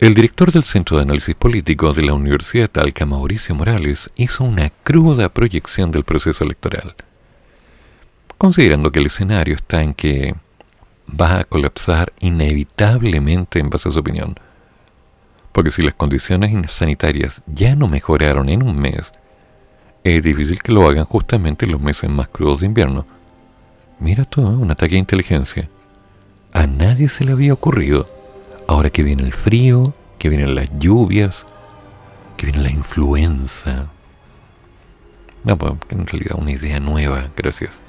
El 0.00 0.14
director 0.14 0.52
del 0.52 0.62
Centro 0.62 0.96
de 0.96 1.02
Análisis 1.02 1.34
Político 1.34 1.92
de 1.92 2.02
la 2.02 2.14
Universidad 2.14 2.70
Talca, 2.70 3.04
Mauricio 3.04 3.54
Morales, 3.54 4.10
hizo 4.16 4.44
una 4.44 4.70
cruda 4.70 5.28
proyección 5.28 5.90
del 5.90 6.04
proceso 6.04 6.44
electoral, 6.44 6.94
considerando 8.38 8.92
que 8.92 9.00
el 9.00 9.06
escenario 9.06 9.56
está 9.56 9.82
en 9.82 9.94
que 9.94 10.34
va 11.08 11.40
a 11.40 11.44
colapsar 11.44 12.12
inevitablemente 12.20 13.58
en 13.58 13.70
base 13.70 13.88
a 13.88 13.92
su 13.92 13.98
opinión 13.98 14.36
porque 15.52 15.70
si 15.70 15.82
las 15.82 15.94
condiciones 15.94 16.70
sanitarias 16.70 17.42
ya 17.46 17.74
no 17.74 17.88
mejoraron 17.88 18.48
en 18.48 18.62
un 18.62 18.78
mes, 18.78 19.12
es 20.04 20.22
difícil 20.22 20.62
que 20.62 20.72
lo 20.72 20.86
hagan 20.86 21.04
justamente 21.04 21.66
en 21.66 21.72
los 21.72 21.80
meses 21.80 22.08
más 22.08 22.28
crudos 22.28 22.60
de 22.60 22.66
invierno. 22.66 23.06
Mira 24.00 24.24
tú, 24.24 24.42
¿eh? 24.42 24.50
un 24.50 24.70
ataque 24.70 24.94
de 24.94 25.00
inteligencia. 25.00 25.68
A 26.52 26.66
nadie 26.66 27.08
se 27.08 27.24
le 27.24 27.32
había 27.32 27.52
ocurrido. 27.52 28.06
Ahora 28.66 28.90
que 28.90 29.02
viene 29.02 29.24
el 29.24 29.32
frío, 29.32 29.94
que 30.18 30.28
vienen 30.28 30.54
las 30.54 30.70
lluvias, 30.78 31.44
que 32.36 32.46
viene 32.46 32.62
la 32.62 32.70
influenza. 32.70 33.88
No, 35.44 35.56
pues 35.56 35.72
en 35.90 36.06
realidad 36.06 36.38
una 36.38 36.52
idea 36.52 36.80
nueva, 36.80 37.28
gracias. 37.36 37.80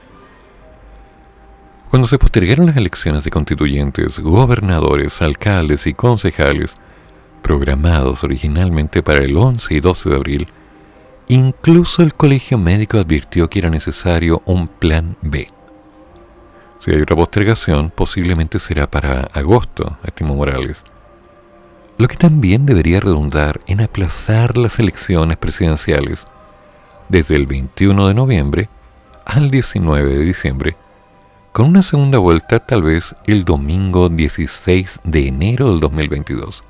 Cuando 1.90 2.08
se 2.08 2.20
postergaron 2.20 2.68
las 2.68 2.78
elecciones 2.78 3.24
de 3.24 3.32
constituyentes, 3.32 4.20
gobernadores, 4.20 5.22
alcaldes 5.22 5.88
y 5.88 5.94
concejales, 5.94 6.76
programados 7.40 8.24
originalmente 8.24 9.02
para 9.02 9.24
el 9.24 9.36
11 9.36 9.74
y 9.74 9.80
12 9.80 10.10
de 10.10 10.16
abril, 10.16 10.48
incluso 11.28 12.04
el 12.04 12.14
colegio 12.14 12.58
médico 12.58 12.98
advirtió 12.98 13.50
que 13.50 13.60
era 13.60 13.70
necesario 13.70 14.42
un 14.46 14.68
plan 14.68 15.16
B. 15.22 15.48
Si 16.80 16.92
hay 16.92 17.02
otra 17.02 17.16
postergación, 17.16 17.92
posiblemente 17.92 18.60
será 18.60 18.90
para 18.90 19.28
agosto, 19.34 19.98
estimó 20.04 20.36
Morales. 20.36 20.84
Lo 21.98 22.08
que 22.08 22.16
también 22.16 22.66
debería 22.66 23.02
redundar 23.02 23.60
en 23.68 23.82
aplazar 23.82 24.58
las 24.58 24.80
elecciones 24.80 25.36
presidenciales 25.36 26.26
desde 27.10 27.36
el 27.36 27.48
21 27.48 28.08
de 28.08 28.14
noviembre 28.14 28.70
al 29.26 29.52
19 29.52 30.16
de 30.16 30.24
diciembre, 30.24 30.78
con 31.52 31.68
una 31.68 31.84
segunda 31.84 32.18
vuelta 32.20 32.60
tal 32.60 32.84
vez 32.84 33.16
el 33.28 33.44
domingo 33.44 34.08
16 34.08 35.02
de 35.04 35.28
enero 35.28 35.72
del 35.72 35.82
2022. 35.82 36.64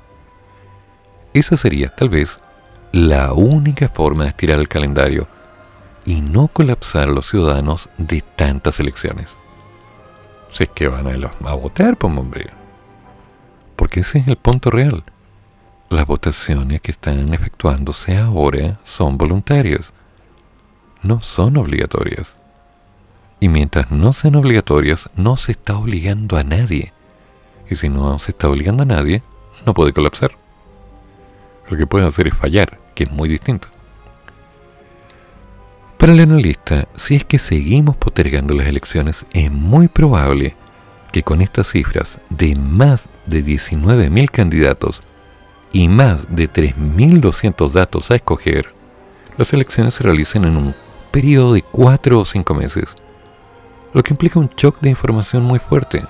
Esa 1.32 1.56
sería, 1.56 1.94
tal 1.94 2.08
vez, 2.08 2.38
la 2.92 3.32
única 3.32 3.88
forma 3.88 4.24
de 4.24 4.30
estirar 4.30 4.58
el 4.58 4.68
calendario 4.68 5.28
y 6.04 6.20
no 6.22 6.48
colapsar 6.48 7.08
a 7.08 7.12
los 7.12 7.28
ciudadanos 7.28 7.88
de 7.98 8.22
tantas 8.22 8.80
elecciones. 8.80 9.36
Si 10.50 10.64
es 10.64 10.70
que 10.70 10.88
van 10.88 11.06
a, 11.06 11.54
votar, 11.54 11.96
pues 11.96 12.16
hombre. 12.16 12.50
Porque 13.76 14.00
ese 14.00 14.18
es 14.18 14.28
el 14.28 14.36
punto 14.36 14.70
real. 14.70 15.04
Las 15.88 16.06
votaciones 16.06 16.80
que 16.80 16.90
están 16.90 17.32
efectuándose 17.32 18.16
ahora 18.16 18.80
son 18.84 19.16
voluntarias, 19.16 19.92
no 21.02 21.22
son 21.22 21.56
obligatorias. 21.56 22.36
Y 23.38 23.48
mientras 23.48 23.90
no 23.90 24.12
sean 24.12 24.34
obligatorias, 24.34 25.10
no 25.14 25.36
se 25.36 25.52
está 25.52 25.76
obligando 25.76 26.36
a 26.36 26.44
nadie. 26.44 26.92
Y 27.70 27.76
si 27.76 27.88
no 27.88 28.18
se 28.18 28.32
está 28.32 28.48
obligando 28.48 28.82
a 28.82 28.86
nadie, 28.86 29.22
no 29.64 29.74
puede 29.74 29.92
colapsar. 29.92 30.32
Lo 31.70 31.76
que 31.76 31.86
pueden 31.86 32.08
hacer 32.08 32.26
es 32.26 32.34
fallar, 32.34 32.78
que 32.94 33.04
es 33.04 33.10
muy 33.10 33.28
distinto. 33.28 33.68
Para 35.96 36.12
el 36.12 36.20
analista, 36.20 36.88
si 36.96 37.14
es 37.14 37.24
que 37.24 37.38
seguimos 37.38 37.96
postergando 37.96 38.54
las 38.54 38.66
elecciones, 38.66 39.24
es 39.32 39.52
muy 39.52 39.86
probable 39.86 40.56
que 41.12 41.22
con 41.22 41.40
estas 41.42 41.68
cifras 41.68 42.18
de 42.28 42.56
más 42.56 43.06
de 43.26 43.44
19.000 43.44 44.30
candidatos 44.30 45.00
y 45.72 45.88
más 45.88 46.34
de 46.34 46.50
3.200 46.50 47.70
datos 47.70 48.10
a 48.10 48.16
escoger, 48.16 48.74
las 49.36 49.52
elecciones 49.52 49.94
se 49.94 50.02
realicen 50.02 50.44
en 50.44 50.56
un 50.56 50.74
periodo 51.12 51.54
de 51.54 51.62
4 51.62 52.18
o 52.18 52.24
5 52.24 52.54
meses, 52.54 52.96
lo 53.92 54.02
que 54.02 54.12
implica 54.12 54.40
un 54.40 54.50
shock 54.56 54.80
de 54.80 54.90
información 54.90 55.44
muy 55.44 55.58
fuerte, 55.58 56.04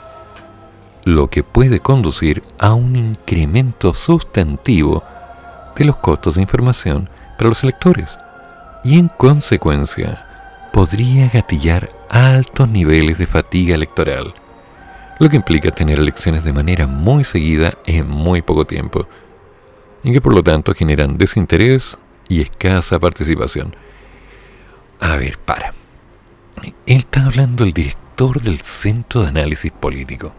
lo 1.04 1.28
que 1.28 1.42
puede 1.42 1.80
conducir 1.80 2.42
a 2.58 2.74
un 2.74 2.96
incremento 2.96 3.92
sustantivo 3.92 5.02
de 5.76 5.84
los 5.84 5.96
costos 5.96 6.34
de 6.34 6.42
información 6.42 7.08
para 7.36 7.48
los 7.48 7.62
electores 7.62 8.18
y 8.84 8.98
en 8.98 9.08
consecuencia 9.08 10.26
podría 10.72 11.28
gatillar 11.28 11.90
altos 12.08 12.68
niveles 12.68 13.18
de 13.18 13.26
fatiga 13.26 13.74
electoral, 13.74 14.32
lo 15.18 15.28
que 15.28 15.36
implica 15.36 15.70
tener 15.70 15.98
elecciones 15.98 16.44
de 16.44 16.52
manera 16.52 16.86
muy 16.86 17.24
seguida 17.24 17.74
en 17.86 18.08
muy 18.08 18.42
poco 18.42 18.66
tiempo, 18.66 19.06
y 20.02 20.12
que 20.12 20.20
por 20.20 20.34
lo 20.34 20.42
tanto 20.42 20.74
generan 20.74 21.18
desinterés 21.18 21.98
y 22.28 22.40
escasa 22.40 22.98
participación. 22.98 23.76
A 25.00 25.16
ver, 25.16 25.38
para. 25.38 25.74
Él 26.62 26.74
está 26.86 27.26
hablando 27.26 27.64
el 27.64 27.72
director 27.72 28.40
del 28.40 28.60
Centro 28.60 29.22
de 29.22 29.28
Análisis 29.28 29.72
Político 29.72 30.32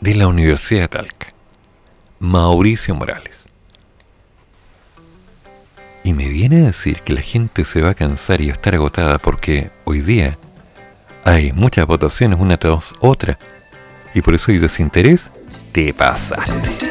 de 0.00 0.14
la 0.16 0.26
Universidad 0.26 0.82
de 0.82 0.88
Talca 0.88 1.28
Mauricio 2.18 2.94
Morales. 2.94 3.41
Y 6.04 6.14
me 6.14 6.28
viene 6.28 6.62
a 6.62 6.66
decir 6.66 7.00
que 7.02 7.12
la 7.12 7.20
gente 7.20 7.64
se 7.64 7.80
va 7.80 7.90
a 7.90 7.94
cansar 7.94 8.40
y 8.40 8.50
a 8.50 8.54
estar 8.54 8.74
agotada 8.74 9.18
porque 9.18 9.70
hoy 9.84 10.00
día 10.00 10.36
hay 11.24 11.52
muchas 11.52 11.86
votaciones 11.86 12.40
una 12.40 12.56
tras 12.56 12.92
otra 13.00 13.38
y 14.14 14.20
por 14.22 14.34
eso 14.34 14.50
hay 14.50 14.58
desinterés. 14.58 15.30
Te 15.72 15.94
pasaste. 15.94 16.81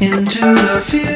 Into 0.00 0.40
the 0.40 0.80
future. 0.84 1.15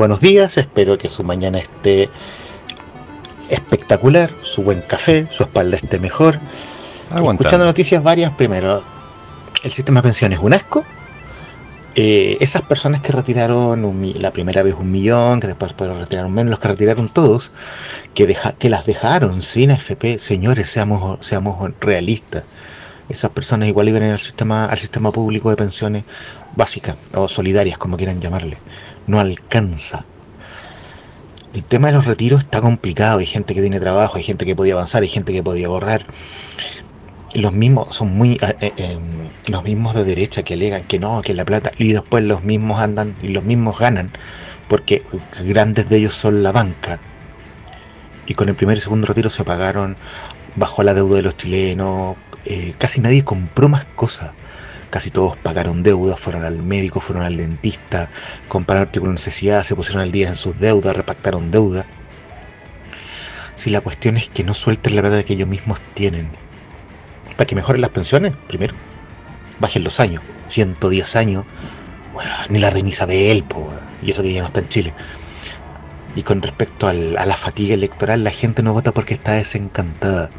Buenos 0.00 0.20
días. 0.20 0.56
Espero 0.56 0.96
que 0.96 1.10
su 1.10 1.22
mañana 1.24 1.58
esté 1.58 2.08
espectacular, 3.50 4.30
su 4.40 4.62
buen 4.62 4.80
café, 4.80 5.28
su 5.30 5.42
espalda 5.42 5.76
esté 5.76 5.98
mejor. 5.98 6.40
Aguantando. 7.10 7.32
Escuchando 7.42 7.64
noticias 7.66 8.02
varias, 8.02 8.32
primero, 8.32 8.82
el 9.62 9.70
sistema 9.70 10.00
de 10.00 10.04
pensiones 10.04 10.38
es 10.38 10.44
un 10.44 10.54
asco. 10.54 10.84
Eh, 11.96 12.38
esas 12.40 12.62
personas 12.62 13.02
que 13.02 13.12
retiraron 13.12 13.84
un 13.84 14.14
la 14.18 14.32
primera 14.32 14.62
vez 14.62 14.74
un 14.78 14.90
millón, 14.90 15.38
que 15.38 15.48
después 15.48 15.74
retiraron 15.76 16.32
menos, 16.32 16.50
los 16.52 16.60
que 16.60 16.68
retiraron 16.68 17.06
todos, 17.10 17.52
que, 18.14 18.26
deja- 18.26 18.52
que 18.54 18.70
las 18.70 18.86
dejaron 18.86 19.42
sin 19.42 19.70
AFP, 19.70 20.18
señores, 20.18 20.70
seamos, 20.70 21.18
seamos 21.26 21.72
realistas. 21.78 22.44
Esas 23.10 23.32
personas 23.32 23.68
igual 23.68 23.88
iban 23.90 24.04
al 24.04 24.18
sistema, 24.20 24.64
al 24.64 24.78
sistema 24.78 25.12
público 25.12 25.50
de 25.50 25.56
pensiones 25.56 26.04
básicas 26.56 26.96
o 27.12 27.28
solidarias, 27.28 27.76
como 27.76 27.98
quieran 27.98 28.18
llamarle. 28.20 28.56
No 29.06 29.20
alcanza. 29.20 30.04
El 31.52 31.64
tema 31.64 31.88
de 31.88 31.94
los 31.94 32.06
retiros 32.06 32.40
está 32.40 32.60
complicado. 32.60 33.18
Hay 33.18 33.26
gente 33.26 33.54
que 33.54 33.60
tiene 33.60 33.80
trabajo, 33.80 34.16
hay 34.16 34.22
gente 34.22 34.46
que 34.46 34.54
podía 34.54 34.74
avanzar, 34.74 35.02
hay 35.02 35.08
gente 35.08 35.32
que 35.32 35.42
podía 35.42 35.66
ahorrar. 35.66 36.04
Y 37.32 37.40
los 37.40 37.52
mismos 37.52 37.94
son 37.94 38.16
muy 38.16 38.32
eh, 38.34 38.56
eh, 38.60 38.72
em, 38.76 39.28
los 39.48 39.62
mismos 39.64 39.94
de 39.94 40.04
derecha 40.04 40.42
que 40.42 40.54
alegan 40.54 40.84
que 40.84 40.98
no, 40.98 41.22
que 41.22 41.34
la 41.34 41.44
plata 41.44 41.70
y 41.78 41.92
después 41.92 42.24
los 42.24 42.42
mismos 42.42 42.80
andan 42.80 43.16
y 43.22 43.28
los 43.28 43.44
mismos 43.44 43.78
ganan 43.78 44.10
porque 44.68 45.04
grandes 45.44 45.88
de 45.88 45.98
ellos 45.98 46.14
son 46.14 46.42
la 46.42 46.50
banca 46.50 46.98
y 48.26 48.34
con 48.34 48.48
el 48.48 48.56
primer 48.56 48.78
y 48.78 48.80
segundo 48.80 49.06
retiro 49.06 49.30
se 49.30 49.44
pagaron 49.44 49.96
bajó 50.56 50.82
la 50.82 50.94
deuda 50.94 51.16
de 51.16 51.22
los 51.22 51.36
chilenos, 51.36 52.16
eh, 52.44 52.74
casi 52.78 53.00
nadie 53.00 53.24
compró 53.24 53.68
más 53.68 53.84
cosas. 53.96 54.32
Casi 54.90 55.10
todos 55.10 55.36
pagaron 55.36 55.84
deudas, 55.84 56.18
fueron 56.18 56.44
al 56.44 56.62
médico, 56.62 57.00
fueron 57.00 57.24
al 57.24 57.36
dentista, 57.36 58.10
compraron 58.48 58.82
artículos 58.82 59.12
de 59.14 59.20
necesidad, 59.20 59.62
se 59.62 59.76
pusieron 59.76 60.02
al 60.02 60.10
día 60.10 60.28
en 60.28 60.34
sus 60.34 60.58
deudas, 60.58 60.96
repactaron 60.96 61.52
deuda. 61.52 61.86
Si 63.54 63.70
la 63.70 63.80
cuestión 63.80 64.16
es 64.16 64.28
que 64.28 64.42
no 64.42 64.52
suelten 64.52 64.96
la 64.96 65.02
verdad 65.02 65.24
que 65.24 65.34
ellos 65.34 65.48
mismos 65.48 65.80
tienen, 65.94 66.28
para 67.36 67.46
que 67.46 67.54
mejoren 67.54 67.82
las 67.82 67.90
pensiones, 67.90 68.32
primero, 68.48 68.74
bajen 69.60 69.84
los 69.84 70.00
años, 70.00 70.22
110 70.48 71.16
años, 71.16 71.44
ni 72.48 72.58
la 72.58 72.70
reina 72.70 72.88
Isabel, 72.88 73.44
po, 73.44 73.70
y 74.02 74.10
eso 74.10 74.22
que 74.22 74.32
ya 74.32 74.40
no 74.40 74.48
está 74.48 74.60
en 74.60 74.68
Chile. 74.68 74.94
Y 76.16 76.24
con 76.24 76.42
respecto 76.42 76.88
a 76.88 76.92
la 76.92 77.36
fatiga 77.36 77.74
electoral, 77.74 78.24
la 78.24 78.30
gente 78.30 78.64
no 78.64 78.72
vota 78.72 78.92
porque 78.92 79.14
está 79.14 79.32
desencantada. 79.34 80.30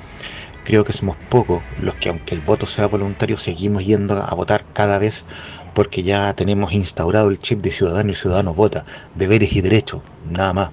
Creo 0.64 0.84
que 0.84 0.94
somos 0.94 1.18
pocos 1.30 1.64
los 1.82 1.96
que, 1.96 2.10
aunque 2.10 2.36
el 2.36 2.42
voto 2.42 2.66
sea 2.66 2.88
voluntario, 2.88 3.38
seguimos 3.38 3.86
yendo 3.86 4.22
a 4.22 4.34
votar 4.36 4.64
cada 4.74 5.00
vez 5.00 5.26
porque 5.74 6.04
ya 6.04 6.34
tenemos 6.34 6.74
instaurado 6.74 7.30
el 7.30 7.40
chip 7.40 7.62
de 7.62 7.72
ciudadano 7.72 8.12
y 8.12 8.16
ciudadano 8.16 8.54
vota, 8.54 8.86
deberes 9.16 9.54
y 9.54 9.62
derechos, 9.62 10.02
nada 10.30 10.54
más. 10.54 10.70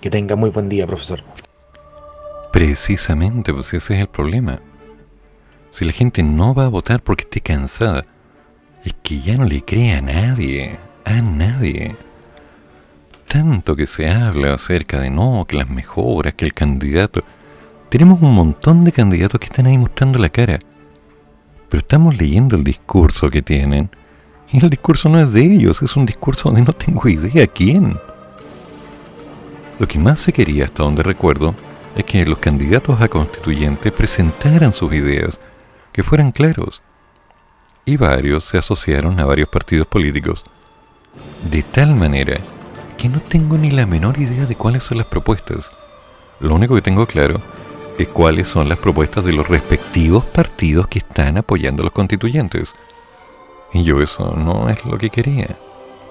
Que 0.00 0.10
tenga 0.10 0.36
muy 0.36 0.50
buen 0.50 0.68
día, 0.68 0.86
profesor. 0.86 1.22
Precisamente, 2.52 3.52
pues 3.52 3.72
ese 3.72 3.94
es 3.94 4.00
el 4.00 4.06
problema. 4.06 4.60
Si 5.72 5.84
la 5.84 5.92
gente 5.92 6.22
no 6.22 6.54
va 6.54 6.66
a 6.66 6.68
votar 6.68 7.02
porque 7.02 7.24
esté 7.24 7.40
cansada, 7.40 8.04
es 8.84 8.94
que 9.02 9.20
ya 9.20 9.36
no 9.36 9.44
le 9.44 9.64
cree 9.64 9.94
a 9.94 10.00
nadie, 10.00 10.78
a 11.04 11.20
nadie. 11.20 11.96
Tanto 13.26 13.74
que 13.74 13.86
se 13.86 14.08
habla 14.08 14.54
acerca 14.54 15.00
de 15.00 15.10
no, 15.10 15.46
que 15.48 15.56
las 15.56 15.68
mejoras, 15.68 16.34
que 16.34 16.44
el 16.44 16.54
candidato. 16.54 17.22
Tenemos 17.94 18.20
un 18.22 18.34
montón 18.34 18.80
de 18.80 18.90
candidatos 18.90 19.38
que 19.38 19.46
están 19.46 19.66
ahí 19.66 19.78
mostrando 19.78 20.18
la 20.18 20.28
cara. 20.28 20.58
Pero 21.68 21.78
estamos 21.78 22.18
leyendo 22.18 22.56
el 22.56 22.64
discurso 22.64 23.30
que 23.30 23.40
tienen. 23.40 23.88
Y 24.50 24.58
el 24.60 24.68
discurso 24.68 25.08
no 25.08 25.20
es 25.20 25.32
de 25.32 25.42
ellos, 25.44 25.80
es 25.80 25.94
un 25.94 26.04
discurso 26.04 26.48
donde 26.48 26.62
no 26.62 26.72
tengo 26.72 27.08
idea 27.08 27.46
quién. 27.46 27.96
Lo 29.78 29.86
que 29.86 30.00
más 30.00 30.18
se 30.18 30.32
quería, 30.32 30.64
hasta 30.64 30.82
donde 30.82 31.04
recuerdo, 31.04 31.54
es 31.94 32.02
que 32.02 32.26
los 32.26 32.38
candidatos 32.38 33.00
a 33.00 33.06
constituyentes 33.06 33.92
presentaran 33.92 34.72
sus 34.72 34.92
ideas, 34.92 35.38
que 35.92 36.02
fueran 36.02 36.32
claros. 36.32 36.82
Y 37.84 37.96
varios 37.96 38.42
se 38.42 38.58
asociaron 38.58 39.20
a 39.20 39.24
varios 39.24 39.50
partidos 39.50 39.86
políticos, 39.86 40.42
de 41.48 41.62
tal 41.62 41.94
manera 41.94 42.40
que 42.98 43.08
no 43.08 43.20
tengo 43.20 43.56
ni 43.56 43.70
la 43.70 43.86
menor 43.86 44.18
idea 44.18 44.46
de 44.46 44.56
cuáles 44.56 44.82
son 44.82 44.98
las 44.98 45.06
propuestas. 45.06 45.70
Lo 46.40 46.56
único 46.56 46.74
que 46.74 46.82
tengo 46.82 47.06
claro 47.06 47.40
es 47.98 48.08
cuáles 48.08 48.48
son 48.48 48.68
las 48.68 48.78
propuestas 48.78 49.24
de 49.24 49.32
los 49.32 49.48
respectivos 49.48 50.24
partidos 50.24 50.88
que 50.88 50.98
están 50.98 51.38
apoyando 51.38 51.82
a 51.82 51.84
los 51.84 51.92
constituyentes. 51.92 52.72
Y 53.72 53.84
yo 53.84 54.00
eso 54.00 54.34
no 54.36 54.68
es 54.68 54.84
lo 54.84 54.98
que 54.98 55.10
quería, 55.10 55.56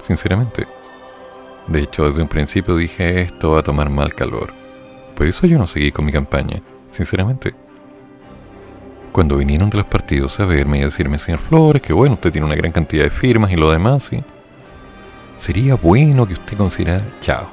sinceramente. 0.02 0.66
De 1.68 1.82
hecho, 1.82 2.08
desde 2.08 2.22
un 2.22 2.28
principio 2.28 2.76
dije 2.76 3.22
esto 3.22 3.52
va 3.52 3.60
a 3.60 3.64
tomar 3.64 3.90
mal 3.90 4.14
calor. 4.14 4.54
Por 5.16 5.28
eso 5.28 5.46
yo 5.48 5.58
no 5.58 5.68
seguí 5.68 5.92
con 5.92 6.06
mi 6.06 6.12
campaña, 6.12 6.62
sinceramente. 6.92 7.54
Cuando 9.12 9.38
vinieron 9.38 9.70
de 9.70 9.78
los 9.78 9.86
partidos 9.86 10.40
a 10.40 10.46
verme 10.46 10.80
y 10.80 10.82
a 10.82 10.86
decirme, 10.86 11.20
señor 11.20 11.40
Flores, 11.40 11.82
que 11.82 11.94
bueno, 11.94 12.16
usted 12.16 12.32
tiene 12.32 12.48
una 12.48 12.56
gran 12.56 12.72
cantidad 12.72 13.04
de 13.04 13.12
firmas 13.12 13.52
y 13.52 13.56
lo 13.56 13.72
demás, 13.72 14.04
sí. 14.04 14.24
Sería 15.38 15.76
bueno 15.76 16.26
que 16.26 16.34
usted 16.34 16.58
considerara, 16.58 17.06
chao. 17.22 17.50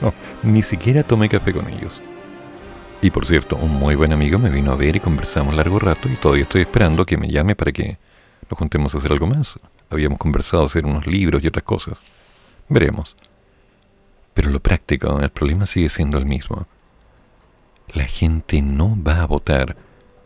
Ni 0.42 0.62
siquiera 0.62 1.02
tomé 1.02 1.28
café 1.28 1.52
con 1.52 1.68
ellos. 1.68 2.00
Y 3.04 3.10
por 3.10 3.26
cierto, 3.26 3.56
un 3.56 3.70
muy 3.70 3.96
buen 3.96 4.14
amigo 4.14 4.38
me 4.38 4.48
vino 4.48 4.72
a 4.72 4.76
ver 4.76 4.96
y 4.96 5.00
conversamos 5.00 5.54
largo 5.54 5.78
rato 5.78 6.08
y 6.08 6.16
todavía 6.16 6.44
estoy 6.44 6.62
esperando 6.62 7.04
que 7.04 7.18
me 7.18 7.28
llame 7.28 7.54
para 7.54 7.70
que 7.70 7.98
nos 8.48 8.58
juntemos 8.58 8.94
a 8.94 8.98
hacer 8.98 9.12
algo 9.12 9.26
más. 9.26 9.60
Habíamos 9.90 10.18
conversado 10.18 10.64
hacer 10.64 10.86
unos 10.86 11.06
libros 11.06 11.44
y 11.44 11.48
otras 11.48 11.64
cosas. 11.64 11.98
Veremos. 12.66 13.14
Pero 14.32 14.48
lo 14.48 14.58
práctico, 14.58 15.20
el 15.20 15.28
problema 15.28 15.66
sigue 15.66 15.90
siendo 15.90 16.16
el 16.16 16.24
mismo. 16.24 16.66
La 17.92 18.04
gente 18.04 18.62
no 18.62 18.96
va 19.06 19.20
a 19.20 19.26
votar 19.26 19.76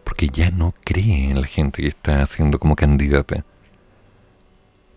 porque 0.05 0.29
ya 0.29 0.53
no 0.53 0.73
cree 0.85 1.33
en 1.33 1.41
la 1.41 1.49
gente 1.49 1.83
que 1.83 1.89
está 1.89 2.23
haciendo 2.23 2.61
como 2.61 2.77
candidata. 2.77 3.45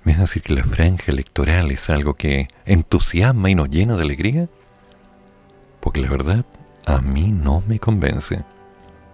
¿Me 0.04 0.12
vas 0.12 0.20
a 0.20 0.26
decir 0.26 0.44
que 0.44 0.54
la 0.54 0.66
franja 0.66 1.12
electoral 1.12 1.72
es 1.72 1.90
algo 1.90 2.14
que 2.14 2.48
entusiasma 2.64 3.50
y 3.50 3.56
nos 3.56 3.72
llena 3.72 3.96
de 3.96 4.04
alegría? 4.04 4.50
Porque 5.80 6.00
la 6.00 6.12
verdad, 6.12 6.46
a 6.86 7.02
mí 7.02 7.28
no 7.28 7.64
me 7.68 7.80
convence. 7.80 8.44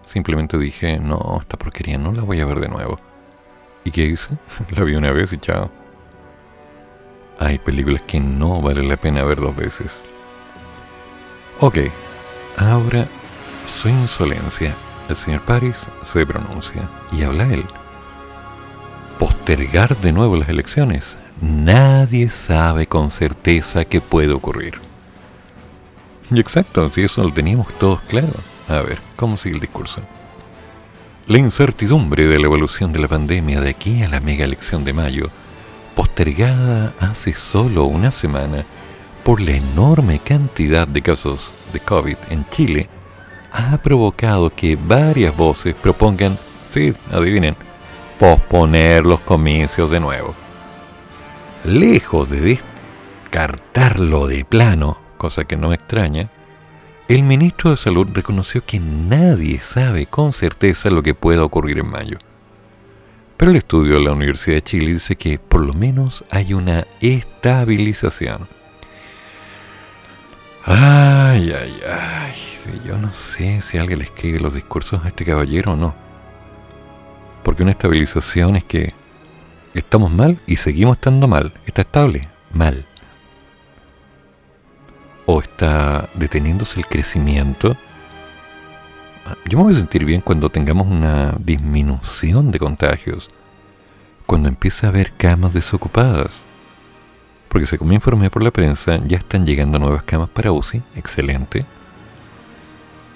Simplemente 0.06 0.58
dije, 0.58 1.00
no, 1.00 1.38
esta 1.42 1.58
porquería 1.58 1.98
no 1.98 2.12
la 2.12 2.24
voy 2.24 2.40
a 2.42 2.46
ver 2.46 2.60
de 2.60 2.70
nuevo. 2.70 3.00
¿Y 3.84 3.92
qué 3.92 4.06
hice? 4.06 4.38
La 4.72 4.84
vi 4.84 4.96
una 4.96 5.12
vez 5.12 5.34
y 5.34 5.38
chao. 5.38 5.70
Hay 7.40 7.60
películas 7.60 8.02
que 8.02 8.20
no 8.20 8.62
vale 8.62 8.84
la 8.84 8.98
pena 8.98 9.24
ver 9.24 9.40
dos 9.40 9.56
veces. 9.56 10.02
Ok, 11.60 11.78
ahora 12.58 13.08
su 13.68 13.90
insolencia. 13.90 14.76
El 15.08 15.16
señor 15.16 15.46
Paris 15.46 15.86
se 16.04 16.26
pronuncia 16.26 16.90
y 17.12 17.24
habla 17.24 17.46
él. 17.46 17.64
Postergar 19.20 19.96
de 19.98 20.12
nuevo 20.12 20.36
las 20.36 20.50
elecciones. 20.50 21.16
Nadie 21.40 22.30
sabe 22.30 22.88
con 22.88 23.12
certeza 23.12 23.86
qué 23.86 24.02
puede 24.02 24.34
ocurrir. 24.34 24.87
Exacto, 26.36 26.90
si 26.92 27.04
eso 27.04 27.24
lo 27.24 27.34
teníamos 27.34 27.68
todos 27.80 28.02
claro. 28.02 28.34
A 28.68 28.82
ver, 28.82 29.00
¿cómo 29.16 29.38
sigue 29.38 29.56
el 29.56 29.62
discurso? 29.62 30.02
La 31.28 31.38
incertidumbre 31.38 32.28
de 32.28 32.40
la 32.40 32.46
evolución 32.46 32.94
de 32.94 33.00
la 33.00 33.08
pandemia 33.08 33.62
de 33.62 33.70
aquí 33.70 34.02
a 34.02 34.10
la 34.10 34.20
mega 34.20 34.46
elección 34.46 34.84
de 34.84 34.94
mayo 34.94 35.30
postergada 35.96 36.94
hace 37.00 37.34
solo 37.34 37.86
una 37.86 38.12
semana 38.12 38.66
por 39.24 39.42
la 39.42 39.52
enorme 39.52 40.20
cantidad 40.20 40.88
de 40.88 41.02
casos 41.02 41.52
de 41.74 41.80
COVID 41.80 42.16
en 42.30 42.48
Chile, 42.50 42.88
ha 43.52 43.78
provocado 43.78 44.50
que 44.50 44.78
varias 44.78 45.36
voces 45.36 45.76
propongan, 45.76 46.38
sí, 46.72 46.94
adivinen, 47.12 47.56
posponer 48.20 49.06
los 49.06 49.20
comicios 49.22 49.92
de 49.92 50.00
nuevo. 50.00 50.34
Lejos 51.66 52.30
de 52.30 52.60
descartarlo 53.22 54.28
de 54.28 54.46
plano, 54.46 55.00
cosa 55.18 55.46
que 55.46 55.58
no 55.58 55.70
me 55.70 55.76
extraña, 55.76 56.30
el 57.08 57.24
ministro 57.24 57.72
de 57.72 57.78
Salud 57.78 58.08
reconoció 58.14 58.66
que 58.66 58.80
nadie 58.80 59.60
sabe 59.60 60.06
con 60.06 60.34
certeza 60.34 60.90
lo 60.90 61.04
que 61.04 61.14
pueda 61.14 61.44
ocurrir 61.44 61.80
en 61.80 61.90
mayo. 61.90 62.18
Pero 63.38 63.52
el 63.52 63.58
estudio 63.58 63.96
de 63.96 64.02
la 64.02 64.12
Universidad 64.12 64.56
de 64.56 64.64
Chile 64.64 64.94
dice 64.94 65.16
que 65.16 65.40
por 65.40 65.62
lo 65.62 65.74
menos 65.74 66.26
hay 66.32 66.54
una 66.54 66.86
estabilización. 67.00 68.48
Ay, 70.66 71.54
ay, 71.54 71.80
ay. 71.88 72.34
Yo 72.86 72.98
no 72.98 73.14
sé 73.14 73.62
si 73.62 73.78
alguien 73.78 74.00
le 74.00 74.06
escribe 74.06 74.42
los 74.42 74.54
discursos 74.54 75.00
a 75.06 75.08
este 75.08 75.24
caballero 75.24 75.74
o 75.74 75.76
no. 75.76 75.96
Porque 77.44 77.64
una 77.64 77.72
estabilización 77.72 78.58
es 78.58 78.66
que 78.66 78.94
estamos 79.74 80.12
mal 80.12 80.40
y 80.46 80.58
seguimos 80.58 80.98
estando 80.98 81.28
mal. 81.28 81.54
Está 81.66 81.84
estable, 81.84 82.28
mal. 82.52 82.86
O 85.28 85.42
está 85.42 86.10
deteniéndose 86.16 86.80
el 86.80 86.88
crecimiento. 86.88 87.76
Yo 89.46 89.58
me 89.58 89.66
voy 89.66 89.74
a 89.74 89.78
sentir 89.78 90.06
bien 90.06 90.22
cuando 90.22 90.50
tengamos 90.50 90.88
una 90.88 91.36
disminución 91.38 92.50
de 92.50 92.60
contagios. 92.60 93.28
Cuando 94.26 94.48
empiece 94.48 94.86
a 94.86 94.90
haber 94.90 95.12
camas 95.12 95.54
desocupadas. 95.54 96.44
Porque 97.50 97.68
según 97.68 97.90
me 97.90 97.96
informé 97.96 98.30
por 98.30 98.42
la 98.42 98.52
prensa, 98.52 99.02
ya 99.06 99.18
están 99.18 99.46
llegando 99.46 99.80
nuevas 99.80 100.04
camas 100.04 100.30
para 100.30 100.54
UCI. 100.54 100.82
Excelente. 100.96 101.66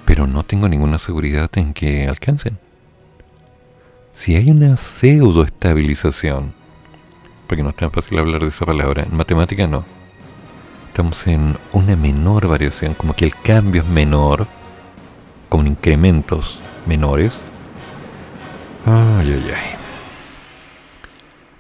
Pero 0.06 0.28
no 0.28 0.44
tengo 0.44 0.68
ninguna 0.68 1.00
seguridad 1.00 1.50
en 1.56 1.74
que 1.74 2.10
alcancen. 2.10 2.60
Si 4.12 4.36
hay 4.36 4.50
una 4.52 4.76
pseudo 4.76 5.44
estabilización, 5.44 6.54
porque 7.48 7.64
no 7.64 7.70
es 7.70 7.76
tan 7.78 7.92
fácil 7.92 8.20
hablar 8.20 8.42
de 8.42 8.50
esa 8.50 8.66
palabra, 8.66 9.04
en 9.04 9.16
matemática 9.16 9.66
no. 9.66 10.01
Estamos 10.92 11.26
en 11.26 11.58
una 11.72 11.96
menor 11.96 12.50
variación, 12.50 12.96
como 12.96 13.14
que 13.14 13.24
el 13.24 13.34
cambio 13.34 13.82
es 13.82 13.88
menor, 13.88 14.46
con 15.48 15.66
incrementos 15.66 16.60
menores. 16.86 17.32
Ay, 18.86 19.32
ay, 19.32 19.52
ay. 19.56 19.76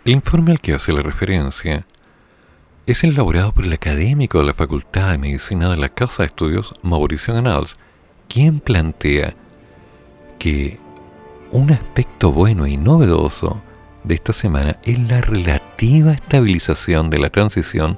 El 0.03 0.11
informe 0.11 0.51
al 0.51 0.59
que 0.59 0.73
hace 0.73 0.91
la 0.91 1.01
referencia 1.01 1.85
es 2.85 3.05
elaborado 3.05 3.53
por 3.53 3.63
el 3.63 3.71
académico 3.71 4.39
de 4.39 4.47
la 4.47 4.53
Facultad 4.53 5.11
de 5.11 5.17
Medicina 5.17 5.69
de 5.69 5.77
la 5.77 5.87
Casa 5.87 6.23
de 6.23 6.27
Estudios 6.27 6.73
Mauricio 6.81 7.33
Ganals, 7.33 7.77
quien 8.27 8.59
plantea 8.59 9.33
que 10.39 10.77
un 11.51 11.71
aspecto 11.71 12.33
bueno 12.33 12.67
y 12.67 12.75
novedoso 12.75 13.61
de 14.03 14.15
esta 14.15 14.33
semana 14.33 14.75
es 14.83 14.99
la 14.99 15.21
relativa 15.21 16.11
estabilización 16.11 17.09
de 17.09 17.19
la 17.19 17.29
transición 17.29 17.97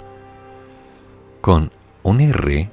con 1.44 1.74
un 2.04 2.22
R 2.22 2.70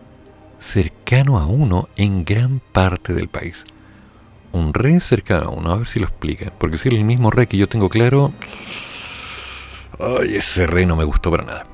cercano 0.60 1.40
a 1.40 1.46
1 1.46 1.88
en 1.96 2.24
gran 2.24 2.60
parte 2.60 3.14
del 3.14 3.26
país. 3.26 3.64
un 4.52 4.72
re 4.72 5.00
cerca 5.00 5.38
a 5.38 5.48
uno, 5.48 5.72
a 5.72 5.76
ver 5.76 5.88
si 5.88 5.98
lo 5.98 6.06
explican. 6.06 6.52
Porque 6.56 6.78
si 6.78 6.88
es 6.88 6.94
el 6.94 7.02
mismo 7.04 7.32
re 7.32 7.48
que 7.48 7.56
yo 7.56 7.68
tengo 7.68 7.88
claro, 7.88 8.32
ay, 9.98 10.36
ese 10.36 10.68
re 10.68 10.86
no 10.86 10.94
me 10.94 11.02
gustó 11.02 11.32
para 11.32 11.44
nada. 11.44 11.66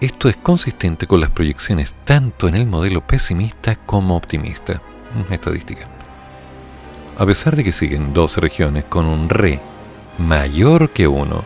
Esto 0.00 0.28
es 0.28 0.36
consistente 0.36 1.08
con 1.08 1.20
las 1.20 1.30
proyecciones 1.30 1.92
tanto 2.04 2.46
en 2.46 2.54
el 2.54 2.66
modelo 2.66 3.04
pesimista 3.04 3.74
como 3.74 4.14
optimista. 4.14 4.80
Estadística. 5.30 5.88
A 7.18 7.26
pesar 7.26 7.56
de 7.56 7.64
que 7.64 7.72
siguen 7.72 8.14
12 8.14 8.40
regiones 8.40 8.84
con 8.84 9.06
un 9.06 9.28
re 9.28 9.58
mayor 10.18 10.90
que 10.90 11.08
1, 11.08 11.44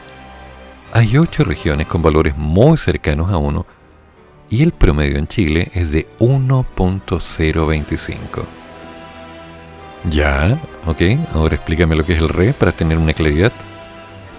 hay 0.93 1.17
8 1.17 1.45
regiones 1.45 1.87
con 1.87 2.03
valores 2.03 2.37
muy 2.37 2.77
cercanos 2.77 3.31
a 3.31 3.39
1 3.39 3.82
y 4.51 4.63
el 4.63 4.73
promedio 4.73 5.19
en 5.19 5.29
Chile 5.29 5.71
es 5.75 5.91
de 5.91 6.07
1.025. 6.19 8.45
Ya, 10.11 10.59
ok, 10.87 11.03
ahora 11.35 11.55
explícame 11.55 11.95
lo 11.95 12.05
que 12.05 12.15
es 12.15 12.21
el 12.21 12.29
re 12.29 12.53
para 12.53 12.73
tener 12.73 12.99
una 12.99 13.15
claridad. 13.15 13.53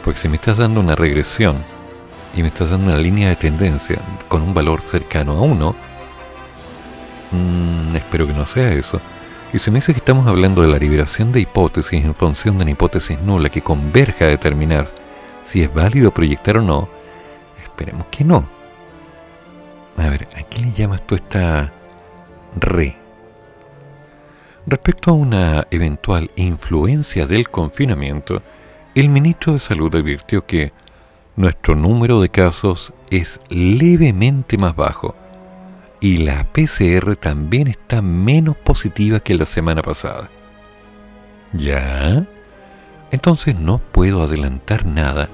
Porque 0.04 0.20
si 0.20 0.28
me 0.28 0.36
estás 0.36 0.58
dando 0.58 0.82
una 0.82 0.96
regresión 0.96 1.64
y 2.36 2.42
me 2.42 2.50
estás 2.50 2.70
dando 2.70 2.88
una 2.88 2.98
línea 2.98 3.30
de 3.30 3.38
tendencia 3.38 3.98
con 4.28 4.42
un 4.42 4.54
valor 4.54 4.82
cercano 4.82 5.38
a 5.38 5.42
1, 5.42 5.76
mm, 7.32 7.96
espero 7.96 8.28
que 8.28 8.34
no 8.34 8.46
sea 8.46 8.74
eso. 8.74 9.00
Y 9.54 9.60
si 9.60 9.72
me 9.72 9.78
dice 9.78 9.94
que 9.94 10.00
estamos 10.00 10.28
hablando 10.28 10.62
de 10.62 10.68
la 10.68 10.78
liberación 10.78 11.32
de 11.32 11.40
hipótesis 11.40 12.04
en 12.04 12.16
función 12.16 12.58
de 12.58 12.64
una 12.64 12.72
hipótesis 12.72 13.20
nula 13.22 13.50
que 13.50 13.62
converja 13.62 14.26
a 14.26 14.30
determinar 14.30 14.90
si 15.44 15.62
es 15.62 15.74
válido 15.74 16.12
proyectar 16.12 16.58
o 16.58 16.62
no, 16.62 16.90
esperemos 17.64 18.08
que 18.12 18.24
no. 18.24 18.46
A 19.98 20.10
ver, 20.10 20.28
¿a 20.36 20.44
qué 20.44 20.60
le 20.60 20.72
llamas 20.72 21.06
tú 21.06 21.16
esta 21.16 21.72
re? 22.56 22.98
Respecto 24.66 25.12
a 25.12 25.14
una 25.14 25.68
eventual 25.72 26.32
influencia 26.36 27.26
del 27.26 27.50
confinamiento, 27.50 28.42
el 28.96 29.10
ministro 29.10 29.54
de 29.54 29.60
Salud 29.60 29.94
advirtió 29.96 30.46
que 30.46 30.72
nuestro 31.36 31.76
número 31.76 32.22
de 32.22 32.30
casos 32.30 32.94
es 33.10 33.40
levemente 33.50 34.58
más 34.58 34.76
bajo 34.76 35.16
y 36.00 36.18
la 36.18 36.44
PCR 36.44 37.16
también 37.16 37.68
está 37.68 38.02
menos 38.02 38.56
positiva 38.58 39.20
que 39.20 39.36
la 39.36 39.46
semana 39.46 39.82
pasada. 39.82 40.30
¿Ya? 41.54 42.26
Entonces 43.12 43.58
no 43.58 43.80
puedo 43.80 44.24
adelantar 44.24 44.86
nada 44.86 45.30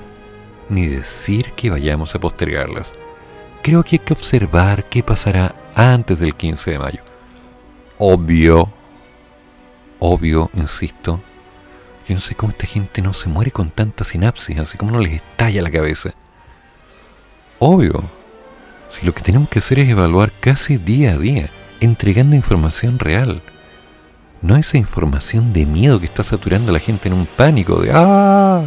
ni 0.69 0.85
decir 0.87 1.53
que 1.53 1.69
vayamos 1.69 2.13
a 2.13 2.19
postergarlas. 2.19 2.93
Creo 3.61 3.83
que 3.83 3.95
hay 3.95 3.99
que 3.99 4.13
observar 4.13 4.85
qué 4.85 5.03
pasará 5.03 5.53
antes 5.75 6.19
del 6.19 6.35
15 6.35 6.71
de 6.71 6.79
mayo. 6.79 7.01
Obvio, 7.97 8.71
obvio, 9.99 10.49
insisto, 10.53 11.21
yo 12.07 12.15
no 12.15 12.21
sé 12.21 12.33
cómo 12.33 12.51
esta 12.51 12.65
gente 12.65 13.01
no 13.01 13.13
se 13.13 13.29
muere 13.29 13.51
con 13.51 13.69
tanta 13.69 14.03
sinapsis, 14.03 14.57
así 14.57 14.77
como 14.77 14.91
no 14.91 14.99
les 14.99 15.13
estalla 15.13 15.61
la 15.61 15.69
cabeza. 15.69 16.13
Obvio, 17.59 18.09
si 18.89 19.05
lo 19.05 19.13
que 19.13 19.21
tenemos 19.21 19.49
que 19.49 19.59
hacer 19.59 19.79
es 19.79 19.89
evaluar 19.89 20.31
casi 20.39 20.77
día 20.77 21.11
a 21.11 21.17
día, 21.17 21.49
entregando 21.81 22.35
información 22.35 22.97
real. 22.97 23.41
No 24.41 24.55
esa 24.55 24.77
información 24.77 25.53
de 25.53 25.65
miedo 25.65 25.99
que 25.99 26.05
está 26.05 26.23
saturando 26.23 26.71
a 26.71 26.73
la 26.73 26.79
gente 26.79 27.09
en 27.09 27.13
un 27.13 27.25
pánico 27.25 27.81
de 27.81 27.91
¡Ah! 27.93 28.63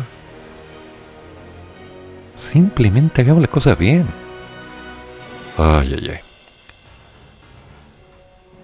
Simplemente 2.36 3.22
hagamos 3.22 3.40
las 3.40 3.50
cosas 3.50 3.78
bien. 3.78 4.06
Ay, 5.58 5.94
ay, 5.98 6.10
ay. 6.10 6.20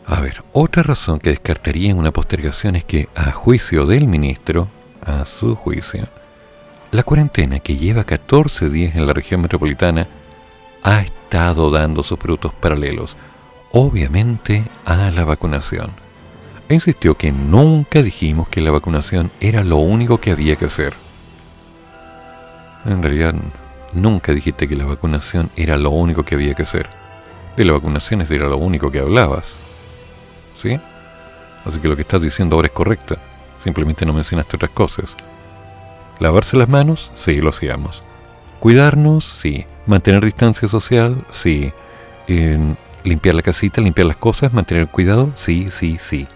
A 0.06 0.20
ver, 0.20 0.42
otra 0.52 0.82
razón 0.82 1.18
que 1.18 1.30
descartaría 1.30 1.90
en 1.90 1.98
una 1.98 2.12
postergación 2.12 2.76
es 2.76 2.84
que, 2.84 3.08
a 3.14 3.30
juicio 3.30 3.84
del 3.84 4.06
ministro, 4.06 4.68
a 5.04 5.26
su 5.26 5.54
juicio, 5.54 6.08
la 6.90 7.02
cuarentena 7.02 7.60
que 7.60 7.76
lleva 7.76 8.04
14 8.04 8.70
días 8.70 8.96
en 8.96 9.06
la 9.06 9.12
región 9.12 9.42
metropolitana 9.42 10.08
ha 10.82 11.02
estado 11.02 11.70
dando 11.70 12.02
sus 12.02 12.18
frutos 12.18 12.54
paralelos, 12.54 13.16
obviamente 13.72 14.64
a 14.86 15.10
la 15.10 15.24
vacunación. 15.26 15.90
E 16.70 16.74
insistió 16.74 17.16
que 17.16 17.30
nunca 17.30 18.02
dijimos 18.02 18.48
que 18.48 18.62
la 18.62 18.70
vacunación 18.70 19.30
era 19.40 19.62
lo 19.64 19.76
único 19.76 20.18
que 20.18 20.30
había 20.30 20.56
que 20.56 20.66
hacer. 20.66 20.94
En 22.86 23.02
realidad, 23.02 23.34
nunca 23.92 24.32
dijiste 24.32 24.68
que 24.68 24.76
la 24.76 24.84
vacunación 24.84 25.50
era 25.56 25.76
lo 25.76 25.90
único 25.90 26.24
que 26.24 26.34
había 26.34 26.54
que 26.54 26.62
hacer. 26.62 26.88
De 27.56 27.64
la 27.64 27.72
vacunación 27.72 28.20
era 28.22 28.48
lo 28.48 28.56
único 28.56 28.90
que 28.90 29.00
hablabas. 29.00 29.56
¿Sí? 30.56 30.78
Así 31.64 31.80
que 31.80 31.88
lo 31.88 31.96
que 31.96 32.02
estás 32.02 32.20
diciendo 32.22 32.56
ahora 32.56 32.66
es 32.66 32.72
correcto. 32.72 33.16
Simplemente 33.62 34.06
no 34.06 34.12
mencionaste 34.12 34.56
otras 34.56 34.70
cosas. 34.70 35.16
Lavarse 36.20 36.56
las 36.56 36.68
manos, 36.68 37.10
sí, 37.14 37.40
lo 37.40 37.50
hacíamos. 37.50 38.02
Cuidarnos, 38.60 39.24
sí. 39.24 39.66
Mantener 39.86 40.24
distancia 40.24 40.68
social, 40.68 41.24
sí. 41.30 41.72
limpiar 43.04 43.34
la 43.34 43.42
casita, 43.42 43.80
limpiar 43.80 44.06
las 44.06 44.16
cosas, 44.16 44.52
mantener 44.52 44.88
cuidado, 44.88 45.30
sí, 45.34 45.68
sí, 45.70 45.96
sí. 45.98 46.26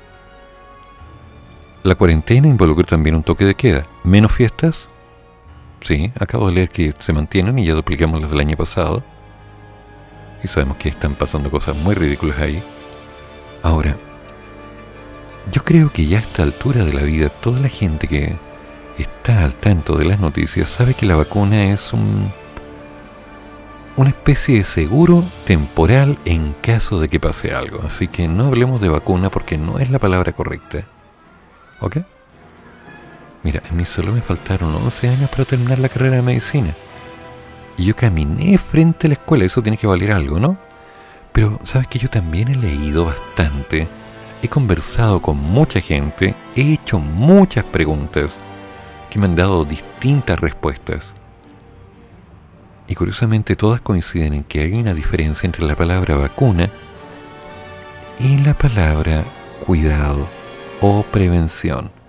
La 1.82 1.96
cuarentena 1.96 2.46
involucra 2.46 2.84
también 2.84 3.16
un 3.16 3.24
toque 3.24 3.44
de 3.44 3.56
queda. 3.56 3.82
Menos 4.04 4.32
fiestas, 4.32 4.88
sí. 5.82 6.12
Acabo 6.18 6.48
de 6.48 6.54
leer 6.54 6.68
que 6.70 6.94
se 6.98 7.12
mantienen 7.12 7.58
y 7.58 7.66
ya 7.66 7.74
duplicamos 7.74 8.20
las 8.20 8.30
del 8.30 8.40
año 8.40 8.56
pasado. 8.56 9.02
Y 10.42 10.48
sabemos 10.48 10.76
que 10.76 10.88
están 10.88 11.14
pasando 11.14 11.50
cosas 11.50 11.76
muy 11.76 11.94
ridículas 11.94 12.38
ahí. 12.38 12.62
Ahora, 13.62 13.96
yo 15.50 15.64
creo 15.64 15.92
que 15.92 16.06
ya 16.06 16.18
a 16.18 16.20
esta 16.20 16.42
altura 16.42 16.84
de 16.84 16.92
la 16.92 17.02
vida, 17.02 17.28
toda 17.28 17.60
la 17.60 17.68
gente 17.68 18.08
que 18.08 18.36
está 18.98 19.44
al 19.44 19.54
tanto 19.54 19.96
de 19.96 20.04
las 20.04 20.20
noticias 20.20 20.68
sabe 20.70 20.94
que 20.94 21.06
la 21.06 21.16
vacuna 21.16 21.64
es 21.72 21.92
un, 21.92 22.32
una 23.96 24.10
especie 24.10 24.58
de 24.58 24.64
seguro 24.64 25.24
temporal 25.46 26.18
en 26.24 26.54
caso 26.60 27.00
de 27.00 27.08
que 27.08 27.20
pase 27.20 27.54
algo. 27.54 27.82
Así 27.84 28.08
que 28.08 28.28
no 28.28 28.46
hablemos 28.46 28.80
de 28.80 28.88
vacuna 28.88 29.30
porque 29.30 29.58
no 29.58 29.78
es 29.78 29.90
la 29.90 29.98
palabra 29.98 30.32
correcta. 30.32 30.86
¿Ok? 31.80 31.98
Mira, 33.42 33.62
a 33.68 33.74
mí 33.74 33.84
solo 33.84 34.12
me 34.12 34.20
faltaron 34.20 34.74
11 34.74 35.08
años 35.08 35.30
para 35.30 35.44
terminar 35.44 35.78
la 35.78 35.88
carrera 35.88 36.16
de 36.16 36.22
medicina. 36.22 36.74
Y 37.76 37.84
yo 37.86 37.96
caminé 37.96 38.58
frente 38.58 39.06
a 39.06 39.08
la 39.08 39.14
escuela, 39.14 39.44
eso 39.44 39.62
tiene 39.62 39.78
que 39.78 39.86
valer 39.86 40.12
algo, 40.12 40.38
¿no? 40.38 40.56
Pero 41.32 41.58
sabes 41.64 41.88
que 41.88 41.98
yo 41.98 42.08
también 42.08 42.48
he 42.48 42.54
leído 42.54 43.06
bastante, 43.06 43.88
he 44.42 44.48
conversado 44.48 45.20
con 45.22 45.38
mucha 45.38 45.80
gente, 45.80 46.34
he 46.54 46.74
hecho 46.74 46.98
muchas 46.98 47.64
preguntas 47.64 48.38
que 49.10 49.18
me 49.18 49.26
han 49.26 49.36
dado 49.36 49.64
distintas 49.64 50.38
respuestas. 50.38 51.14
Y 52.86 52.94
curiosamente 52.94 53.56
todas 53.56 53.80
coinciden 53.80 54.34
en 54.34 54.44
que 54.44 54.60
hay 54.60 54.74
una 54.74 54.94
diferencia 54.94 55.46
entre 55.46 55.64
la 55.64 55.74
palabra 55.74 56.16
vacuna 56.16 56.68
y 58.20 58.38
la 58.38 58.54
palabra 58.54 59.24
cuidado 59.64 60.28
o 60.80 61.02
prevención. 61.04 62.01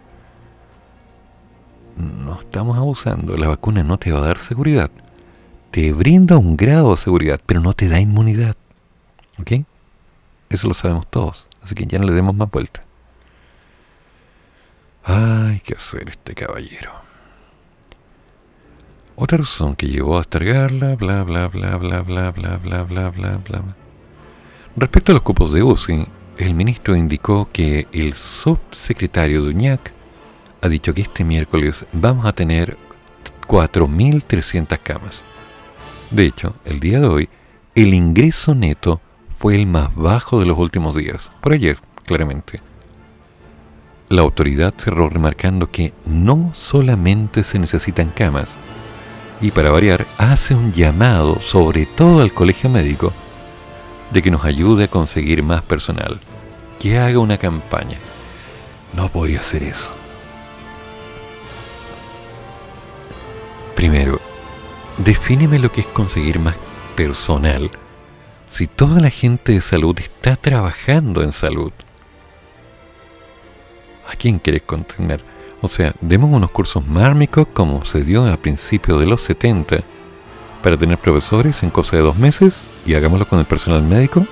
No 1.98 2.40
estamos 2.40 2.78
abusando, 2.78 3.38
la 3.38 3.48
vacuna 3.48 3.84
no 3.84 3.98
te 3.98 4.12
va 4.12 4.20
a 4.20 4.28
dar 4.28 4.40
seguridad. 4.40 4.90
Te 5.72 5.94
brinda 5.94 6.38
un 6.38 6.58
grado 6.58 6.92
de 6.92 6.98
seguridad, 6.98 7.40
pero 7.46 7.60
no 7.60 7.74
te 7.74 7.88
da 7.88 8.00
inmunidad. 8.00 8.56
¿Ok? 9.40 9.52
Eso 10.50 10.68
lo 10.68 10.74
sabemos 10.74 11.08
todos, 11.08 11.48
así 11.62 11.76
que 11.76 11.86
ya 11.86 12.00
no 12.00 12.06
le 12.06 12.14
demos 12.14 12.36
más 12.36 12.50
vuelta. 12.52 12.84
Ay, 15.04 15.62
qué 15.66 15.74
hacer 15.74 16.10
este 16.10 16.34
caballero. 16.34 16.92
Otra 19.16 19.38
razón 19.38 19.76
que 19.76 19.88
llevó 19.88 20.18
a 20.18 20.22
estargarla, 20.22 20.96
bla, 20.96 21.24
bla, 21.24 21.48
bla, 21.48 21.78
bla, 21.78 22.02
bla, 22.02 22.32
bla, 22.32 22.58
bla, 22.58 22.84
bla, 22.84 23.10
bla, 23.10 23.38
bla. 23.38 23.64
Respecto 24.76 25.12
a 25.12 25.14
los 25.14 25.22
cupos 25.22 25.54
de 25.54 25.62
UCI, 25.62 26.08
el 26.38 26.56
ministro 26.56 26.96
indicó 26.96 27.48
que 27.52 27.88
el 27.92 28.16
subsecretario 28.16 29.44
Duñac 29.44 29.92
ha 30.64 30.70
dicho 30.70 30.94
que 30.94 31.02
este 31.02 31.26
miércoles 31.26 31.86
vamos 31.92 32.26
a 32.26 32.32
tener 32.32 32.78
4.300 33.48 34.80
camas. 34.82 35.22
De 36.10 36.26
hecho, 36.26 36.56
el 36.64 36.80
día 36.80 37.02
de 37.02 37.08
hoy, 37.08 37.30
el 37.76 37.94
ingreso 37.94 38.56
neto 38.56 39.02
fue 39.38 39.56
el 39.56 39.68
más 39.68 39.94
bajo 39.94 40.40
de 40.40 40.46
los 40.46 40.58
últimos 40.58 40.96
días, 40.96 41.30
por 41.42 41.52
ayer, 41.52 41.80
claramente. 42.06 42.62
La 44.08 44.22
autoridad 44.22 44.74
cerró 44.78 45.10
remarcando 45.10 45.70
que 45.70 45.94
no 46.06 46.54
solamente 46.56 47.44
se 47.44 47.60
necesitan 47.60 48.12
camas, 48.12 48.56
y 49.42 49.52
para 49.52 49.70
variar 49.70 50.06
hace 50.18 50.56
un 50.56 50.72
llamado 50.72 51.42
sobre 51.42 51.86
todo 51.86 52.22
al 52.22 52.32
colegio 52.32 52.70
médico 52.70 53.12
de 54.12 54.22
que 54.22 54.32
nos 54.32 54.46
ayude 54.46 54.86
a 54.86 54.90
conseguir 54.90 55.44
más 55.44 55.62
personal, 55.62 56.22
que 56.80 57.00
haga 57.00 57.20
una 57.20 57.38
campaña. 57.38 57.98
No 58.94 59.10
podía 59.10 59.42
hacer 59.42 59.64
eso. 59.64 60.03
Primero, 63.76 64.20
defíneme 64.98 65.60
lo 65.60 65.72
que 65.72 65.82
es 65.82 65.88
conseguir 65.88 66.40
más 66.40 66.56
personal 66.96 67.72
si 68.54 68.68
toda 68.68 69.00
la 69.00 69.10
gente 69.10 69.54
de 69.54 69.62
salud 69.62 69.98
está 70.00 70.36
trabajando 70.36 71.24
en 71.24 71.34
salud? 71.34 71.72
¿A 74.08 74.16
quién 74.16 74.40
querés 74.40 74.62
contener? 74.62 75.24
O 75.62 75.68
sea, 75.68 75.94
demos 76.02 76.30
unos 76.32 76.52
cursos 76.52 76.86
mármicos 76.86 77.48
como 77.52 77.84
se 77.84 78.04
dio 78.04 78.32
a 78.32 78.38
principios 78.38 79.00
de 79.00 79.08
los 79.08 79.24
70 79.24 79.80
para 80.62 80.78
tener 80.78 81.00
profesores 81.00 81.64
en 81.64 81.72
cosa 81.72 81.96
de 81.96 82.04
dos 82.04 82.16
meses 82.18 82.62
y 82.86 82.94
hagámoslo 82.94 83.28
con 83.28 83.40
el 83.40 83.46
personal 83.46 83.82
médico. 83.82 84.24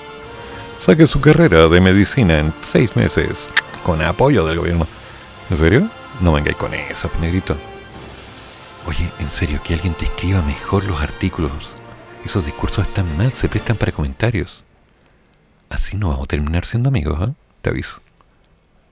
Saque 0.78 1.08
su 1.08 1.20
carrera 1.20 1.68
de 1.68 1.82
medicina 1.82 2.38
en 2.38 2.54
seis 2.62 2.96
meses 2.96 3.50
con 3.84 4.04
apoyo 4.04 4.46
del 4.46 4.60
gobierno. 4.60 4.86
¿En 5.50 5.58
serio? 5.58 5.88
No 6.20 6.34
vengáis 6.34 6.58
con 6.58 6.76
eso, 6.76 7.10
negrito. 7.20 7.58
Oye, 8.88 9.10
en 9.20 9.30
serio, 9.30 9.62
que 9.64 9.74
alguien 9.74 9.94
te 9.94 10.06
escriba 10.06 10.42
mejor 10.42 10.84
los 10.86 11.02
artículos. 11.02 11.52
Esos 12.26 12.46
discursos 12.46 12.88
están 12.88 13.18
mal, 13.18 13.32
se 13.34 13.50
prestan 13.50 13.78
para 13.78 13.92
comentarios. 13.92 14.64
Así 15.70 15.98
no 15.98 16.10
vamos 16.10 16.26
a 16.26 16.28
terminar 16.28 16.66
siendo 16.66 16.90
amigos, 16.90 17.30
¿eh? 17.30 17.34
Te 17.62 17.70
aviso. 17.70 18.02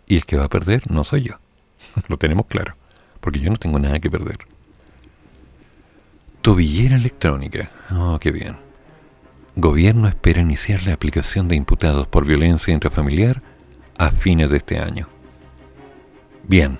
Y 0.08 0.16
el 0.16 0.26
que 0.26 0.38
va 0.38 0.46
a 0.46 0.50
perder 0.50 0.90
no 0.90 1.04
soy 1.04 1.24
yo. 1.24 1.36
Lo 2.08 2.18
tenemos 2.18 2.46
claro. 2.46 2.76
Porque 3.20 3.40
yo 3.40 3.50
no 3.50 3.58
tengo 3.58 3.80
nada 3.80 4.00
que 4.00 4.10
perder. 4.10 4.38
Tobillera 6.42 6.96
electrónica. 6.96 7.70
Oh, 7.92 8.18
qué 8.20 8.32
bien. 8.32 8.58
Gobierno 9.56 10.08
espera 10.08 10.42
iniciar 10.42 10.84
la 10.84 10.94
aplicación 10.94 11.48
de 11.48 11.56
imputados 11.56 12.08
por 12.08 12.26
violencia 12.26 12.74
intrafamiliar 12.74 13.42
a 13.98 14.12
fines 14.12 14.50
de 14.50 14.58
este 14.58 14.80
año. 14.80 15.08
Bien. 16.48 16.80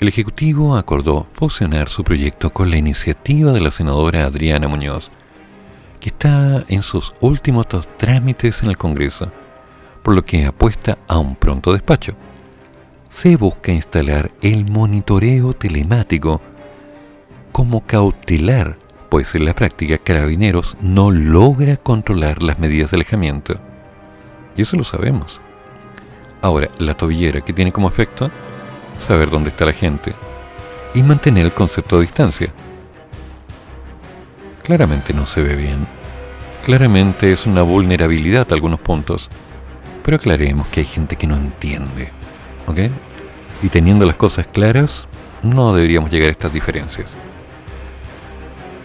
El 0.00 0.06
Ejecutivo 0.06 0.76
acordó 0.76 1.26
fusionar 1.32 1.88
su 1.88 2.04
proyecto 2.04 2.52
con 2.52 2.70
la 2.70 2.76
iniciativa 2.76 3.50
de 3.50 3.60
la 3.60 3.72
senadora 3.72 4.26
Adriana 4.26 4.68
Muñoz, 4.68 5.10
que 5.98 6.10
está 6.10 6.62
en 6.68 6.84
sus 6.84 7.12
últimos 7.20 7.66
dos 7.68 7.88
trámites 7.96 8.62
en 8.62 8.68
el 8.68 8.78
Congreso, 8.78 9.32
por 10.04 10.14
lo 10.14 10.24
que 10.24 10.46
apuesta 10.46 10.98
a 11.08 11.18
un 11.18 11.34
pronto 11.34 11.72
despacho. 11.72 12.14
Se 13.10 13.34
busca 13.34 13.72
instalar 13.72 14.30
el 14.40 14.70
monitoreo 14.70 15.52
telemático 15.52 16.40
como 17.50 17.84
cautelar, 17.84 18.78
pues 19.08 19.34
en 19.34 19.46
la 19.46 19.54
práctica 19.54 19.98
Carabineros 19.98 20.76
no 20.80 21.10
logra 21.10 21.76
controlar 21.76 22.40
las 22.40 22.60
medidas 22.60 22.92
de 22.92 22.98
alejamiento. 22.98 23.56
Y 24.56 24.62
eso 24.62 24.76
lo 24.76 24.84
sabemos. 24.84 25.40
Ahora, 26.40 26.70
la 26.78 26.94
tobillera 26.94 27.40
que 27.40 27.52
tiene 27.52 27.72
como 27.72 27.88
efecto 27.88 28.30
saber 29.06 29.30
dónde 29.30 29.50
está 29.50 29.64
la 29.64 29.72
gente 29.72 30.14
y 30.94 31.02
mantener 31.02 31.44
el 31.44 31.52
concepto 31.52 31.96
de 31.96 32.02
distancia. 32.02 32.52
Claramente 34.62 35.12
no 35.14 35.26
se 35.26 35.42
ve 35.42 35.56
bien. 35.56 35.86
Claramente 36.64 37.32
es 37.32 37.46
una 37.46 37.62
vulnerabilidad 37.62 38.46
a 38.50 38.54
algunos 38.54 38.80
puntos. 38.80 39.30
Pero 40.02 40.16
aclaremos 40.16 40.66
que 40.68 40.80
hay 40.80 40.86
gente 40.86 41.16
que 41.16 41.26
no 41.26 41.36
entiende. 41.36 42.10
¿Ok? 42.66 42.80
Y 43.62 43.68
teniendo 43.68 44.06
las 44.06 44.16
cosas 44.16 44.46
claras, 44.46 45.06
no 45.42 45.74
deberíamos 45.74 46.10
llegar 46.10 46.28
a 46.28 46.32
estas 46.32 46.52
diferencias. 46.52 47.16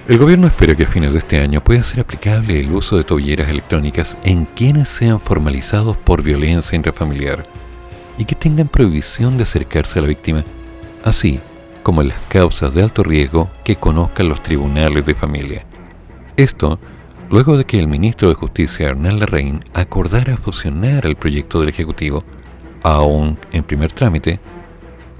El 0.07 0.17
gobierno 0.17 0.47
espera 0.47 0.75
que 0.75 0.83
a 0.83 0.87
fines 0.87 1.13
de 1.13 1.19
este 1.19 1.39
año 1.39 1.63
pueda 1.63 1.81
ser 1.81 2.01
aplicable 2.01 2.59
el 2.59 2.71
uso 2.71 2.97
de 2.97 3.05
tobilleras 3.05 3.47
electrónicas 3.47 4.17
en 4.23 4.45
quienes 4.45 4.89
sean 4.89 5.21
formalizados 5.21 5.95
por 5.95 6.21
violencia 6.21 6.75
intrafamiliar 6.75 7.45
y 8.17 8.25
que 8.25 8.35
tengan 8.35 8.67
prohibición 8.67 9.37
de 9.37 9.43
acercarse 9.43 9.99
a 9.99 10.01
la 10.01 10.07
víctima, 10.07 10.43
así 11.03 11.39
como 11.83 12.01
las 12.01 12.19
causas 12.29 12.73
de 12.73 12.83
alto 12.83 13.03
riesgo 13.03 13.49
que 13.63 13.75
conozcan 13.75 14.29
los 14.29 14.41
tribunales 14.41 15.05
de 15.05 15.15
familia. 15.15 15.65
Esto 16.37 16.79
luego 17.29 17.57
de 17.57 17.65
que 17.65 17.79
el 17.79 17.87
ministro 17.87 18.29
de 18.29 18.35
Justicia 18.35 18.89
Hernán 18.89 19.19
Larraín 19.19 19.63
acordara 19.73 20.37
fusionar 20.37 21.05
el 21.05 21.15
proyecto 21.15 21.59
del 21.59 21.69
Ejecutivo, 21.69 22.23
aún 22.83 23.37
en 23.51 23.63
primer 23.63 23.91
trámite, 23.91 24.39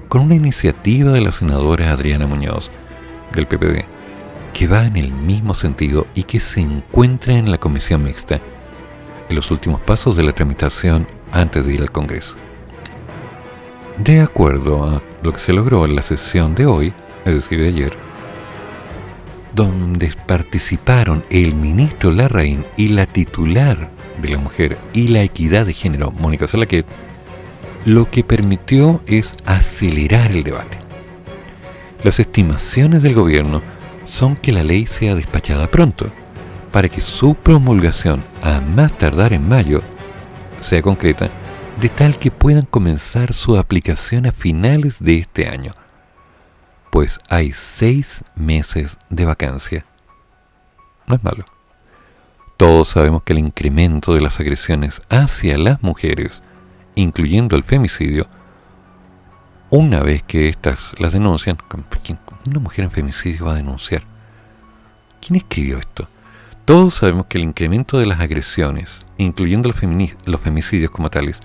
con 0.08 0.22
una 0.22 0.34
iniciativa 0.34 1.12
de 1.12 1.20
la 1.20 1.32
senadora 1.32 1.90
Adriana 1.90 2.26
Muñoz, 2.26 2.70
del 3.34 3.46
PPD, 3.46 3.84
que 4.52 4.68
va 4.68 4.86
en 4.86 4.96
el 4.96 5.10
mismo 5.10 5.54
sentido 5.54 6.06
y 6.14 6.22
que 6.22 6.40
se 6.40 6.60
encuentra 6.60 7.34
en 7.34 7.50
la 7.50 7.58
comisión 7.58 8.04
mixta, 8.04 8.40
en 9.28 9.36
los 9.36 9.50
últimos 9.50 9.80
pasos 9.80 10.16
de 10.16 10.22
la 10.22 10.32
tramitación 10.32 11.06
antes 11.32 11.66
de 11.66 11.74
ir 11.74 11.82
al 11.82 11.90
Congreso. 11.90 12.36
De 13.98 14.20
acuerdo 14.20 14.84
a 14.84 15.02
lo 15.22 15.32
que 15.32 15.38
se 15.38 15.52
logró 15.52 15.84
en 15.84 15.94
la 15.94 16.02
sesión 16.02 16.56
de 16.56 16.66
hoy, 16.66 16.92
es 17.24 17.34
decir, 17.34 17.60
de 17.60 17.68
ayer, 17.68 17.92
donde 19.54 20.12
participaron 20.26 21.24
el 21.30 21.54
ministro 21.54 22.10
Larraín 22.10 22.66
y 22.76 22.88
la 22.88 23.06
titular 23.06 23.90
de 24.20 24.28
la 24.30 24.38
mujer 24.38 24.78
y 24.92 25.08
la 25.08 25.22
equidad 25.22 25.64
de 25.64 25.72
género, 25.72 26.10
Mónica 26.10 26.48
Salaquet, 26.48 26.84
lo 27.84 28.10
que 28.10 28.24
permitió 28.24 29.00
es 29.06 29.32
acelerar 29.46 30.32
el 30.32 30.42
debate. 30.42 30.76
Las 32.02 32.18
estimaciones 32.18 33.00
del 33.00 33.14
gobierno 33.14 33.62
son 34.06 34.34
que 34.34 34.50
la 34.50 34.64
ley 34.64 34.86
sea 34.86 35.14
despachada 35.14 35.70
pronto, 35.70 36.06
para 36.72 36.88
que 36.88 37.00
su 37.00 37.36
promulgación, 37.36 38.24
a 38.42 38.60
más 38.60 38.90
tardar 38.98 39.32
en 39.32 39.48
mayo, 39.48 39.82
sea 40.58 40.82
concreta, 40.82 41.30
de 41.80 41.88
tal 41.88 42.18
que 42.18 42.30
puedan 42.30 42.64
comenzar 42.64 43.34
su 43.34 43.56
aplicación 43.56 44.26
a 44.26 44.32
finales 44.32 44.96
de 45.00 45.18
este 45.18 45.48
año, 45.48 45.72
pues 46.90 47.18
hay 47.28 47.52
seis 47.52 48.24
meses 48.36 48.96
de 49.08 49.24
vacancia. 49.24 49.84
No 51.06 51.16
es 51.16 51.24
malo. 51.24 51.44
Todos 52.56 52.88
sabemos 52.88 53.24
que 53.24 53.32
el 53.32 53.40
incremento 53.40 54.14
de 54.14 54.20
las 54.20 54.38
agresiones 54.38 55.02
hacia 55.10 55.58
las 55.58 55.82
mujeres, 55.82 56.42
incluyendo 56.94 57.56
el 57.56 57.64
femicidio, 57.64 58.28
una 59.70 60.00
vez 60.00 60.22
que 60.22 60.48
éstas 60.48 60.78
las 60.98 61.12
denuncian, 61.12 61.58
una 62.46 62.60
mujer 62.60 62.84
en 62.84 62.90
femicidio 62.92 63.46
va 63.46 63.52
a 63.52 63.56
denunciar. 63.56 64.04
¿Quién 65.20 65.36
escribió 65.36 65.78
esto? 65.78 66.08
Todos 66.64 66.94
sabemos 66.94 67.26
que 67.26 67.38
el 67.38 67.44
incremento 67.44 67.98
de 67.98 68.06
las 68.06 68.20
agresiones, 68.20 69.04
incluyendo 69.18 69.68
los, 69.68 69.76
los 70.24 70.40
femicidios 70.40 70.90
como 70.92 71.10
tales, 71.10 71.40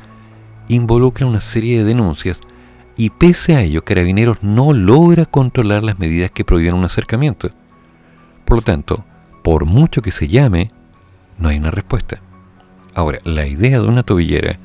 involucra 0.69 1.27
una 1.27 1.41
serie 1.41 1.79
de 1.79 1.85
denuncias 1.85 2.39
y 2.95 3.09
pese 3.09 3.55
a 3.55 3.61
ello 3.61 3.83
Carabineros 3.83 4.41
no 4.41 4.73
logra 4.73 5.25
controlar 5.25 5.83
las 5.83 5.99
medidas 5.99 6.31
que 6.31 6.45
prohíben 6.45 6.75
un 6.75 6.85
acercamiento. 6.85 7.49
Por 8.45 8.57
lo 8.57 8.61
tanto, 8.61 9.05
por 9.43 9.65
mucho 9.65 10.01
que 10.01 10.11
se 10.11 10.27
llame, 10.27 10.71
no 11.37 11.49
hay 11.49 11.57
una 11.57 11.71
respuesta. 11.71 12.21
Ahora, 12.95 13.19
la 13.23 13.45
idea 13.45 13.79
de 13.79 13.87
una 13.87 14.03
tobillera 14.03 14.57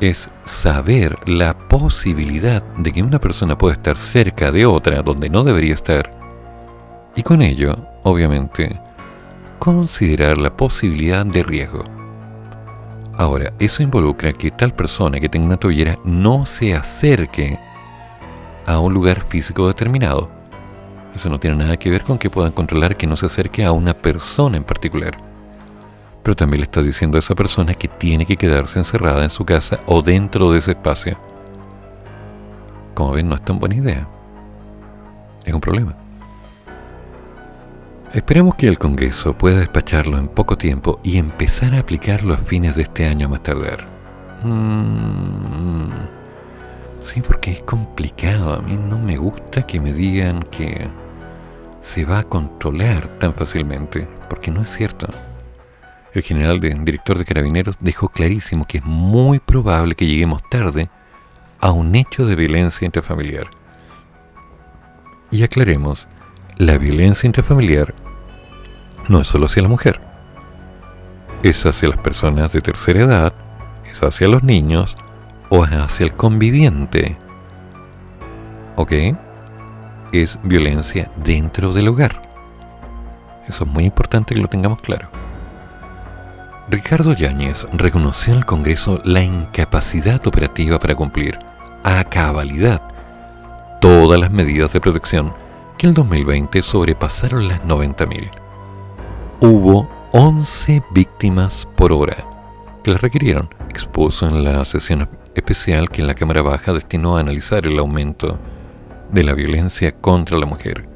es 0.00 0.30
saber 0.44 1.16
la 1.26 1.56
posibilidad 1.56 2.62
de 2.76 2.92
que 2.92 3.02
una 3.02 3.20
persona 3.20 3.58
pueda 3.58 3.74
estar 3.74 3.96
cerca 3.96 4.52
de 4.52 4.66
otra 4.66 5.02
donde 5.02 5.28
no 5.28 5.44
debería 5.44 5.74
estar 5.74 6.10
y 7.16 7.22
con 7.24 7.42
ello, 7.42 7.76
obviamente, 8.04 8.80
considerar 9.58 10.38
la 10.38 10.56
posibilidad 10.56 11.26
de 11.26 11.42
riesgo. 11.42 11.97
Ahora, 13.18 13.52
eso 13.58 13.82
involucra 13.82 14.32
que 14.32 14.50
tal 14.50 14.72
persona 14.72 15.20
que 15.20 15.28
tenga 15.28 15.44
una 15.44 15.56
tobillera 15.58 15.98
no 16.04 16.46
se 16.46 16.74
acerque 16.74 17.58
a 18.64 18.78
un 18.78 18.94
lugar 18.94 19.26
físico 19.28 19.66
determinado. 19.66 20.30
Eso 21.14 21.28
no 21.28 21.38
tiene 21.38 21.56
nada 21.56 21.76
que 21.76 21.90
ver 21.90 22.02
con 22.02 22.16
que 22.16 22.30
puedan 22.30 22.52
controlar 22.52 22.96
que 22.96 23.06
no 23.06 23.16
se 23.16 23.26
acerque 23.26 23.64
a 23.64 23.72
una 23.72 23.92
persona 23.92 24.56
en 24.56 24.64
particular 24.64 25.28
pero 26.28 26.36
también 26.36 26.60
le 26.60 26.64
está 26.64 26.82
diciendo 26.82 27.16
a 27.16 27.20
esa 27.20 27.34
persona 27.34 27.72
que 27.72 27.88
tiene 27.88 28.26
que 28.26 28.36
quedarse 28.36 28.78
encerrada 28.78 29.24
en 29.24 29.30
su 29.30 29.46
casa 29.46 29.80
o 29.86 30.02
dentro 30.02 30.52
de 30.52 30.58
ese 30.58 30.72
espacio. 30.72 31.16
Como 32.92 33.12
ven, 33.12 33.30
no 33.30 33.34
es 33.34 33.42
tan 33.42 33.58
buena 33.58 33.76
idea. 33.76 34.06
Es 35.46 35.54
un 35.54 35.60
problema. 35.62 35.96
Esperemos 38.14 38.54
que 38.54 38.68
el 38.68 38.78
Congreso 38.78 39.36
pueda 39.36 39.60
despacharlo 39.60 40.18
en 40.18 40.28
poco 40.28 40.56
tiempo 40.56 40.98
y 41.02 41.18
empezar 41.18 41.74
a 41.74 41.80
aplicarlo 41.80 42.34
a 42.34 42.38
fines 42.38 42.74
de 42.76 42.82
este 42.82 43.06
año 43.06 43.28
más 43.28 43.42
tardar. 43.42 43.86
Mm, 44.42 45.90
sí, 47.00 47.20
porque 47.20 47.52
es 47.52 47.60
complicado. 47.62 48.54
A 48.54 48.62
mí 48.62 48.76
no 48.76 48.98
me 48.98 49.16
gusta 49.16 49.66
que 49.66 49.80
me 49.80 49.92
digan 49.92 50.42
que 50.42 50.88
se 51.80 52.04
va 52.04 52.20
a 52.20 52.24
controlar 52.24 53.06
tan 53.18 53.34
fácilmente, 53.34 54.08
porque 54.28 54.50
no 54.50 54.62
es 54.62 54.70
cierto 54.70 55.08
el 56.18 56.22
general 56.22 56.60
director 56.60 57.18
de 57.18 57.24
carabineros 57.24 57.76
dejó 57.80 58.08
clarísimo 58.08 58.66
que 58.66 58.78
es 58.78 58.84
muy 58.84 59.38
probable 59.38 59.94
que 59.94 60.06
lleguemos 60.06 60.42
tarde 60.50 60.90
a 61.60 61.72
un 61.72 61.94
hecho 61.94 62.26
de 62.26 62.36
violencia 62.36 62.86
intrafamiliar. 62.86 63.48
Y 65.30 65.42
aclaremos, 65.42 66.06
la 66.58 66.76
violencia 66.76 67.28
intrafamiliar 67.28 67.94
no 69.06 69.20
es 69.20 69.28
solo 69.28 69.46
hacia 69.46 69.62
la 69.62 69.68
mujer, 69.68 70.00
es 71.44 71.64
hacia 71.64 71.88
las 71.88 71.98
personas 71.98 72.52
de 72.52 72.60
tercera 72.60 73.04
edad, 73.04 73.32
es 73.84 74.02
hacia 74.02 74.26
los 74.26 74.42
niños 74.42 74.96
o 75.50 75.62
hacia 75.62 76.04
el 76.04 76.14
conviviente. 76.14 77.16
¿Ok? 78.74 78.92
Es 80.12 80.36
violencia 80.42 81.10
dentro 81.24 81.72
del 81.72 81.88
hogar. 81.88 82.20
Eso 83.46 83.64
es 83.64 83.70
muy 83.70 83.84
importante 83.84 84.34
que 84.34 84.40
lo 84.40 84.48
tengamos 84.48 84.80
claro. 84.80 85.08
Ricardo 86.68 87.14
Yáñez 87.14 87.68
reconoció 87.72 88.32
en 88.32 88.40
el 88.40 88.46
Congreso 88.46 89.00
la 89.04 89.22
incapacidad 89.22 90.26
operativa 90.26 90.80
para 90.80 90.96
cumplir 90.96 91.38
a 91.84 92.02
cabalidad 92.02 92.82
todas 93.80 94.18
las 94.18 94.32
medidas 94.32 94.72
de 94.72 94.80
protección 94.80 95.32
que 95.78 95.86
en 95.86 95.94
2020 95.94 96.60
sobrepasaron 96.60 97.48
las 97.48 97.62
90.000. 97.62 98.28
Hubo 99.40 99.88
11 100.12 100.82
víctimas 100.90 101.68
por 101.76 101.92
hora 101.92 102.16
que 102.82 102.90
las 102.90 103.00
requirieron, 103.00 103.48
expuso 103.70 104.26
en 104.26 104.42
la 104.42 104.64
sesión 104.64 105.08
especial 105.36 105.88
que 105.88 106.02
la 106.02 106.14
Cámara 106.14 106.42
Baja 106.42 106.72
destinó 106.72 107.16
a 107.16 107.20
analizar 107.20 107.64
el 107.66 107.78
aumento 107.78 108.38
de 109.12 109.22
la 109.22 109.34
violencia 109.34 109.92
contra 109.92 110.36
la 110.36 110.46
mujer. 110.46 110.88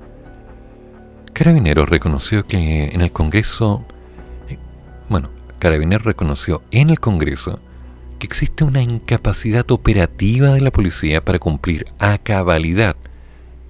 Carabineros 1.32 1.88
reconoció 1.88 2.44
que 2.46 2.86
en 2.86 3.00
el 3.00 3.12
Congreso, 3.12 3.84
eh, 4.48 4.58
bueno, 5.08 5.28
Carabineros 5.60 6.04
reconoció 6.04 6.62
en 6.72 6.90
el 6.90 6.98
Congreso 6.98 7.60
que 8.18 8.26
existe 8.26 8.64
una 8.64 8.82
incapacidad 8.82 9.70
operativa 9.70 10.48
de 10.48 10.60
la 10.60 10.72
policía 10.72 11.24
para 11.24 11.38
cumplir 11.38 11.86
a 12.00 12.18
cabalidad 12.18 12.96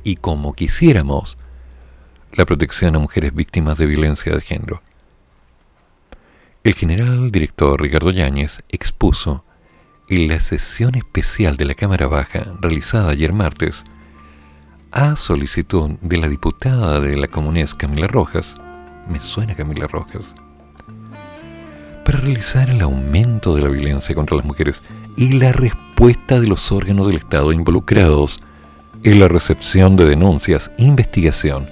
y 0.04 0.16
como 0.16 0.54
quisiéramos 0.54 1.36
la 2.32 2.46
protección 2.46 2.96
a 2.96 2.98
mujeres 2.98 3.34
víctimas 3.34 3.76
de 3.78 3.86
violencia 3.86 4.34
de 4.34 4.40
género. 4.40 4.82
El 6.64 6.74
general 6.74 7.30
director 7.30 7.80
Ricardo 7.80 8.10
Yáñez 8.10 8.62
expuso 8.70 9.44
en 10.08 10.28
la 10.28 10.40
sesión 10.40 10.94
especial 10.94 11.56
de 11.56 11.64
la 11.64 11.74
Cámara 11.74 12.06
Baja 12.06 12.44
realizada 12.60 13.10
ayer 13.10 13.32
martes 13.32 13.84
a 14.92 15.16
solicitud 15.16 15.92
de 16.02 16.16
la 16.18 16.28
diputada 16.28 17.00
de 17.00 17.16
la 17.16 17.28
comunidad 17.28 17.70
Camila 17.76 18.06
Rojas, 18.06 18.54
me 19.08 19.20
suena 19.20 19.56
Camila 19.56 19.86
Rojas, 19.86 20.34
para 22.04 22.18
realizar 22.18 22.68
el 22.70 22.80
aumento 22.82 23.56
de 23.56 23.62
la 23.62 23.68
violencia 23.68 24.14
contra 24.14 24.36
las 24.36 24.44
mujeres 24.44 24.82
y 25.16 25.32
la 25.32 25.52
respuesta 25.52 26.40
de 26.40 26.46
los 26.46 26.70
órganos 26.72 27.06
del 27.06 27.16
Estado 27.16 27.52
involucrados 27.52 28.38
en 29.04 29.20
la 29.20 29.28
recepción 29.28 29.96
de 29.96 30.04
denuncias, 30.04 30.70
investigación, 30.78 31.68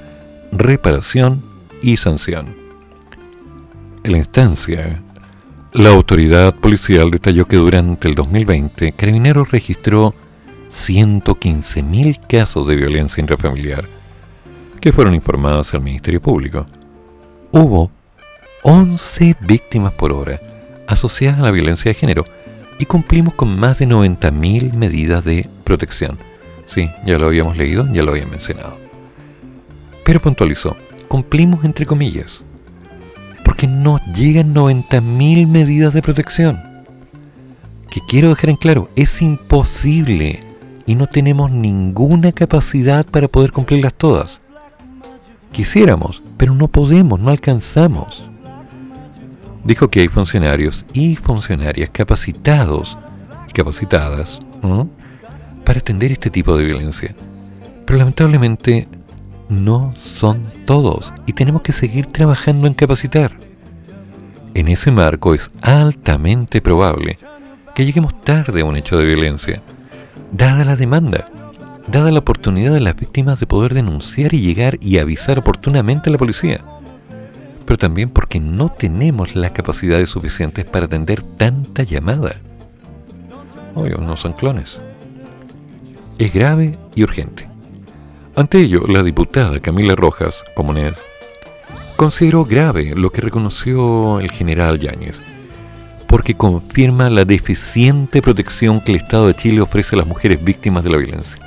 reparación 0.53 1.43
y 1.83 1.97
sanción. 1.97 2.55
En 4.03 4.13
la 4.13 4.19
instancia, 4.19 5.03
la 5.73 5.91
autoridad 5.91 6.55
policial 6.55 7.11
detalló 7.11 7.47
que 7.47 7.57
durante 7.57 8.09
el 8.09 8.15
2020 8.15 8.93
Carabineros 8.93 9.51
registró 9.51 10.15
115.000 10.73 12.27
casos 12.27 12.67
de 12.67 12.77
violencia 12.77 13.21
intrafamiliar 13.21 13.85
que 14.81 14.93
fueron 14.93 15.15
informados 15.15 15.75
al 15.75 15.83
Ministerio 15.83 16.21
Público. 16.21 16.67
Hubo 17.53 17.91
11 18.63 19.37
víctimas 19.41 19.93
por 19.93 20.13
hora 20.13 20.41
asociadas 20.87 21.41
a 21.41 21.45
la 21.45 21.51
violencia 21.51 21.91
de 21.91 21.95
género 21.95 22.25
y 22.79 22.87
cumplimos 22.87 23.35
con 23.35 23.59
más 23.59 23.79
de 23.79 23.87
90.000 23.87 24.75
medidas 24.75 25.25
de 25.25 25.49
protección. 25.65 26.30
Sí, 26.73 26.89
ya 27.05 27.19
lo 27.19 27.27
habíamos 27.27 27.57
leído, 27.57 27.87
ya 27.93 28.03
lo 28.03 28.13
había 28.13 28.27
mencionado. 28.27 28.79
Pero 30.05 30.21
puntualizó, 30.21 30.77
cumplimos 31.09 31.65
entre 31.65 31.85
comillas, 31.85 32.45
porque 33.45 33.67
no 33.67 33.99
llegan 34.15 34.55
90.000 34.55 35.49
medidas 35.49 35.93
de 35.93 36.03
protección. 36.03 36.61
Que 37.91 38.01
quiero 38.09 38.29
dejar 38.29 38.51
en 38.51 38.57
claro, 38.57 38.89
es 38.95 39.21
imposible 39.21 40.41
y 40.87 40.95
no 40.95 41.09
tenemos 41.09 41.51
ninguna 41.51 42.31
capacidad 42.31 43.05
para 43.05 43.27
poder 43.27 43.51
cumplirlas 43.51 43.95
todas. 43.95 44.41
Quisiéramos, 45.51 46.23
pero 46.37 46.55
no 46.55 46.69
podemos, 46.69 47.19
no 47.19 47.31
alcanzamos. 47.31 48.23
Dijo 49.65 49.89
que 49.89 50.01
hay 50.01 50.09
funcionarios 50.09 50.87
y 50.93 51.17
funcionarias 51.17 51.91
capacitados 51.91 52.97
y 53.49 53.53
capacitadas 53.53 54.39
para 55.71 55.79
atender 55.79 56.11
este 56.11 56.31
tipo 56.31 56.57
de 56.57 56.65
violencia. 56.65 57.15
Pero 57.87 57.97
lamentablemente 57.97 58.89
no 59.49 59.95
son 59.95 60.43
todos 60.65 61.15
y 61.27 61.33
tenemos 61.33 61.63
que 61.63 61.73
seguir 61.73 62.07
trabajando 62.07 62.67
en 62.67 62.75
capacitar. 62.75 63.31
En 64.55 64.67
ese 64.67 64.91
marco 64.91 65.33
es 65.33 65.49
altamente 65.63 66.61
probable 66.61 67.19
que 67.73 67.85
lleguemos 67.85 68.21
tarde 68.23 68.63
a 68.63 68.65
un 68.65 68.77
hecho 68.77 68.99
de 68.99 69.05
violencia 69.05 69.63
dada 70.33 70.65
la 70.65 70.75
demanda, 70.75 71.27
dada 71.87 72.11
la 72.11 72.19
oportunidad 72.19 72.75
de 72.75 72.81
las 72.81 72.97
víctimas 72.97 73.39
de 73.39 73.47
poder 73.47 73.73
denunciar 73.73 74.35
y 74.35 74.41
llegar 74.41 74.77
y 74.81 74.99
avisar 74.99 75.39
oportunamente 75.39 76.11
a 76.11 76.13
la 76.13 76.19
policía, 76.19 76.65
pero 77.65 77.79
también 77.79 78.11
porque 78.11 78.41
no 78.41 78.73
tenemos 78.73 79.37
las 79.37 79.53
capacidades 79.53 80.11
suficientes 80.11 80.65
para 80.65 80.87
atender 80.87 81.23
tanta 81.23 81.85
llamada. 81.85 82.35
Obvio, 83.77 83.99
no 83.99 84.17
son 84.17 84.33
clones. 84.33 84.81
Es 86.21 86.35
grave 86.35 86.79
y 86.95 87.03
urgente. 87.03 87.49
Ante 88.37 88.59
ello, 88.59 88.85
la 88.87 89.03
diputada 89.03 89.59
Camila 89.61 89.97
Rojas, 89.97 90.45
comunés, 90.55 90.93
consideró 91.97 92.45
grave 92.45 92.93
lo 92.95 93.11
que 93.11 93.23
reconoció 93.23 94.21
el 94.21 94.31
general 94.31 94.79
Yáñez, 94.79 95.23
porque 96.07 96.37
confirma 96.37 97.09
la 97.09 97.25
deficiente 97.25 98.21
protección 98.21 98.83
que 98.83 98.93
el 98.93 98.99
Estado 98.99 99.29
de 99.29 99.35
Chile 99.35 99.63
ofrece 99.63 99.97
a 99.97 100.01
las 100.01 100.07
mujeres 100.07 100.45
víctimas 100.45 100.85
de 100.85 100.91
la 100.91 100.99
violencia. 100.99 101.41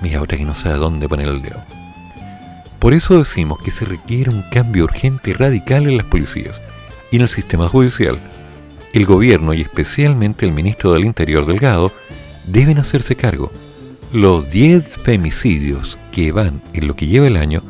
Mira, 0.00 0.22
otra 0.22 0.38
que 0.38 0.46
no 0.46 0.54
sabe 0.54 0.76
dónde 0.76 1.06
poner 1.06 1.28
el 1.28 1.42
dedo. 1.42 1.62
Por 2.78 2.94
eso 2.94 3.18
decimos 3.18 3.58
que 3.62 3.70
se 3.70 3.84
requiere 3.84 4.30
un 4.30 4.44
cambio 4.50 4.84
urgente 4.84 5.28
y 5.28 5.34
radical 5.34 5.86
en 5.86 5.98
las 5.98 6.06
policías 6.06 6.62
y 7.10 7.16
en 7.16 7.22
el 7.22 7.28
sistema 7.28 7.68
judicial. 7.68 8.18
El 8.94 9.04
gobierno 9.04 9.52
y 9.52 9.60
especialmente 9.60 10.46
el 10.46 10.52
ministro 10.52 10.94
del 10.94 11.04
Interior 11.04 11.44
Delgado 11.44 11.92
deben 12.46 12.78
hacerse 12.78 13.14
cargo. 13.14 13.52
Los 14.14 14.48
10 14.48 14.86
femicidios 14.86 15.98
que 16.12 16.30
van 16.30 16.62
en 16.72 16.86
lo 16.86 16.94
que 16.94 17.08
lleva 17.08 17.26
el 17.26 17.36
año 17.36 17.64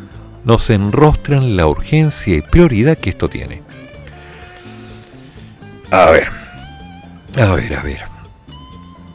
nos 0.44 0.68
enrostran 0.68 1.56
la 1.56 1.66
urgencia 1.66 2.36
y 2.36 2.42
prioridad 2.42 2.98
que 2.98 3.08
esto 3.08 3.30
tiene. 3.30 3.62
A 5.90 6.10
ver. 6.10 6.28
A 7.38 7.54
ver, 7.54 7.74
a 7.74 7.82
ver. 7.82 8.02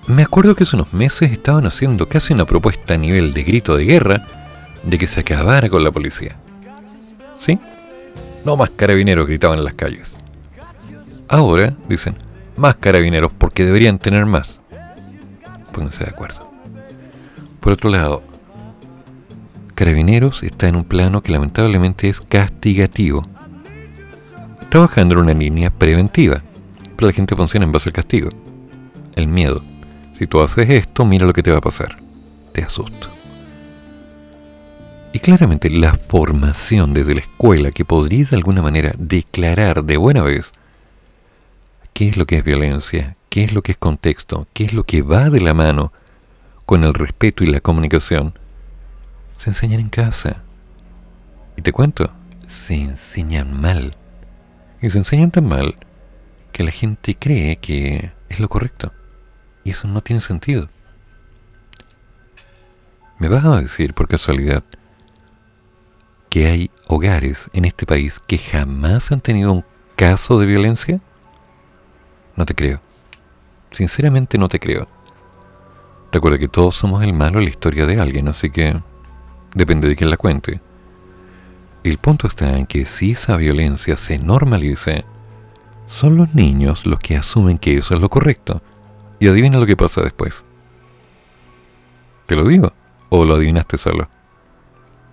Me 0.07 0.23
acuerdo 0.23 0.55
que 0.55 0.63
hace 0.63 0.75
unos 0.75 0.91
meses 0.91 1.31
estaban 1.31 1.67
haciendo 1.67 2.09
casi 2.09 2.33
una 2.33 2.45
propuesta 2.45 2.95
a 2.95 2.97
nivel 2.97 3.31
de 3.31 3.43
grito 3.43 3.77
de 3.77 3.85
guerra 3.85 4.25
de 4.81 4.97
que 4.97 5.05
se 5.05 5.19
acabara 5.19 5.69
con 5.69 5.83
la 5.83 5.91
policía. 5.91 6.35
¿Sí? 7.37 7.59
No 8.43 8.57
más 8.57 8.71
carabineros 8.71 9.27
gritaban 9.27 9.59
en 9.59 9.65
las 9.65 9.75
calles. 9.75 10.13
Ahora 11.27 11.75
dicen, 11.87 12.15
más 12.57 12.77
carabineros 12.77 13.31
porque 13.37 13.65
deberían 13.65 13.99
tener 13.99 14.25
más. 14.25 14.59
Pónganse 15.71 16.05
de 16.05 16.09
acuerdo. 16.09 16.48
Por 17.59 17.73
otro 17.73 17.89
lado, 17.89 18.23
Carabineros 19.75 20.43
está 20.43 20.67
en 20.67 20.75
un 20.75 20.83
plano 20.83 21.21
que 21.21 21.31
lamentablemente 21.31 22.09
es 22.09 22.21
castigativo, 22.21 23.23
trabajando 24.69 25.15
en 25.15 25.21
una 25.21 25.33
línea 25.33 25.69
preventiva 25.69 26.43
la 27.05 27.13
gente 27.13 27.35
funciona 27.35 27.65
en 27.65 27.71
base 27.71 27.89
al 27.89 27.93
castigo. 27.93 28.29
El 29.15 29.27
miedo. 29.27 29.63
Si 30.17 30.27
tú 30.27 30.41
haces 30.41 30.69
esto, 30.69 31.05
mira 31.05 31.25
lo 31.25 31.33
que 31.33 31.43
te 31.43 31.51
va 31.51 31.57
a 31.57 31.61
pasar. 31.61 31.97
Te 32.53 32.61
asusto. 32.61 33.09
Y 35.11 35.19
claramente 35.19 35.69
la 35.69 35.93
formación 35.93 36.93
desde 36.93 37.15
la 37.15 37.21
escuela 37.21 37.71
que 37.71 37.85
podría 37.85 38.25
de 38.25 38.35
alguna 38.35 38.61
manera 38.61 38.91
declarar 38.97 39.83
de 39.83 39.97
buena 39.97 40.21
vez 40.21 40.51
qué 41.93 42.09
es 42.09 42.17
lo 42.17 42.27
que 42.27 42.37
es 42.37 42.43
violencia, 42.43 43.15
qué 43.29 43.43
es 43.43 43.53
lo 43.53 43.63
que 43.63 43.71
es 43.71 43.77
contexto, 43.77 44.47
qué 44.53 44.65
es 44.65 44.73
lo 44.73 44.83
que 44.83 45.01
va 45.01 45.29
de 45.29 45.41
la 45.41 45.53
mano 45.53 45.91
con 46.69 46.83
el 46.83 46.93
respeto 46.93 47.43
y 47.43 47.47
la 47.47 47.61
comunicación, 47.61 48.37
se 49.37 49.49
enseñan 49.49 49.79
en 49.79 49.89
casa. 49.89 50.43
Y 51.57 51.63
te 51.63 51.71
cuento, 51.71 52.13
se 52.47 52.75
enseñan 52.75 53.59
mal. 53.59 53.95
Y 54.79 54.91
se 54.91 54.99
enseñan 54.99 55.31
tan 55.31 55.47
mal 55.47 55.73
que 56.51 56.63
la 56.63 56.69
gente 56.69 57.15
cree 57.15 57.55
que 57.55 58.11
es 58.29 58.39
lo 58.39 58.49
correcto. 58.49 58.93
Y 59.63 59.71
eso 59.71 59.87
no 59.87 60.01
tiene 60.01 60.21
sentido. 60.21 60.69
¿Me 63.17 63.29
vas 63.29 63.45
a 63.45 63.59
decir 63.61 63.95
por 63.95 64.07
casualidad 64.07 64.63
que 66.29 66.45
hay 66.45 66.69
hogares 66.87 67.49
en 67.53 67.65
este 67.65 67.87
país 67.87 68.19
que 68.19 68.37
jamás 68.37 69.11
han 69.11 69.21
tenido 69.21 69.53
un 69.53 69.65
caso 69.95 70.39
de 70.39 70.45
violencia? 70.45 71.01
No 72.35 72.45
te 72.45 72.53
creo. 72.53 72.79
Sinceramente 73.71 74.37
no 74.37 74.49
te 74.49 74.59
creo. 74.59 74.98
Recuerda 76.11 76.39
que 76.39 76.47
todos 76.47 76.75
somos 76.75 77.03
el 77.03 77.13
malo 77.13 77.37
en 77.37 77.45
la 77.45 77.51
historia 77.51 77.85
de 77.85 77.99
alguien, 77.99 78.27
así 78.27 78.49
que 78.49 78.81
depende 79.53 79.87
de 79.87 79.95
quién 79.95 80.09
la 80.09 80.17
cuente. 80.17 80.59
El 81.83 81.97
punto 81.97 82.27
está 82.27 82.57
en 82.57 82.65
que 82.65 82.85
si 82.85 83.11
esa 83.11 83.37
violencia 83.37 83.95
se 83.95 84.17
normalice, 84.17 85.05
son 85.85 86.17
los 86.17 86.33
niños 86.33 86.85
los 86.85 86.99
que 86.99 87.15
asumen 87.15 87.57
que 87.57 87.77
eso 87.77 87.95
es 87.95 88.01
lo 88.01 88.09
correcto. 88.09 88.61
Y 89.19 89.27
adivina 89.27 89.59
lo 89.59 89.65
que 89.65 89.77
pasa 89.77 90.01
después. 90.01 90.43
¿Te 92.25 92.35
lo 92.35 92.43
digo? 92.43 92.73
¿O 93.09 93.25
lo 93.25 93.35
adivinaste 93.35 93.77
solo? 93.77 94.07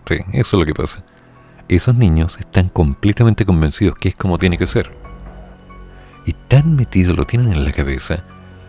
Sí, 0.06 0.16
eso 0.32 0.56
es 0.56 0.60
lo 0.60 0.66
que 0.66 0.74
pasa. 0.74 1.04
Esos 1.68 1.94
niños 1.94 2.38
están 2.38 2.68
completamente 2.68 3.44
convencidos 3.44 3.96
que 3.96 4.10
es 4.10 4.16
como 4.16 4.38
tiene 4.38 4.58
que 4.58 4.66
ser. 4.66 4.92
y 6.24 6.32
tan 6.32 6.74
metido 6.74 7.14
lo 7.14 7.24
tienen 7.24 7.52
en 7.52 7.64
la 7.64 7.70
cabeza 7.70 8.24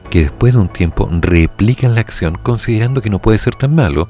que 0.09 0.21
después 0.21 0.53
de 0.53 0.59
un 0.59 0.69
tiempo 0.69 1.09
replican 1.11 1.95
la 1.95 2.01
acción 2.01 2.37
considerando 2.41 3.01
que 3.01 3.09
no 3.09 3.19
puede 3.19 3.39
ser 3.39 3.55
tan 3.55 3.75
malo 3.75 4.07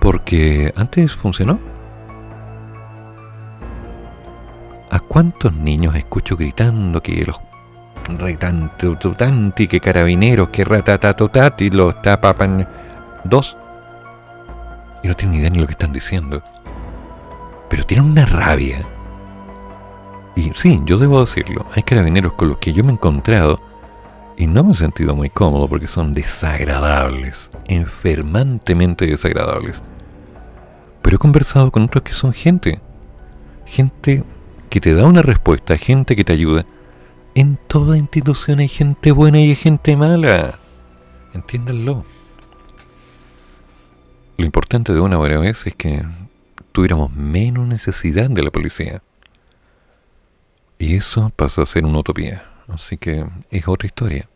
porque 0.00 0.72
antes 0.76 1.14
funcionó. 1.14 1.58
¿A 4.90 5.00
cuántos 5.00 5.54
niños 5.54 5.96
escucho 5.96 6.36
gritando 6.36 7.02
que 7.02 7.24
los 7.24 7.40
retantutanti, 8.06 9.66
que 9.66 9.80
carabineros, 9.80 10.50
que 10.50 10.64
ratatatutati, 10.64 11.70
los 11.70 12.00
tapapan 12.02 12.68
dos? 13.24 13.56
Y 15.02 15.08
no 15.08 15.16
tienen 15.16 15.32
ni 15.32 15.38
idea 15.40 15.50
ni 15.50 15.58
lo 15.58 15.66
que 15.66 15.72
están 15.72 15.92
diciendo. 15.92 16.42
Pero 17.70 17.86
tienen 17.86 18.10
una 18.10 18.26
rabia. 18.26 18.86
Y 20.36 20.52
sí, 20.54 20.80
yo 20.84 20.98
debo 20.98 21.20
decirlo, 21.20 21.66
hay 21.74 21.82
carabineros 21.82 22.34
con 22.34 22.48
los 22.48 22.58
que 22.58 22.72
yo 22.72 22.84
me 22.84 22.90
he 22.90 22.94
encontrado 22.94 23.58
y 24.36 24.46
no 24.46 24.64
me 24.64 24.72
he 24.72 24.74
sentido 24.74 25.14
muy 25.14 25.30
cómodo 25.30 25.68
porque 25.68 25.86
son 25.86 26.14
desagradables, 26.14 27.50
enfermantemente 27.68 29.06
desagradables. 29.06 29.80
Pero 31.02 31.16
he 31.16 31.18
conversado 31.18 31.70
con 31.70 31.84
otros 31.84 32.02
que 32.02 32.12
son 32.12 32.32
gente, 32.32 32.80
gente 33.66 34.24
que 34.70 34.80
te 34.80 34.94
da 34.94 35.04
una 35.04 35.22
respuesta, 35.22 35.76
gente 35.76 36.16
que 36.16 36.24
te 36.24 36.32
ayuda. 36.32 36.66
En 37.34 37.58
toda 37.68 37.96
institución 37.96 38.60
hay 38.60 38.68
gente 38.68 39.12
buena 39.12 39.40
y 39.40 39.50
hay 39.50 39.56
gente 39.56 39.96
mala. 39.96 40.58
Entiéndanlo. 41.32 42.04
Lo 44.36 44.44
importante 44.44 44.92
de 44.92 45.00
una 45.00 45.16
buena 45.16 45.38
vez 45.38 45.66
es 45.66 45.74
que 45.74 46.04
tuviéramos 46.72 47.12
menos 47.12 47.68
necesidad 47.68 48.28
de 48.30 48.42
la 48.42 48.50
policía. 48.50 49.00
Y 50.78 50.96
eso 50.96 51.30
pasa 51.36 51.62
a 51.62 51.66
ser 51.66 51.84
una 51.84 52.00
utopía. 52.00 52.53
Así 52.68 52.96
que 52.96 53.24
es 53.50 53.68
otra 53.68 53.86
historia. 53.86 54.28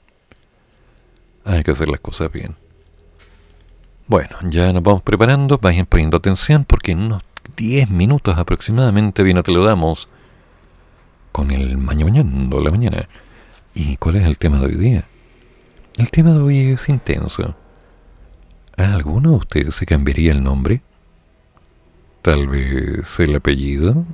Hay 1.44 1.62
que 1.62 1.70
hacer 1.70 1.88
las 1.88 2.00
cosas 2.00 2.30
bien. 2.30 2.56
Bueno, 4.06 4.36
ya 4.50 4.72
nos 4.72 4.82
vamos 4.82 5.02
preparando. 5.02 5.58
Vayan 5.58 5.86
poniendo 5.86 6.16
atención 6.16 6.64
porque 6.64 6.92
en 6.92 7.00
unos 7.00 7.22
10 7.56 7.90
minutos 7.90 8.36
aproximadamente 8.36 9.22
viene 9.22 9.42
te 9.42 9.52
lo 9.52 9.64
damos 9.64 10.08
con 11.32 11.50
el 11.50 11.78
mañana 11.78 12.24
la 12.60 12.70
mañana. 12.70 13.08
¿Y 13.74 13.96
cuál 13.96 14.16
es 14.16 14.26
el 14.26 14.38
tema 14.38 14.58
de 14.58 14.66
hoy 14.66 14.74
día? 14.74 15.04
El 15.96 16.10
tema 16.10 16.32
de 16.32 16.40
hoy 16.40 16.58
es 16.72 16.88
intenso. 16.88 17.54
¿A 18.76 18.94
alguno 18.94 19.30
de 19.30 19.36
ustedes 19.36 19.74
se 19.74 19.86
cambiaría 19.86 20.32
el 20.32 20.42
nombre? 20.42 20.80
Tal 22.22 22.48
vez 22.48 23.18
el 23.20 23.36
apellido. 23.36 24.04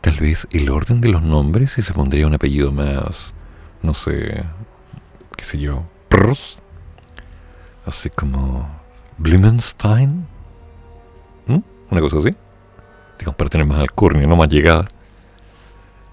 Tal 0.00 0.16
vez 0.16 0.46
el 0.52 0.70
orden 0.70 1.00
de 1.00 1.08
los 1.08 1.22
nombres 1.22 1.76
y 1.78 1.82
se 1.82 1.92
pondría 1.92 2.26
un 2.26 2.34
apellido 2.34 2.70
más, 2.70 3.34
no 3.82 3.94
sé, 3.94 4.44
qué 5.36 5.44
sé 5.44 5.58
yo, 5.58 5.84
Pros. 6.08 6.58
Así 7.84 8.10
como 8.10 8.68
Blumenstein. 9.18 10.26
¿Mm? 11.46 11.58
Una 11.90 12.00
cosa 12.00 12.18
así. 12.18 12.30
Digamos, 13.18 13.36
para 13.36 13.50
tener 13.50 13.66
más 13.66 13.80
alcurnia, 13.80 14.26
no 14.26 14.36
más 14.36 14.48
llegada. 14.48 14.86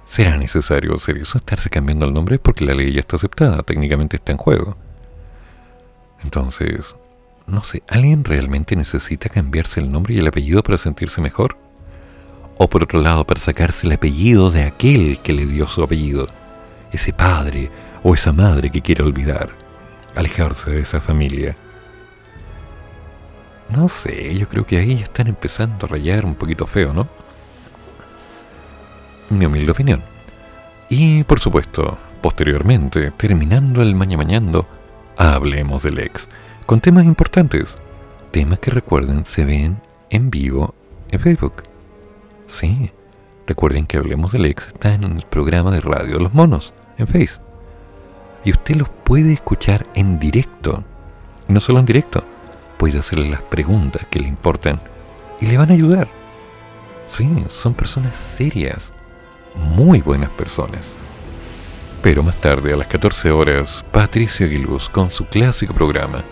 ¿Será 0.07 0.37
necesario 0.37 0.95
hacer 0.95 1.17
eso? 1.17 1.37
Estarse 1.37 1.69
cambiando 1.69 2.05
el 2.05 2.13
nombre 2.13 2.39
porque 2.39 2.65
la 2.65 2.73
ley 2.73 2.93
ya 2.93 2.99
está 2.99 3.15
aceptada, 3.15 3.63
técnicamente 3.63 4.17
está 4.17 4.31
en 4.31 4.37
juego. 4.37 4.77
Entonces, 6.23 6.95
no 7.47 7.63
sé, 7.63 7.83
¿alguien 7.89 8.23
realmente 8.23 8.75
necesita 8.75 9.29
cambiarse 9.29 9.79
el 9.79 9.91
nombre 9.91 10.13
y 10.13 10.19
el 10.19 10.27
apellido 10.27 10.63
para 10.63 10.77
sentirse 10.77 11.21
mejor? 11.21 11.57
O 12.57 12.69
por 12.69 12.83
otro 12.83 13.01
lado, 13.01 13.25
para 13.25 13.39
sacarse 13.39 13.85
el 13.85 13.93
apellido 13.93 14.49
de 14.49 14.63
aquel 14.63 15.19
que 15.19 15.33
le 15.33 15.45
dio 15.45 15.67
su 15.67 15.83
apellido. 15.83 16.27
Ese 16.91 17.11
padre 17.11 17.69
o 18.03 18.13
esa 18.13 18.31
madre 18.31 18.69
que 18.69 18.81
quiere 18.81 19.03
olvidar. 19.03 19.49
Alejarse 20.15 20.71
de 20.71 20.79
esa 20.79 21.01
familia. 21.01 21.55
No 23.69 23.89
sé, 23.89 24.37
yo 24.37 24.47
creo 24.47 24.65
que 24.65 24.77
ahí 24.77 25.01
están 25.01 25.27
empezando 25.27 25.85
a 25.85 25.89
rayar 25.89 26.25
un 26.25 26.35
poquito 26.35 26.65
feo, 26.67 26.93
¿no? 26.93 27.07
Mi 29.29 29.45
humilde 29.45 29.71
opinión. 29.71 30.01
Y 30.87 31.23
por 31.23 31.39
supuesto, 31.39 31.97
posteriormente, 32.21 33.11
terminando 33.11 33.81
el 33.81 33.95
maña 33.95 34.17
mañando, 34.17 34.67
hablemos 35.17 35.83
del 35.83 35.99
ex, 35.99 36.29
con 36.65 36.79
temas 36.79 37.05
importantes. 37.05 37.75
Temas 38.31 38.59
que 38.59 38.71
recuerden 38.71 39.25
se 39.25 39.45
ven 39.45 39.81
en 40.09 40.29
vivo 40.29 40.75
en 41.11 41.19
Facebook. 41.19 41.63
Sí, 42.47 42.91
recuerden 43.47 43.87
que 43.87 43.97
Hablemos 43.97 44.31
del 44.31 44.45
Ex 44.45 44.67
está 44.67 44.93
en 44.93 45.03
el 45.03 45.23
programa 45.23 45.71
de 45.71 45.81
Radio 45.81 46.19
Los 46.19 46.33
Monos, 46.33 46.73
en 46.97 47.07
Face. 47.07 47.39
Y 48.43 48.51
usted 48.51 48.75
los 48.75 48.89
puede 48.89 49.33
escuchar 49.33 49.87
en 49.95 50.19
directo. 50.19 50.83
Y 51.49 51.53
no 51.53 51.59
solo 51.59 51.79
en 51.79 51.85
directo, 51.85 52.23
puede 52.77 52.99
hacerle 52.99 53.29
las 53.29 53.41
preguntas 53.41 54.05
que 54.09 54.19
le 54.19 54.27
importan 54.27 54.79
y 55.39 55.47
le 55.47 55.57
van 55.57 55.71
a 55.71 55.73
ayudar. 55.73 56.07
Sí, 57.11 57.27
son 57.49 57.73
personas 57.73 58.13
serias, 58.37 58.93
muy 59.55 60.01
buenas 60.01 60.29
personas. 60.31 60.93
Pero 62.03 62.21
más 62.21 62.35
tarde, 62.35 62.73
a 62.73 62.77
las 62.77 62.87
14 62.87 63.31
horas, 63.31 63.83
Patricia 63.91 64.47
Gilbus 64.47 64.89
con 64.89 65.11
su 65.11 65.25
clásico 65.25 65.73
programa. 65.73 66.23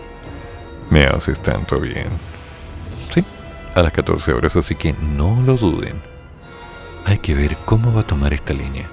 Me 0.90 1.06
haces 1.06 1.40
tanto 1.40 1.80
bien 1.80 2.33
a 3.74 3.82
las 3.82 3.92
14 3.92 4.32
horas, 4.32 4.56
así 4.56 4.74
que 4.74 4.94
no 4.94 5.42
lo 5.42 5.56
duden. 5.56 6.00
Hay 7.04 7.18
que 7.18 7.34
ver 7.34 7.56
cómo 7.64 7.92
va 7.92 8.02
a 8.02 8.06
tomar 8.06 8.32
esta 8.32 8.54
línea, 8.54 8.88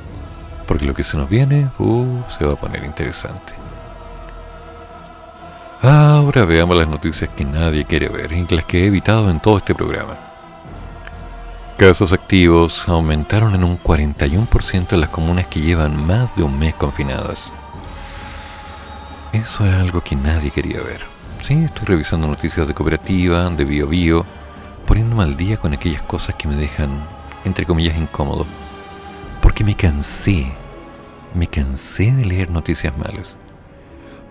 porque 0.67 0.85
lo 0.85 0.93
que 0.93 1.03
se 1.03 1.17
nos 1.17 1.29
viene 1.29 1.69
uh, 1.79 2.23
se 2.37 2.45
va 2.45 2.53
a 2.53 2.59
poner 2.59 2.83
interesante. 2.83 3.53
Ahora 5.81 6.45
veamos 6.45 6.77
las 6.77 6.87
noticias 6.87 7.29
que 7.35 7.43
nadie 7.43 7.85
quiere 7.85 8.07
ver 8.07 8.31
y 8.33 8.45
las 8.53 8.65
que 8.65 8.83
he 8.83 8.87
evitado 8.87 9.29
en 9.31 9.39
todo 9.39 9.57
este 9.57 9.73
programa. 9.73 10.15
Casos 11.77 12.13
activos 12.13 12.87
aumentaron 12.87 13.55
en 13.55 13.63
un 13.63 13.79
41% 13.79 14.93
en 14.93 15.01
las 15.01 15.09
comunas 15.09 15.47
que 15.47 15.61
llevan 15.61 16.05
más 16.05 16.35
de 16.35 16.43
un 16.43 16.59
mes 16.59 16.75
confinadas. 16.75 17.51
Eso 19.33 19.65
era 19.65 19.81
algo 19.81 20.01
que 20.01 20.15
nadie 20.15 20.51
quería 20.51 20.81
ver. 20.81 21.01
Sí, 21.41 21.55
estoy 21.55 21.87
revisando 21.87 22.27
noticias 22.27 22.67
de 22.67 22.75
cooperativa, 22.75 23.49
de 23.49 23.65
bio 23.65 23.87
bio, 23.87 24.25
poniéndome 24.91 25.23
al 25.23 25.37
día 25.37 25.55
con 25.55 25.71
aquellas 25.71 26.01
cosas 26.01 26.35
que 26.35 26.49
me 26.49 26.55
dejan, 26.57 26.89
entre 27.45 27.65
comillas, 27.65 27.95
incómodo. 27.95 28.45
Porque 29.41 29.63
me 29.63 29.73
cansé, 29.73 30.51
me 31.33 31.47
cansé 31.47 32.11
de 32.11 32.25
leer 32.25 32.49
noticias 32.49 32.97
malas. 32.97 33.37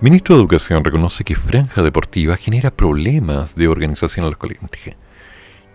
Ministro 0.02 0.34
de 0.34 0.42
Educación 0.42 0.84
reconoce 0.84 1.24
que 1.24 1.34
Franja 1.34 1.82
Deportiva 1.82 2.36
genera 2.36 2.70
problemas 2.70 3.54
de 3.54 3.68
organización 3.68 4.26
en 4.26 4.32
los 4.32 4.38
colegios. 4.38 4.70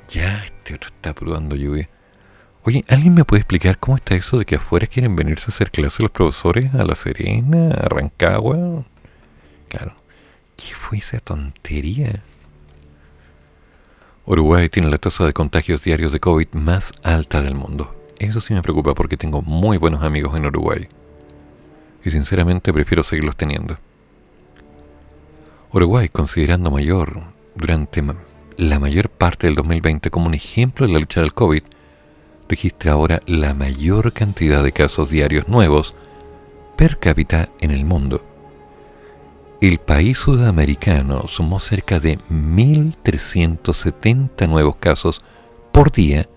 ya, 0.08 0.44
este 0.46 0.76
otro 0.76 0.92
está 0.94 1.16
probando 1.16 1.56
lluvia. 1.56 1.90
Oye, 2.64 2.86
¿alguien 2.88 3.16
me 3.16 3.26
puede 3.26 3.40
explicar 3.40 3.80
cómo 3.80 3.98
está 3.98 4.14
eso 4.14 4.38
de 4.38 4.46
que 4.46 4.58
afuera 4.58 4.86
quieren 4.86 5.16
venirse 5.16 5.46
a 5.48 5.50
hacer 5.52 5.72
clases 5.72 6.02
los 6.02 6.12
profesores 6.12 6.76
a 6.76 6.86
La 6.86 6.94
Serena, 6.94 7.72
a 7.72 7.90
Rancagua? 7.90 8.86
Claro. 9.68 9.96
¿Qué 10.56 10.76
fue 10.76 11.00
esa 11.00 11.20
tontería? 11.22 12.22
Uruguay 14.28 14.70
tiene 14.70 14.90
la 14.90 14.98
tasa 14.98 15.24
de 15.24 15.34
contagios 15.34 15.84
diarios 15.84 16.12
de 16.12 16.20
COVID 16.20 16.48
más 16.54 16.94
alta 17.04 17.44
del 17.44 17.54
mundo. 17.54 17.96
Eso 18.18 18.42
sí 18.42 18.56
me 18.56 18.64
preocupa 18.64 18.96
porque 18.96 19.18
tengo 19.18 19.44
muy 19.44 19.78
buenos 19.78 20.02
amigos 20.04 20.36
en 20.36 20.48
Uruguay. 20.48 20.88
Y 22.04 22.10
sinceramente 22.10 22.74
prefiero 22.74 23.04
seguirlos 23.04 23.36
teniendo. 23.36 23.78
Uruguay, 25.72 26.10
considerando 26.10 26.72
mayor 26.72 27.22
durante 27.54 28.04
la 28.58 28.80
mayor 28.80 29.10
parte 29.10 29.46
del 29.46 29.56
2020 29.56 30.10
como 30.10 30.26
un 30.26 30.34
ejemplo 30.34 30.88
de 30.88 30.94
la 30.94 31.00
lucha 31.00 31.22
del 31.22 31.36
COVID, 31.36 31.62
registra 32.50 32.94
ahora 32.94 33.22
la 33.28 33.54
mayor 33.54 34.12
cantidad 34.12 34.64
de 34.64 34.72
casos 34.72 35.12
diarios 35.12 35.48
nuevos 35.48 35.94
per 36.76 36.98
cápita 36.98 37.50
en 37.62 37.70
el 37.70 37.86
mundo 37.86 38.24
el 39.62 39.80
país 39.80 40.18
sudamericano 40.18 41.28
sumó 41.28 41.60
cerca 41.60 42.00
de 42.00 42.18
1.370 42.30 44.50
nuevos 44.50 44.78
casos 44.78 45.22
por 45.72 45.92
día 45.92 46.28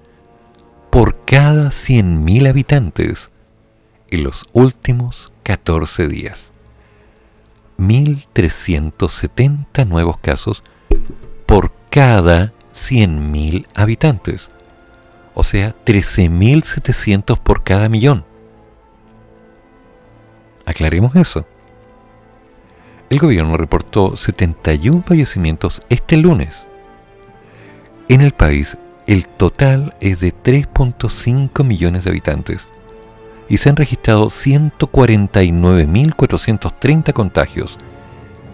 por 0.90 1.24
cada 1.24 1.68
100.000 1.68 2.48
habitantes 2.48 3.30
en 4.10 4.24
los 4.24 4.44
últimos 4.52 5.32
14 5.42 6.08
días. 6.08 6.50
1.370 7.78 9.86
nuevos 9.86 10.18
casos 10.18 10.62
por 11.46 11.72
cada 11.90 12.52
100.000 12.74 13.66
habitantes. 13.74 14.50
O 15.34 15.44
sea, 15.44 15.74
13.700 15.84 17.38
por 17.38 17.64
cada 17.64 17.88
millón. 17.88 18.24
Aclaremos 20.64 21.16
eso 21.16 21.44
el 23.10 23.18
gobierno 23.18 23.56
reportó 23.56 24.16
71 24.16 25.02
fallecimientos 25.06 25.82
este 25.88 26.16
lunes. 26.16 26.66
En 28.08 28.20
el 28.20 28.32
país, 28.32 28.76
el 29.06 29.26
total 29.26 29.94
es 30.00 30.20
de 30.20 30.34
3.5 30.34 31.64
millones 31.64 32.04
de 32.04 32.10
habitantes, 32.10 32.68
y 33.48 33.58
se 33.58 33.68
han 33.70 33.76
registrado 33.76 34.26
149.430 34.26 37.12
contagios 37.12 37.78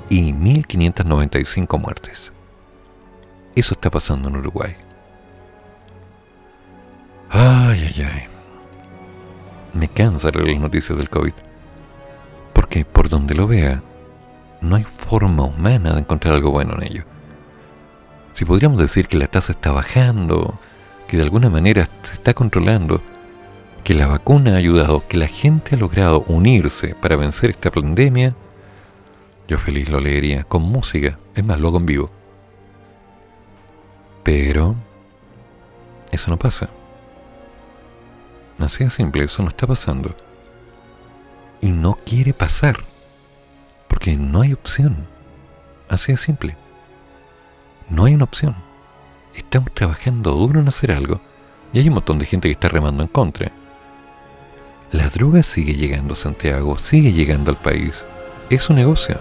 y 0.09 0.33
1.595 0.33 1.81
muertes. 1.81 2.33
Eso 3.57 3.75
está 3.75 3.91
pasando 3.91 4.29
en 4.29 4.37
Uruguay. 4.37 4.77
Ay, 7.31 7.93
ay, 7.93 8.03
ay. 8.03 8.23
Me 9.73 9.89
cansa 9.89 10.31
leer 10.31 10.49
las 10.49 10.61
noticias 10.61 10.97
del 10.97 11.11
COVID. 11.11 11.33
Porque 12.53 12.85
por 12.85 13.09
donde 13.09 13.35
lo 13.35 13.49
vea, 13.49 13.83
no 14.65 14.77
hay 14.77 14.85
forma 14.85 15.45
humana 15.45 15.93
de 15.93 16.01
encontrar 16.01 16.35
algo 16.35 16.51
bueno 16.51 16.75
en 16.77 16.85
ello. 16.85 17.05
Si 18.35 18.45
podríamos 18.45 18.79
decir 18.79 19.07
que 19.07 19.17
la 19.17 19.29
tasa 19.29 19.53
está 19.53 19.71
bajando, 19.71 20.59
que 21.07 21.17
de 21.17 21.23
alguna 21.23 21.51
manera 21.51 21.89
se 22.03 22.15
está 22.15 22.35
controlando, 22.35 23.01
que 23.85 23.95
la 23.95 24.07
vacuna 24.07 24.55
ha 24.55 24.57
ayudado, 24.57 25.07
que 25.07 25.19
la 25.19 25.29
gente 25.29 25.75
ha 25.75 25.79
logrado 25.79 26.25
unirse 26.27 26.95
para 26.95 27.17
vencer 27.17 27.51
esta 27.51 27.71
pandemia, 27.71 28.35
yo 29.47 29.59
feliz 29.59 29.89
lo 29.89 30.01
leería 30.01 30.43
con 30.45 30.63
música, 30.63 31.19
es 31.35 31.45
más, 31.45 31.61
luego 31.61 31.79
en 31.79 31.87
vivo. 31.87 32.11
Pero 34.23 34.75
eso 36.11 36.31
no 36.31 36.39
pasa. 36.39 36.71
Así 38.59 38.85
de 38.85 38.91
simple, 38.91 39.25
eso 39.25 39.43
no 39.43 39.51
está 39.51 39.67
pasando. 39.67 40.15
Y 41.61 41.73
no 41.73 41.99
quiere 42.07 42.33
pasar. 42.33 42.77
Porque 43.95 44.17
no 44.17 44.41
hay 44.41 44.53
opción. 44.53 45.07
Así 45.89 46.11
de 46.11 46.19
simple. 46.19 46.57
No 47.89 48.07
hay 48.07 48.15
una 48.15 48.25
opción. 48.25 48.57
Estamos 49.37 49.73
trabajando 49.73 50.33
duro 50.33 50.59
en 50.59 50.67
hacer 50.67 50.91
algo. 50.91 51.21
Y 51.73 51.79
hay 51.79 51.87
un 51.87 51.95
montón 51.95 52.19
de 52.19 52.27
gente 52.27 52.49
que 52.49 52.55
está 52.55 52.69
remando 52.69 53.05
en 53.05 53.09
contra. 53.09 53.53
La 54.91 55.09
droga 55.11 55.45
sigue 55.45 55.75
llegando 55.75 56.15
a 56.15 56.17
Santiago, 56.17 56.77
sigue 56.77 57.13
llegando 57.13 57.53
al 57.53 57.57
país. 57.57 58.05
Es 58.51 58.69
un 58.69 58.75
negocio. 58.75 59.17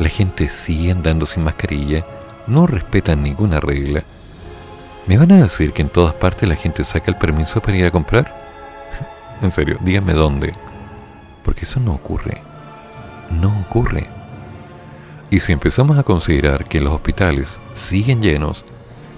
La 0.00 0.08
gente 0.08 0.48
sigue 0.48 0.90
andando 0.90 1.24
sin 1.24 1.44
mascarilla, 1.44 2.04
no 2.48 2.66
respetan 2.66 3.22
ninguna 3.22 3.60
regla. 3.60 4.02
¿Me 5.06 5.16
van 5.16 5.30
a 5.30 5.42
decir 5.44 5.72
que 5.72 5.82
en 5.82 5.90
todas 5.90 6.14
partes 6.14 6.48
la 6.48 6.56
gente 6.56 6.84
saca 6.84 7.08
el 7.08 7.18
permiso 7.18 7.62
para 7.62 7.76
ir 7.76 7.86
a 7.86 7.92
comprar? 7.92 8.34
en 9.42 9.52
serio, 9.52 9.78
díganme 9.80 10.12
dónde. 10.12 10.52
Porque 11.44 11.66
eso 11.66 11.78
no 11.78 11.92
ocurre. 11.92 12.42
No 13.40 13.60
ocurre. 13.60 14.08
Y 15.30 15.40
si 15.40 15.52
empezamos 15.52 15.98
a 15.98 16.02
considerar 16.02 16.66
que 16.66 16.80
los 16.80 16.92
hospitales 16.92 17.58
siguen 17.74 18.20
llenos, 18.20 18.64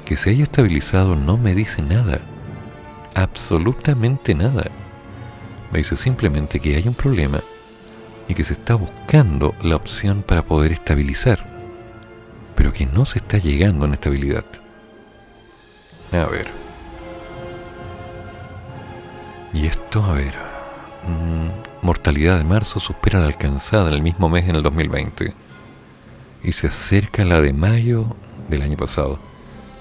que 0.04 0.16
se 0.16 0.30
haya 0.30 0.44
estabilizado 0.44 1.16
no 1.16 1.36
me 1.36 1.54
dice 1.54 1.82
nada. 1.82 2.20
Absolutamente 3.14 4.34
nada. 4.34 4.64
Me 5.72 5.78
dice 5.78 5.96
simplemente 5.96 6.60
que 6.60 6.76
hay 6.76 6.86
un 6.86 6.94
problema 6.94 7.40
y 8.28 8.34
que 8.34 8.44
se 8.44 8.52
está 8.52 8.74
buscando 8.74 9.54
la 9.62 9.76
opción 9.76 10.22
para 10.22 10.42
poder 10.42 10.72
estabilizar, 10.72 11.44
pero 12.54 12.72
que 12.72 12.86
no 12.86 13.06
se 13.06 13.18
está 13.18 13.38
llegando 13.38 13.84
a 13.84 13.88
una 13.88 13.94
estabilidad. 13.94 14.44
A 16.12 16.26
ver. 16.26 16.46
Y 19.52 19.66
esto, 19.66 20.04
a 20.04 20.12
ver. 20.12 20.34
mm, 21.06 21.73
mortalidad 21.84 22.38
de 22.38 22.44
marzo 22.44 22.80
supera 22.80 23.20
la 23.20 23.26
alcanzada 23.26 23.88
en 23.88 23.94
el 23.94 24.02
mismo 24.02 24.28
mes 24.30 24.48
en 24.48 24.56
el 24.56 24.62
2020 24.62 25.34
y 26.42 26.52
se 26.52 26.68
acerca 26.68 27.22
a 27.22 27.26
la 27.26 27.40
de 27.40 27.52
mayo 27.52 28.06
del 28.48 28.62
año 28.62 28.76
pasado. 28.76 29.18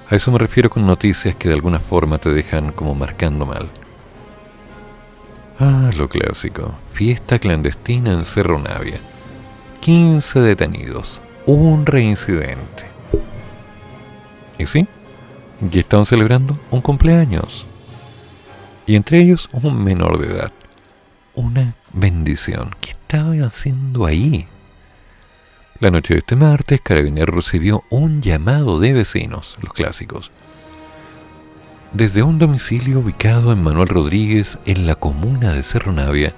A 0.10 0.16
eso 0.16 0.30
me 0.32 0.38
refiero 0.38 0.70
con 0.70 0.86
noticias 0.86 1.34
que 1.36 1.48
de 1.48 1.56
alguna 1.56 1.80
forma 1.80 2.18
te 2.18 2.30
dejan 2.34 2.74
como 2.74 2.94
marcando 2.94 3.46
mal. 3.46 3.70
Ah, 5.60 5.92
lo 5.96 6.10
clásico. 6.10 6.74
Fiesta 6.92 7.40
clandestina 7.40 8.12
en 8.12 8.26
Cerro 8.26 8.60
Navia. 8.60 8.98
15 9.80 10.42
detenidos. 10.42 11.22
Un 11.46 11.86
reincidente. 11.86 12.84
¿Y 14.58 14.66
sí? 14.66 14.88
Y 15.72 15.80
estaban 15.80 16.06
celebrando 16.06 16.58
un 16.70 16.82
cumpleaños. 16.82 17.66
Y 18.86 18.96
entre 18.96 19.20
ellos 19.20 19.50
un 19.54 19.82
menor 19.84 20.20
de 20.20 20.34
edad. 20.34 20.52
Una 21.36 21.76
bendición. 21.94 22.76
¿Qué 22.82 22.92
estaba 22.92 23.34
haciendo 23.46 24.06
ahí? 24.06 24.48
La 25.80 25.92
noche 25.92 26.14
de 26.14 26.20
este 26.20 26.36
martes, 26.36 26.82
Carabinero 26.82 27.34
recibió 27.34 27.84
un 27.90 28.22
llamado 28.22 28.80
de 28.80 28.94
vecinos, 28.94 29.58
los 29.62 29.74
clásicos, 29.74 30.32
desde 31.94 32.24
un 32.24 32.40
domicilio 32.40 33.00
ubicado 33.00 33.52
en 33.52 33.62
Manuel 33.62 33.88
Rodríguez, 33.88 34.58
en 34.66 34.88
la 34.88 34.96
comuna 34.96 35.54
de 35.54 35.64
Cerro 35.64 35.92
Navia, 35.92 36.34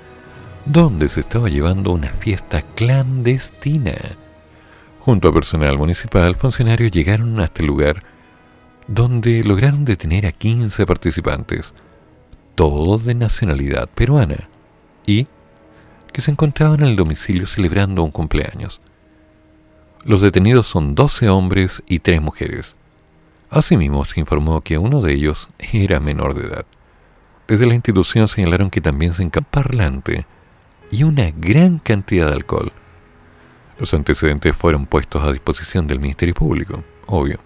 donde 0.66 1.10
se 1.10 1.22
estaba 1.22 1.50
llevando 1.50 1.92
una 1.92 2.10
fiesta 2.10 2.62
clandestina. 2.62 3.94
Junto 5.00 5.30
a 5.30 5.34
personal 5.34 5.78
municipal, 5.78 6.36
funcionarios 6.36 6.92
llegaron 6.92 7.40
a 7.40 7.46
este 7.46 7.64
lugar, 7.64 8.04
donde 8.88 9.44
lograron 9.44 9.86
detener 9.86 10.26
a 10.26 10.32
15 10.32 10.86
participantes, 10.86 11.74
todos 12.56 13.06
de 13.06 13.16
nacionalidad 13.16 13.88
peruana, 13.90 14.50
y 15.06 15.28
que 16.16 16.22
se 16.22 16.32
encontraban 16.32 16.80
en 16.80 16.88
el 16.88 16.96
domicilio 16.96 17.46
celebrando 17.46 18.02
un 18.02 18.10
cumpleaños. 18.10 18.80
Los 20.06 20.22
detenidos 20.22 20.66
son 20.66 20.96
12 20.96 21.28
hombres 21.28 21.84
y 21.90 22.00
3 22.00 22.22
mujeres. 22.22 22.74
Asimismo, 23.50 24.06
se 24.06 24.22
informó 24.22 24.62
que 24.62 24.78
uno 24.78 25.02
de 25.02 25.12
ellos 25.12 25.50
era 25.60 26.00
menor 26.00 26.34
de 26.34 26.48
edad. 26.48 26.66
Desde 27.50 27.66
la 27.66 27.74
institución 27.74 28.30
señalaron 28.30 28.70
que 28.70 28.80
también 28.80 29.14
se 29.14 29.24
encargó 29.24 29.50
parlante 29.52 30.26
y 30.90 31.04
una 31.04 31.32
gran 31.32 31.80
cantidad 31.80 32.28
de 32.28 32.36
alcohol. 32.36 32.72
Los 33.78 33.94
antecedentes 33.94 34.56
fueron 34.56 34.86
puestos 34.86 35.22
a 35.22 35.34
disposición 35.34 35.86
del 35.86 36.00
Ministerio 36.00 36.34
Público, 36.34 36.82
obvio. 37.08 37.42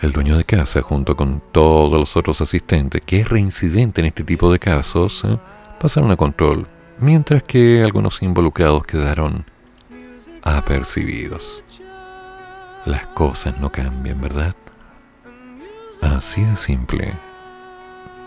El 0.00 0.12
dueño 0.12 0.36
de 0.38 0.44
casa, 0.44 0.82
junto 0.82 1.16
con 1.16 1.42
todos 1.50 1.98
los 1.98 2.16
otros 2.16 2.40
asistentes, 2.40 3.02
que 3.04 3.22
es 3.22 3.28
reincidente 3.28 4.02
en 4.02 4.06
este 4.06 4.22
tipo 4.22 4.52
de 4.52 4.60
casos, 4.60 5.24
pasaron 5.80 6.10
a 6.10 6.16
control, 6.16 6.66
mientras 6.98 7.42
que 7.42 7.82
algunos 7.82 8.22
involucrados 8.22 8.84
quedaron 8.84 9.46
apercibidos. 10.42 11.62
Las 12.84 13.06
cosas 13.08 13.58
no 13.58 13.72
cambian, 13.72 14.20
¿verdad? 14.20 14.54
Así 16.02 16.44
de 16.44 16.56
simple. 16.56 17.14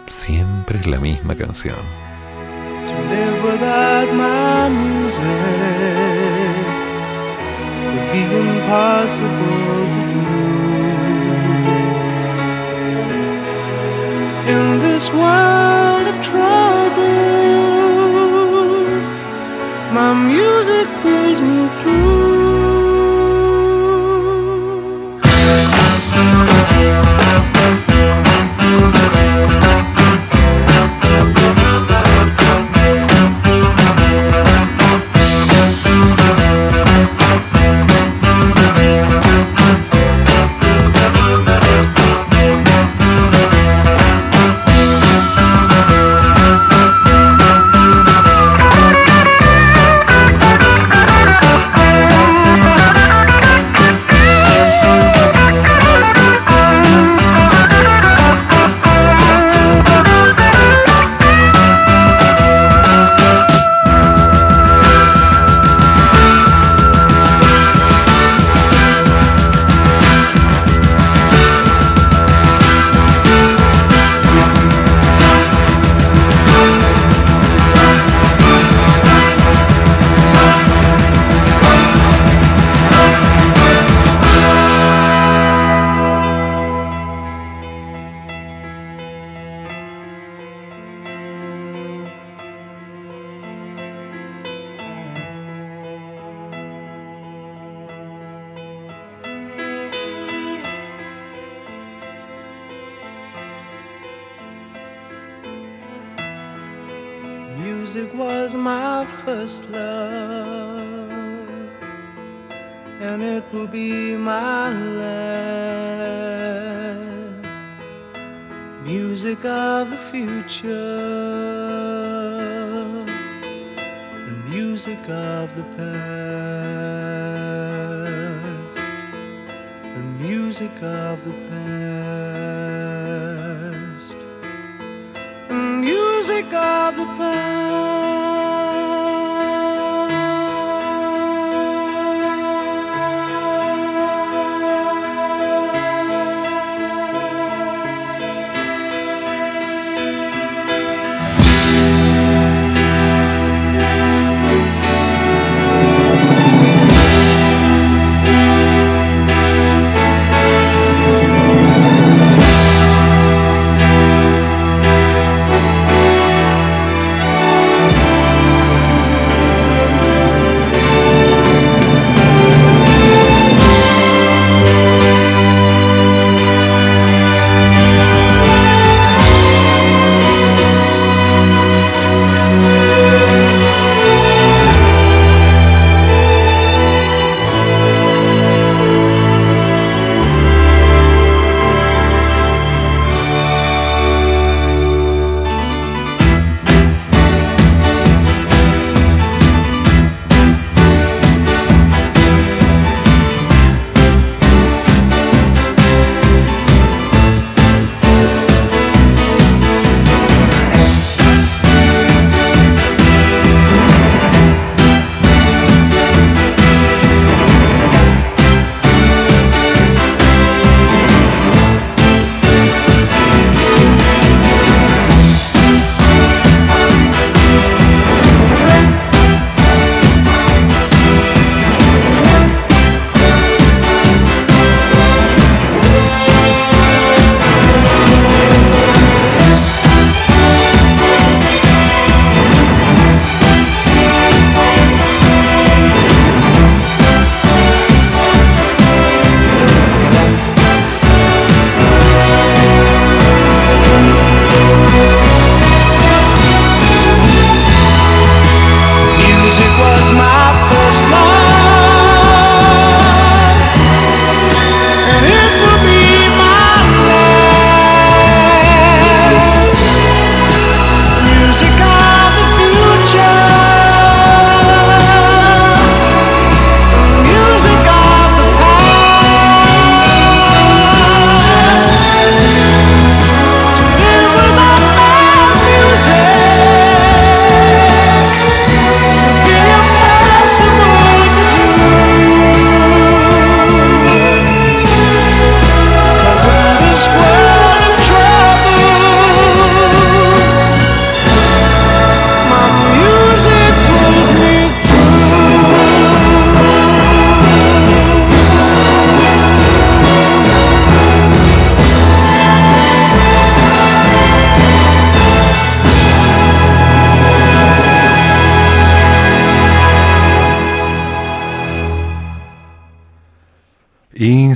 Siempre 0.08 0.80
es 0.80 0.88
la 0.88 1.00
misma 1.00 1.36
canción. 1.36 1.78
My 19.94 20.11
music 20.11 20.88
pulls 21.02 21.40
me 21.40 21.68
through. 21.68 22.03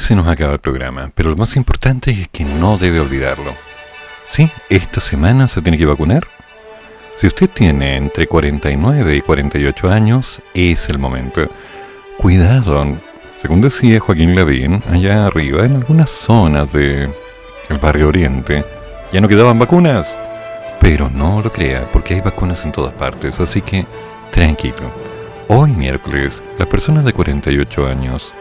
Se 0.07 0.15
nos 0.15 0.29
acaba 0.29 0.53
el 0.53 0.59
programa, 0.59 1.11
pero 1.13 1.31
lo 1.31 1.35
más 1.35 1.57
importante 1.57 2.11
es 2.11 2.29
que 2.29 2.45
no 2.45 2.77
debe 2.77 3.01
olvidarlo. 3.01 3.51
Sí, 4.29 4.49
esta 4.69 5.01
semana 5.01 5.49
se 5.49 5.61
tiene 5.61 5.77
que 5.77 5.85
vacunar. 5.85 6.25
Si 7.17 7.27
usted 7.27 7.49
tiene 7.49 7.97
entre 7.97 8.25
49 8.25 9.17
y 9.17 9.21
48 9.21 9.91
años, 9.91 10.41
es 10.53 10.87
el 10.87 10.97
momento. 10.97 11.49
Cuidado, 12.15 12.87
según 13.41 13.59
decía 13.59 13.99
Joaquín 13.99 14.33
Lavín, 14.33 14.81
allá 14.89 15.25
arriba, 15.25 15.65
en 15.65 15.75
algunas 15.75 16.09
zonas 16.09 16.71
del 16.71 17.11
barrio 17.81 18.07
Oriente, 18.07 18.63
ya 19.11 19.19
no 19.19 19.27
quedaban 19.27 19.59
vacunas. 19.59 20.07
Pero 20.79 21.09
no 21.09 21.41
lo 21.41 21.51
crea, 21.51 21.85
porque 21.91 22.13
hay 22.13 22.21
vacunas 22.21 22.63
en 22.63 22.71
todas 22.71 22.93
partes, 22.93 23.41
así 23.41 23.61
que 23.61 23.85
tranquilo. 24.31 24.89
Hoy 25.49 25.73
miércoles, 25.73 26.41
las 26.57 26.69
personas 26.69 27.03
de 27.03 27.11
48 27.11 27.87
años 27.87 28.31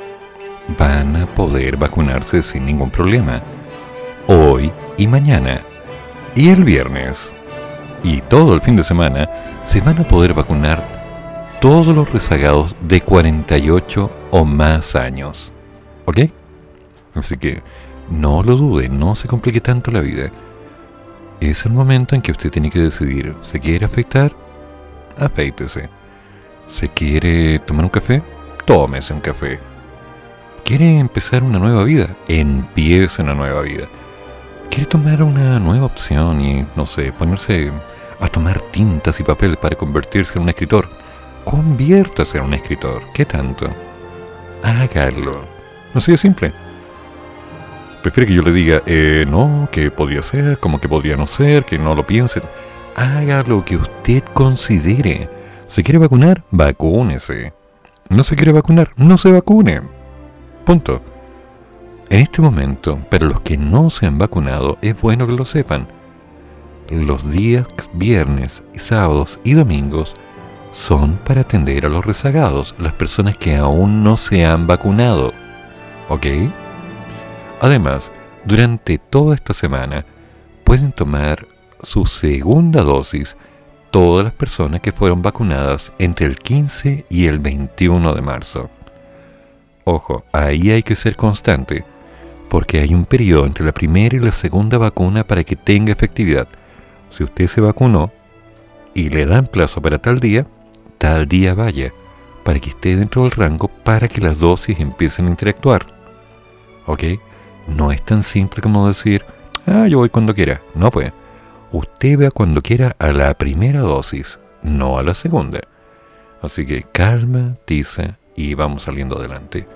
van 0.79 1.17
a 1.17 1.27
poder 1.27 1.77
vacunarse 1.77 2.43
sin 2.43 2.67
ningún 2.67 2.91
problema. 2.91 3.43
Hoy 4.27 4.73
y 4.97 5.07
mañana. 5.07 5.61
Y 6.35 6.51
el 6.51 6.65
viernes. 6.65 7.33
Y 8.03 8.21
todo 8.21 8.55
el 8.55 8.61
fin 8.61 8.77
de 8.77 8.85
semana 8.85 9.29
se 9.67 9.81
van 9.81 9.99
a 9.99 10.05
poder 10.05 10.35
vacunar 10.35 10.83
todos 11.61 11.95
los 11.95 12.13
rezagados 12.13 12.77
de 12.81 13.01
48 13.01 14.11
o 14.31 14.45
más 14.45 14.95
años. 14.95 15.53
¿Ok? 16.05 16.21
Así 17.15 17.37
que 17.37 17.63
no 18.11 18.43
lo 18.43 18.57
dude, 18.57 18.89
no 18.89 19.15
se 19.15 19.27
complique 19.27 19.61
tanto 19.61 19.91
la 19.91 20.01
vida. 20.01 20.31
Es 21.41 21.65
el 21.65 21.73
momento 21.73 22.15
en 22.15 22.23
que 22.23 22.33
usted 22.33 22.51
tiene 22.51 22.71
que 22.71 22.81
decidir, 22.81 23.35
¿se 23.43 23.59
quiere 23.59 23.87
afeitar? 23.87 24.33
Afeítese. 25.19 25.89
¿Se 26.67 26.89
quiere 26.89 27.59
tomar 27.61 27.85
un 27.85 27.91
café? 27.91 28.23
Tómese 28.65 29.13
un 29.13 29.21
café. 29.21 29.59
¿Quiere 30.67 30.99
empezar 30.99 31.45
una 31.45 31.61
nueva 31.61 31.85
vida? 31.85 32.17
Empiece 32.27 33.23
una 33.23 33.37
nueva 33.37 33.63
vida. 33.63 33.87
¿Quiere 34.69 34.87
tomar 34.87 35.23
una 35.23 35.61
nueva 35.61 35.87
opción 35.87 36.41
y, 36.41 36.67
no 36.75 36.87
sé, 36.87 37.13
ponerse 37.13 37.71
a 38.19 38.27
tomar 38.27 38.61
tintas 38.73 39.21
y 39.21 39.23
papel 39.23 39.59
para 39.59 39.77
convertirse 39.77 40.37
en 40.37 40.43
un 40.43 40.49
escritor? 40.49 40.89
Conviértase 41.45 42.39
en 42.39 42.45
un 42.47 42.55
escritor. 42.55 43.01
¿Qué 43.15 43.25
tanto? 43.25 43.71
Hágalo. 44.65 45.45
No 45.95 46.01
sé, 46.01 46.15
es 46.15 46.21
simple. 46.21 46.53
Prefiere 48.03 48.27
que 48.27 48.35
yo 48.35 48.43
le 48.43 48.51
diga, 48.51 48.83
eh, 48.87 49.25
no, 49.29 49.69
que 49.71 49.93
podría 49.93 50.25
ser, 50.25 50.59
como 50.59 50.81
que 50.81 50.89
podría 50.89 51.17
no 51.17 51.29
ser, 51.29 51.65
que 51.65 51.79
no 51.79 51.95
lo 51.95 52.05
piensen. 52.05 52.43
haga 52.97 53.45
lo 53.45 53.65
que 53.65 53.77
usted 53.77 54.25
considere. 54.35 55.31
¿Se 55.69 55.85
quiere 55.85 55.99
vacunar? 56.01 56.43
Vacúnese. 56.51 57.53
¿No 58.09 58.25
se 58.25 58.35
quiere 58.35 58.51
vacunar? 58.51 58.91
No 58.97 59.17
se 59.17 59.31
vacune. 59.31 59.96
Punto. 60.67 61.01
En 62.11 62.19
este 62.19 62.43
momento, 62.43 62.99
para 63.09 63.27
los 63.27 63.41
que 63.43 63.57
no 63.57 63.89
se 63.89 64.05
han 64.05 64.19
vacunado, 64.19 64.79
es 64.83 65.01
bueno 65.01 65.25
que 65.25 65.33
lo 65.33 65.45
sepan. 65.45 65.87
Los 66.91 67.31
días 67.31 67.67
viernes, 67.93 68.65
sábados 68.75 69.39
y 69.45 69.55
domingos 69.55 70.13
son 70.73 71.19
para 71.25 71.43
atender 71.43 71.87
a 71.87 71.89
los 71.89 72.05
rezagados, 72.05 72.75
las 72.81 72.93
personas 72.95 73.37
que 73.37 73.55
aún 73.55 74.03
no 74.03 74.17
se 74.17 74.45
han 74.45 74.67
vacunado. 74.67 75.33
¿Ok? 76.09 76.27
Además, 77.61 78.11
durante 78.45 78.99
toda 78.99 79.37
esta 79.37 79.55
semana 79.55 80.05
pueden 80.65 80.91
tomar 80.91 81.47
su 81.81 82.07
segunda 82.07 82.83
dosis 82.83 83.37
todas 83.93 84.25
las 84.25 84.35
personas 84.35 84.81
que 84.81 84.91
fueron 84.91 85.23
vacunadas 85.23 85.93
entre 86.01 86.27
el 86.27 86.37
15 86.37 87.07
y 87.09 87.27
el 87.27 87.39
21 87.39 88.15
de 88.15 88.21
marzo. 88.21 88.69
Ojo, 89.89 90.25
ahí 90.33 90.73
hay 90.73 90.83
que 90.83 90.97
ser 90.97 91.15
constante, 91.15 91.85
porque 92.49 92.81
hay 92.81 92.93
un 92.93 93.05
periodo 93.05 93.47
entre 93.47 93.65
la 93.65 93.71
primera 93.71 94.17
y 94.17 94.19
la 94.19 94.33
segunda 94.33 94.79
vacuna 94.79 95.25
para 95.25 95.45
que 95.45 95.55
tenga 95.55 95.93
efectividad. 95.93 96.49
Si 97.11 97.23
usted 97.23 97.47
se 97.47 97.61
vacunó 97.61 98.11
y 98.95 99.11
le 99.11 99.27
dan 99.27 99.47
plazo 99.47 99.81
para 99.81 99.99
tal 99.99 100.19
día, 100.19 100.45
tal 100.99 101.29
día 101.29 101.55
vaya, 101.55 101.93
para 102.43 102.59
que 102.59 102.71
esté 102.71 102.97
dentro 102.97 103.23
del 103.23 103.31
rango 103.31 103.69
para 103.69 104.09
que 104.09 104.21
las 104.21 104.41
dosis 104.41 104.81
empiecen 104.81 105.27
a 105.27 105.31
interactuar. 105.31 105.87
¿Ok? 106.87 107.05
No 107.69 107.93
es 107.93 108.05
tan 108.05 108.25
simple 108.25 108.61
como 108.61 108.89
decir, 108.89 109.25
ah, 109.69 109.87
yo 109.87 109.99
voy 109.99 110.09
cuando 110.09 110.35
quiera. 110.35 110.63
No, 110.75 110.91
pues 110.91 111.13
usted 111.71 112.19
vea 112.19 112.33
cuando 112.33 112.61
quiera 112.61 112.97
a 112.99 113.13
la 113.13 113.33
primera 113.35 113.83
dosis, 113.83 114.41
no 114.65 114.99
a 114.99 115.05
la 115.05 115.15
segunda. 115.15 115.61
Así 116.43 116.67
que 116.67 116.83
calma, 116.83 117.55
tiza 117.67 118.19
y 118.37 118.55
vamos 118.55 118.83
saliendo 118.83 119.19
adelante. 119.19 119.67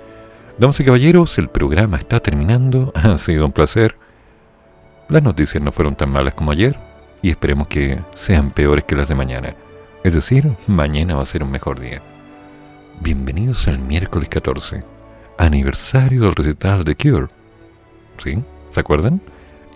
Damas 0.59 0.79
y 0.81 0.85
caballeros, 0.85 1.39
el 1.39 1.49
programa 1.49 1.97
está 1.97 2.21
terminando. 2.21 2.93
Ha 3.03 3.19
sido 3.19 3.47
un 3.47 3.53
placer. 3.53 3.97
Las 5.09 5.23
noticias 5.23 5.63
no 5.63 5.73
fueron 5.73 5.97
tan 5.97 6.11
malas 6.11 6.35
como 6.35 6.53
ayer 6.53 6.79
y 7.23 7.31
esperemos 7.31 7.67
que 7.67 7.99
sean 8.15 8.51
peores 8.51 8.85
que 8.85 8.95
las 8.95 9.09
de 9.09 9.15
mañana. 9.15 9.55
Es 10.05 10.15
decir, 10.15 10.55
mañana 10.67 11.17
va 11.17 11.23
a 11.23 11.27
ser 11.27 11.43
un 11.43 11.51
mejor 11.51 11.81
día. 11.81 12.01
Bienvenidos 13.01 13.67
al 13.67 13.79
miércoles 13.79 14.29
14, 14.29 14.85
aniversario 15.39 16.23
del 16.23 16.35
recital 16.35 16.85
de 16.85 16.95
Cure. 16.95 17.29
¿Sí? 18.23 18.39
¿Se 18.71 18.81
acuerdan? 18.81 19.21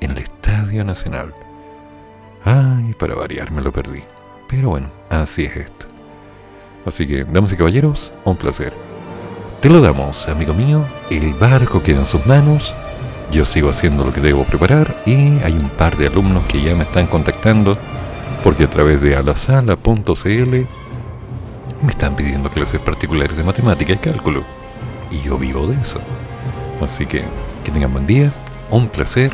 En 0.00 0.12
el 0.12 0.18
Estadio 0.18 0.84
Nacional. 0.84 1.34
Ay, 2.44 2.94
para 2.98 3.14
variar 3.14 3.50
me 3.50 3.62
lo 3.62 3.72
perdí. 3.72 4.02
Pero 4.48 4.68
bueno, 4.68 4.90
así 5.08 5.44
es 5.44 5.56
esto. 5.56 5.93
Así 6.86 7.06
que, 7.06 7.24
damas 7.24 7.52
y 7.52 7.56
caballeros, 7.56 8.12
un 8.24 8.36
placer. 8.36 8.72
Te 9.60 9.70
lo 9.70 9.80
damos, 9.80 10.28
amigo 10.28 10.52
mío. 10.52 10.84
El 11.10 11.32
barco 11.34 11.82
queda 11.82 12.00
en 12.00 12.06
sus 12.06 12.26
manos. 12.26 12.74
Yo 13.32 13.44
sigo 13.44 13.70
haciendo 13.70 14.04
lo 14.04 14.12
que 14.12 14.20
debo 14.20 14.44
preparar 14.44 14.94
y 15.06 15.38
hay 15.42 15.52
un 15.52 15.70
par 15.70 15.96
de 15.96 16.08
alumnos 16.08 16.44
que 16.46 16.60
ya 16.60 16.74
me 16.74 16.82
están 16.84 17.06
contactando 17.06 17.78
porque 18.42 18.64
a 18.64 18.70
través 18.70 19.00
de 19.00 19.16
alasala.cl 19.16 20.66
me 21.82 21.90
están 21.90 22.14
pidiendo 22.14 22.50
clases 22.50 22.80
particulares 22.80 23.36
de 23.36 23.44
matemática 23.44 23.94
y 23.94 23.96
cálculo. 23.96 24.42
Y 25.10 25.26
yo 25.26 25.38
vivo 25.38 25.66
de 25.66 25.80
eso. 25.80 26.00
Así 26.82 27.06
que 27.06 27.24
que 27.64 27.72
tengan 27.72 27.92
buen 27.92 28.06
día, 28.06 28.30
un 28.70 28.88
placer 28.88 29.32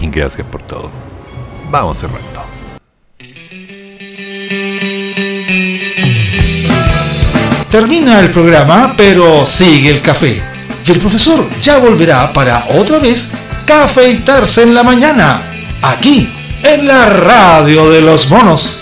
y 0.00 0.08
gracias 0.08 0.46
por 0.46 0.62
todo. 0.62 0.90
Vamos 1.70 1.98
cerrando. 1.98 2.48
Termina 7.70 8.20
el 8.20 8.30
programa, 8.30 8.94
pero 8.96 9.46
sigue 9.46 9.90
el 9.90 10.00
café. 10.00 10.42
Y 10.86 10.90
el 10.90 11.00
profesor 11.00 11.48
ya 11.60 11.78
volverá 11.78 12.32
para 12.32 12.64
otra 12.70 12.98
vez 12.98 13.30
cafeitarse 13.66 14.62
en 14.62 14.74
la 14.74 14.82
mañana, 14.82 15.42
aquí, 15.82 16.32
en 16.62 16.86
la 16.86 17.04
radio 17.04 17.90
de 17.90 18.00
los 18.00 18.30
monos. 18.30 18.80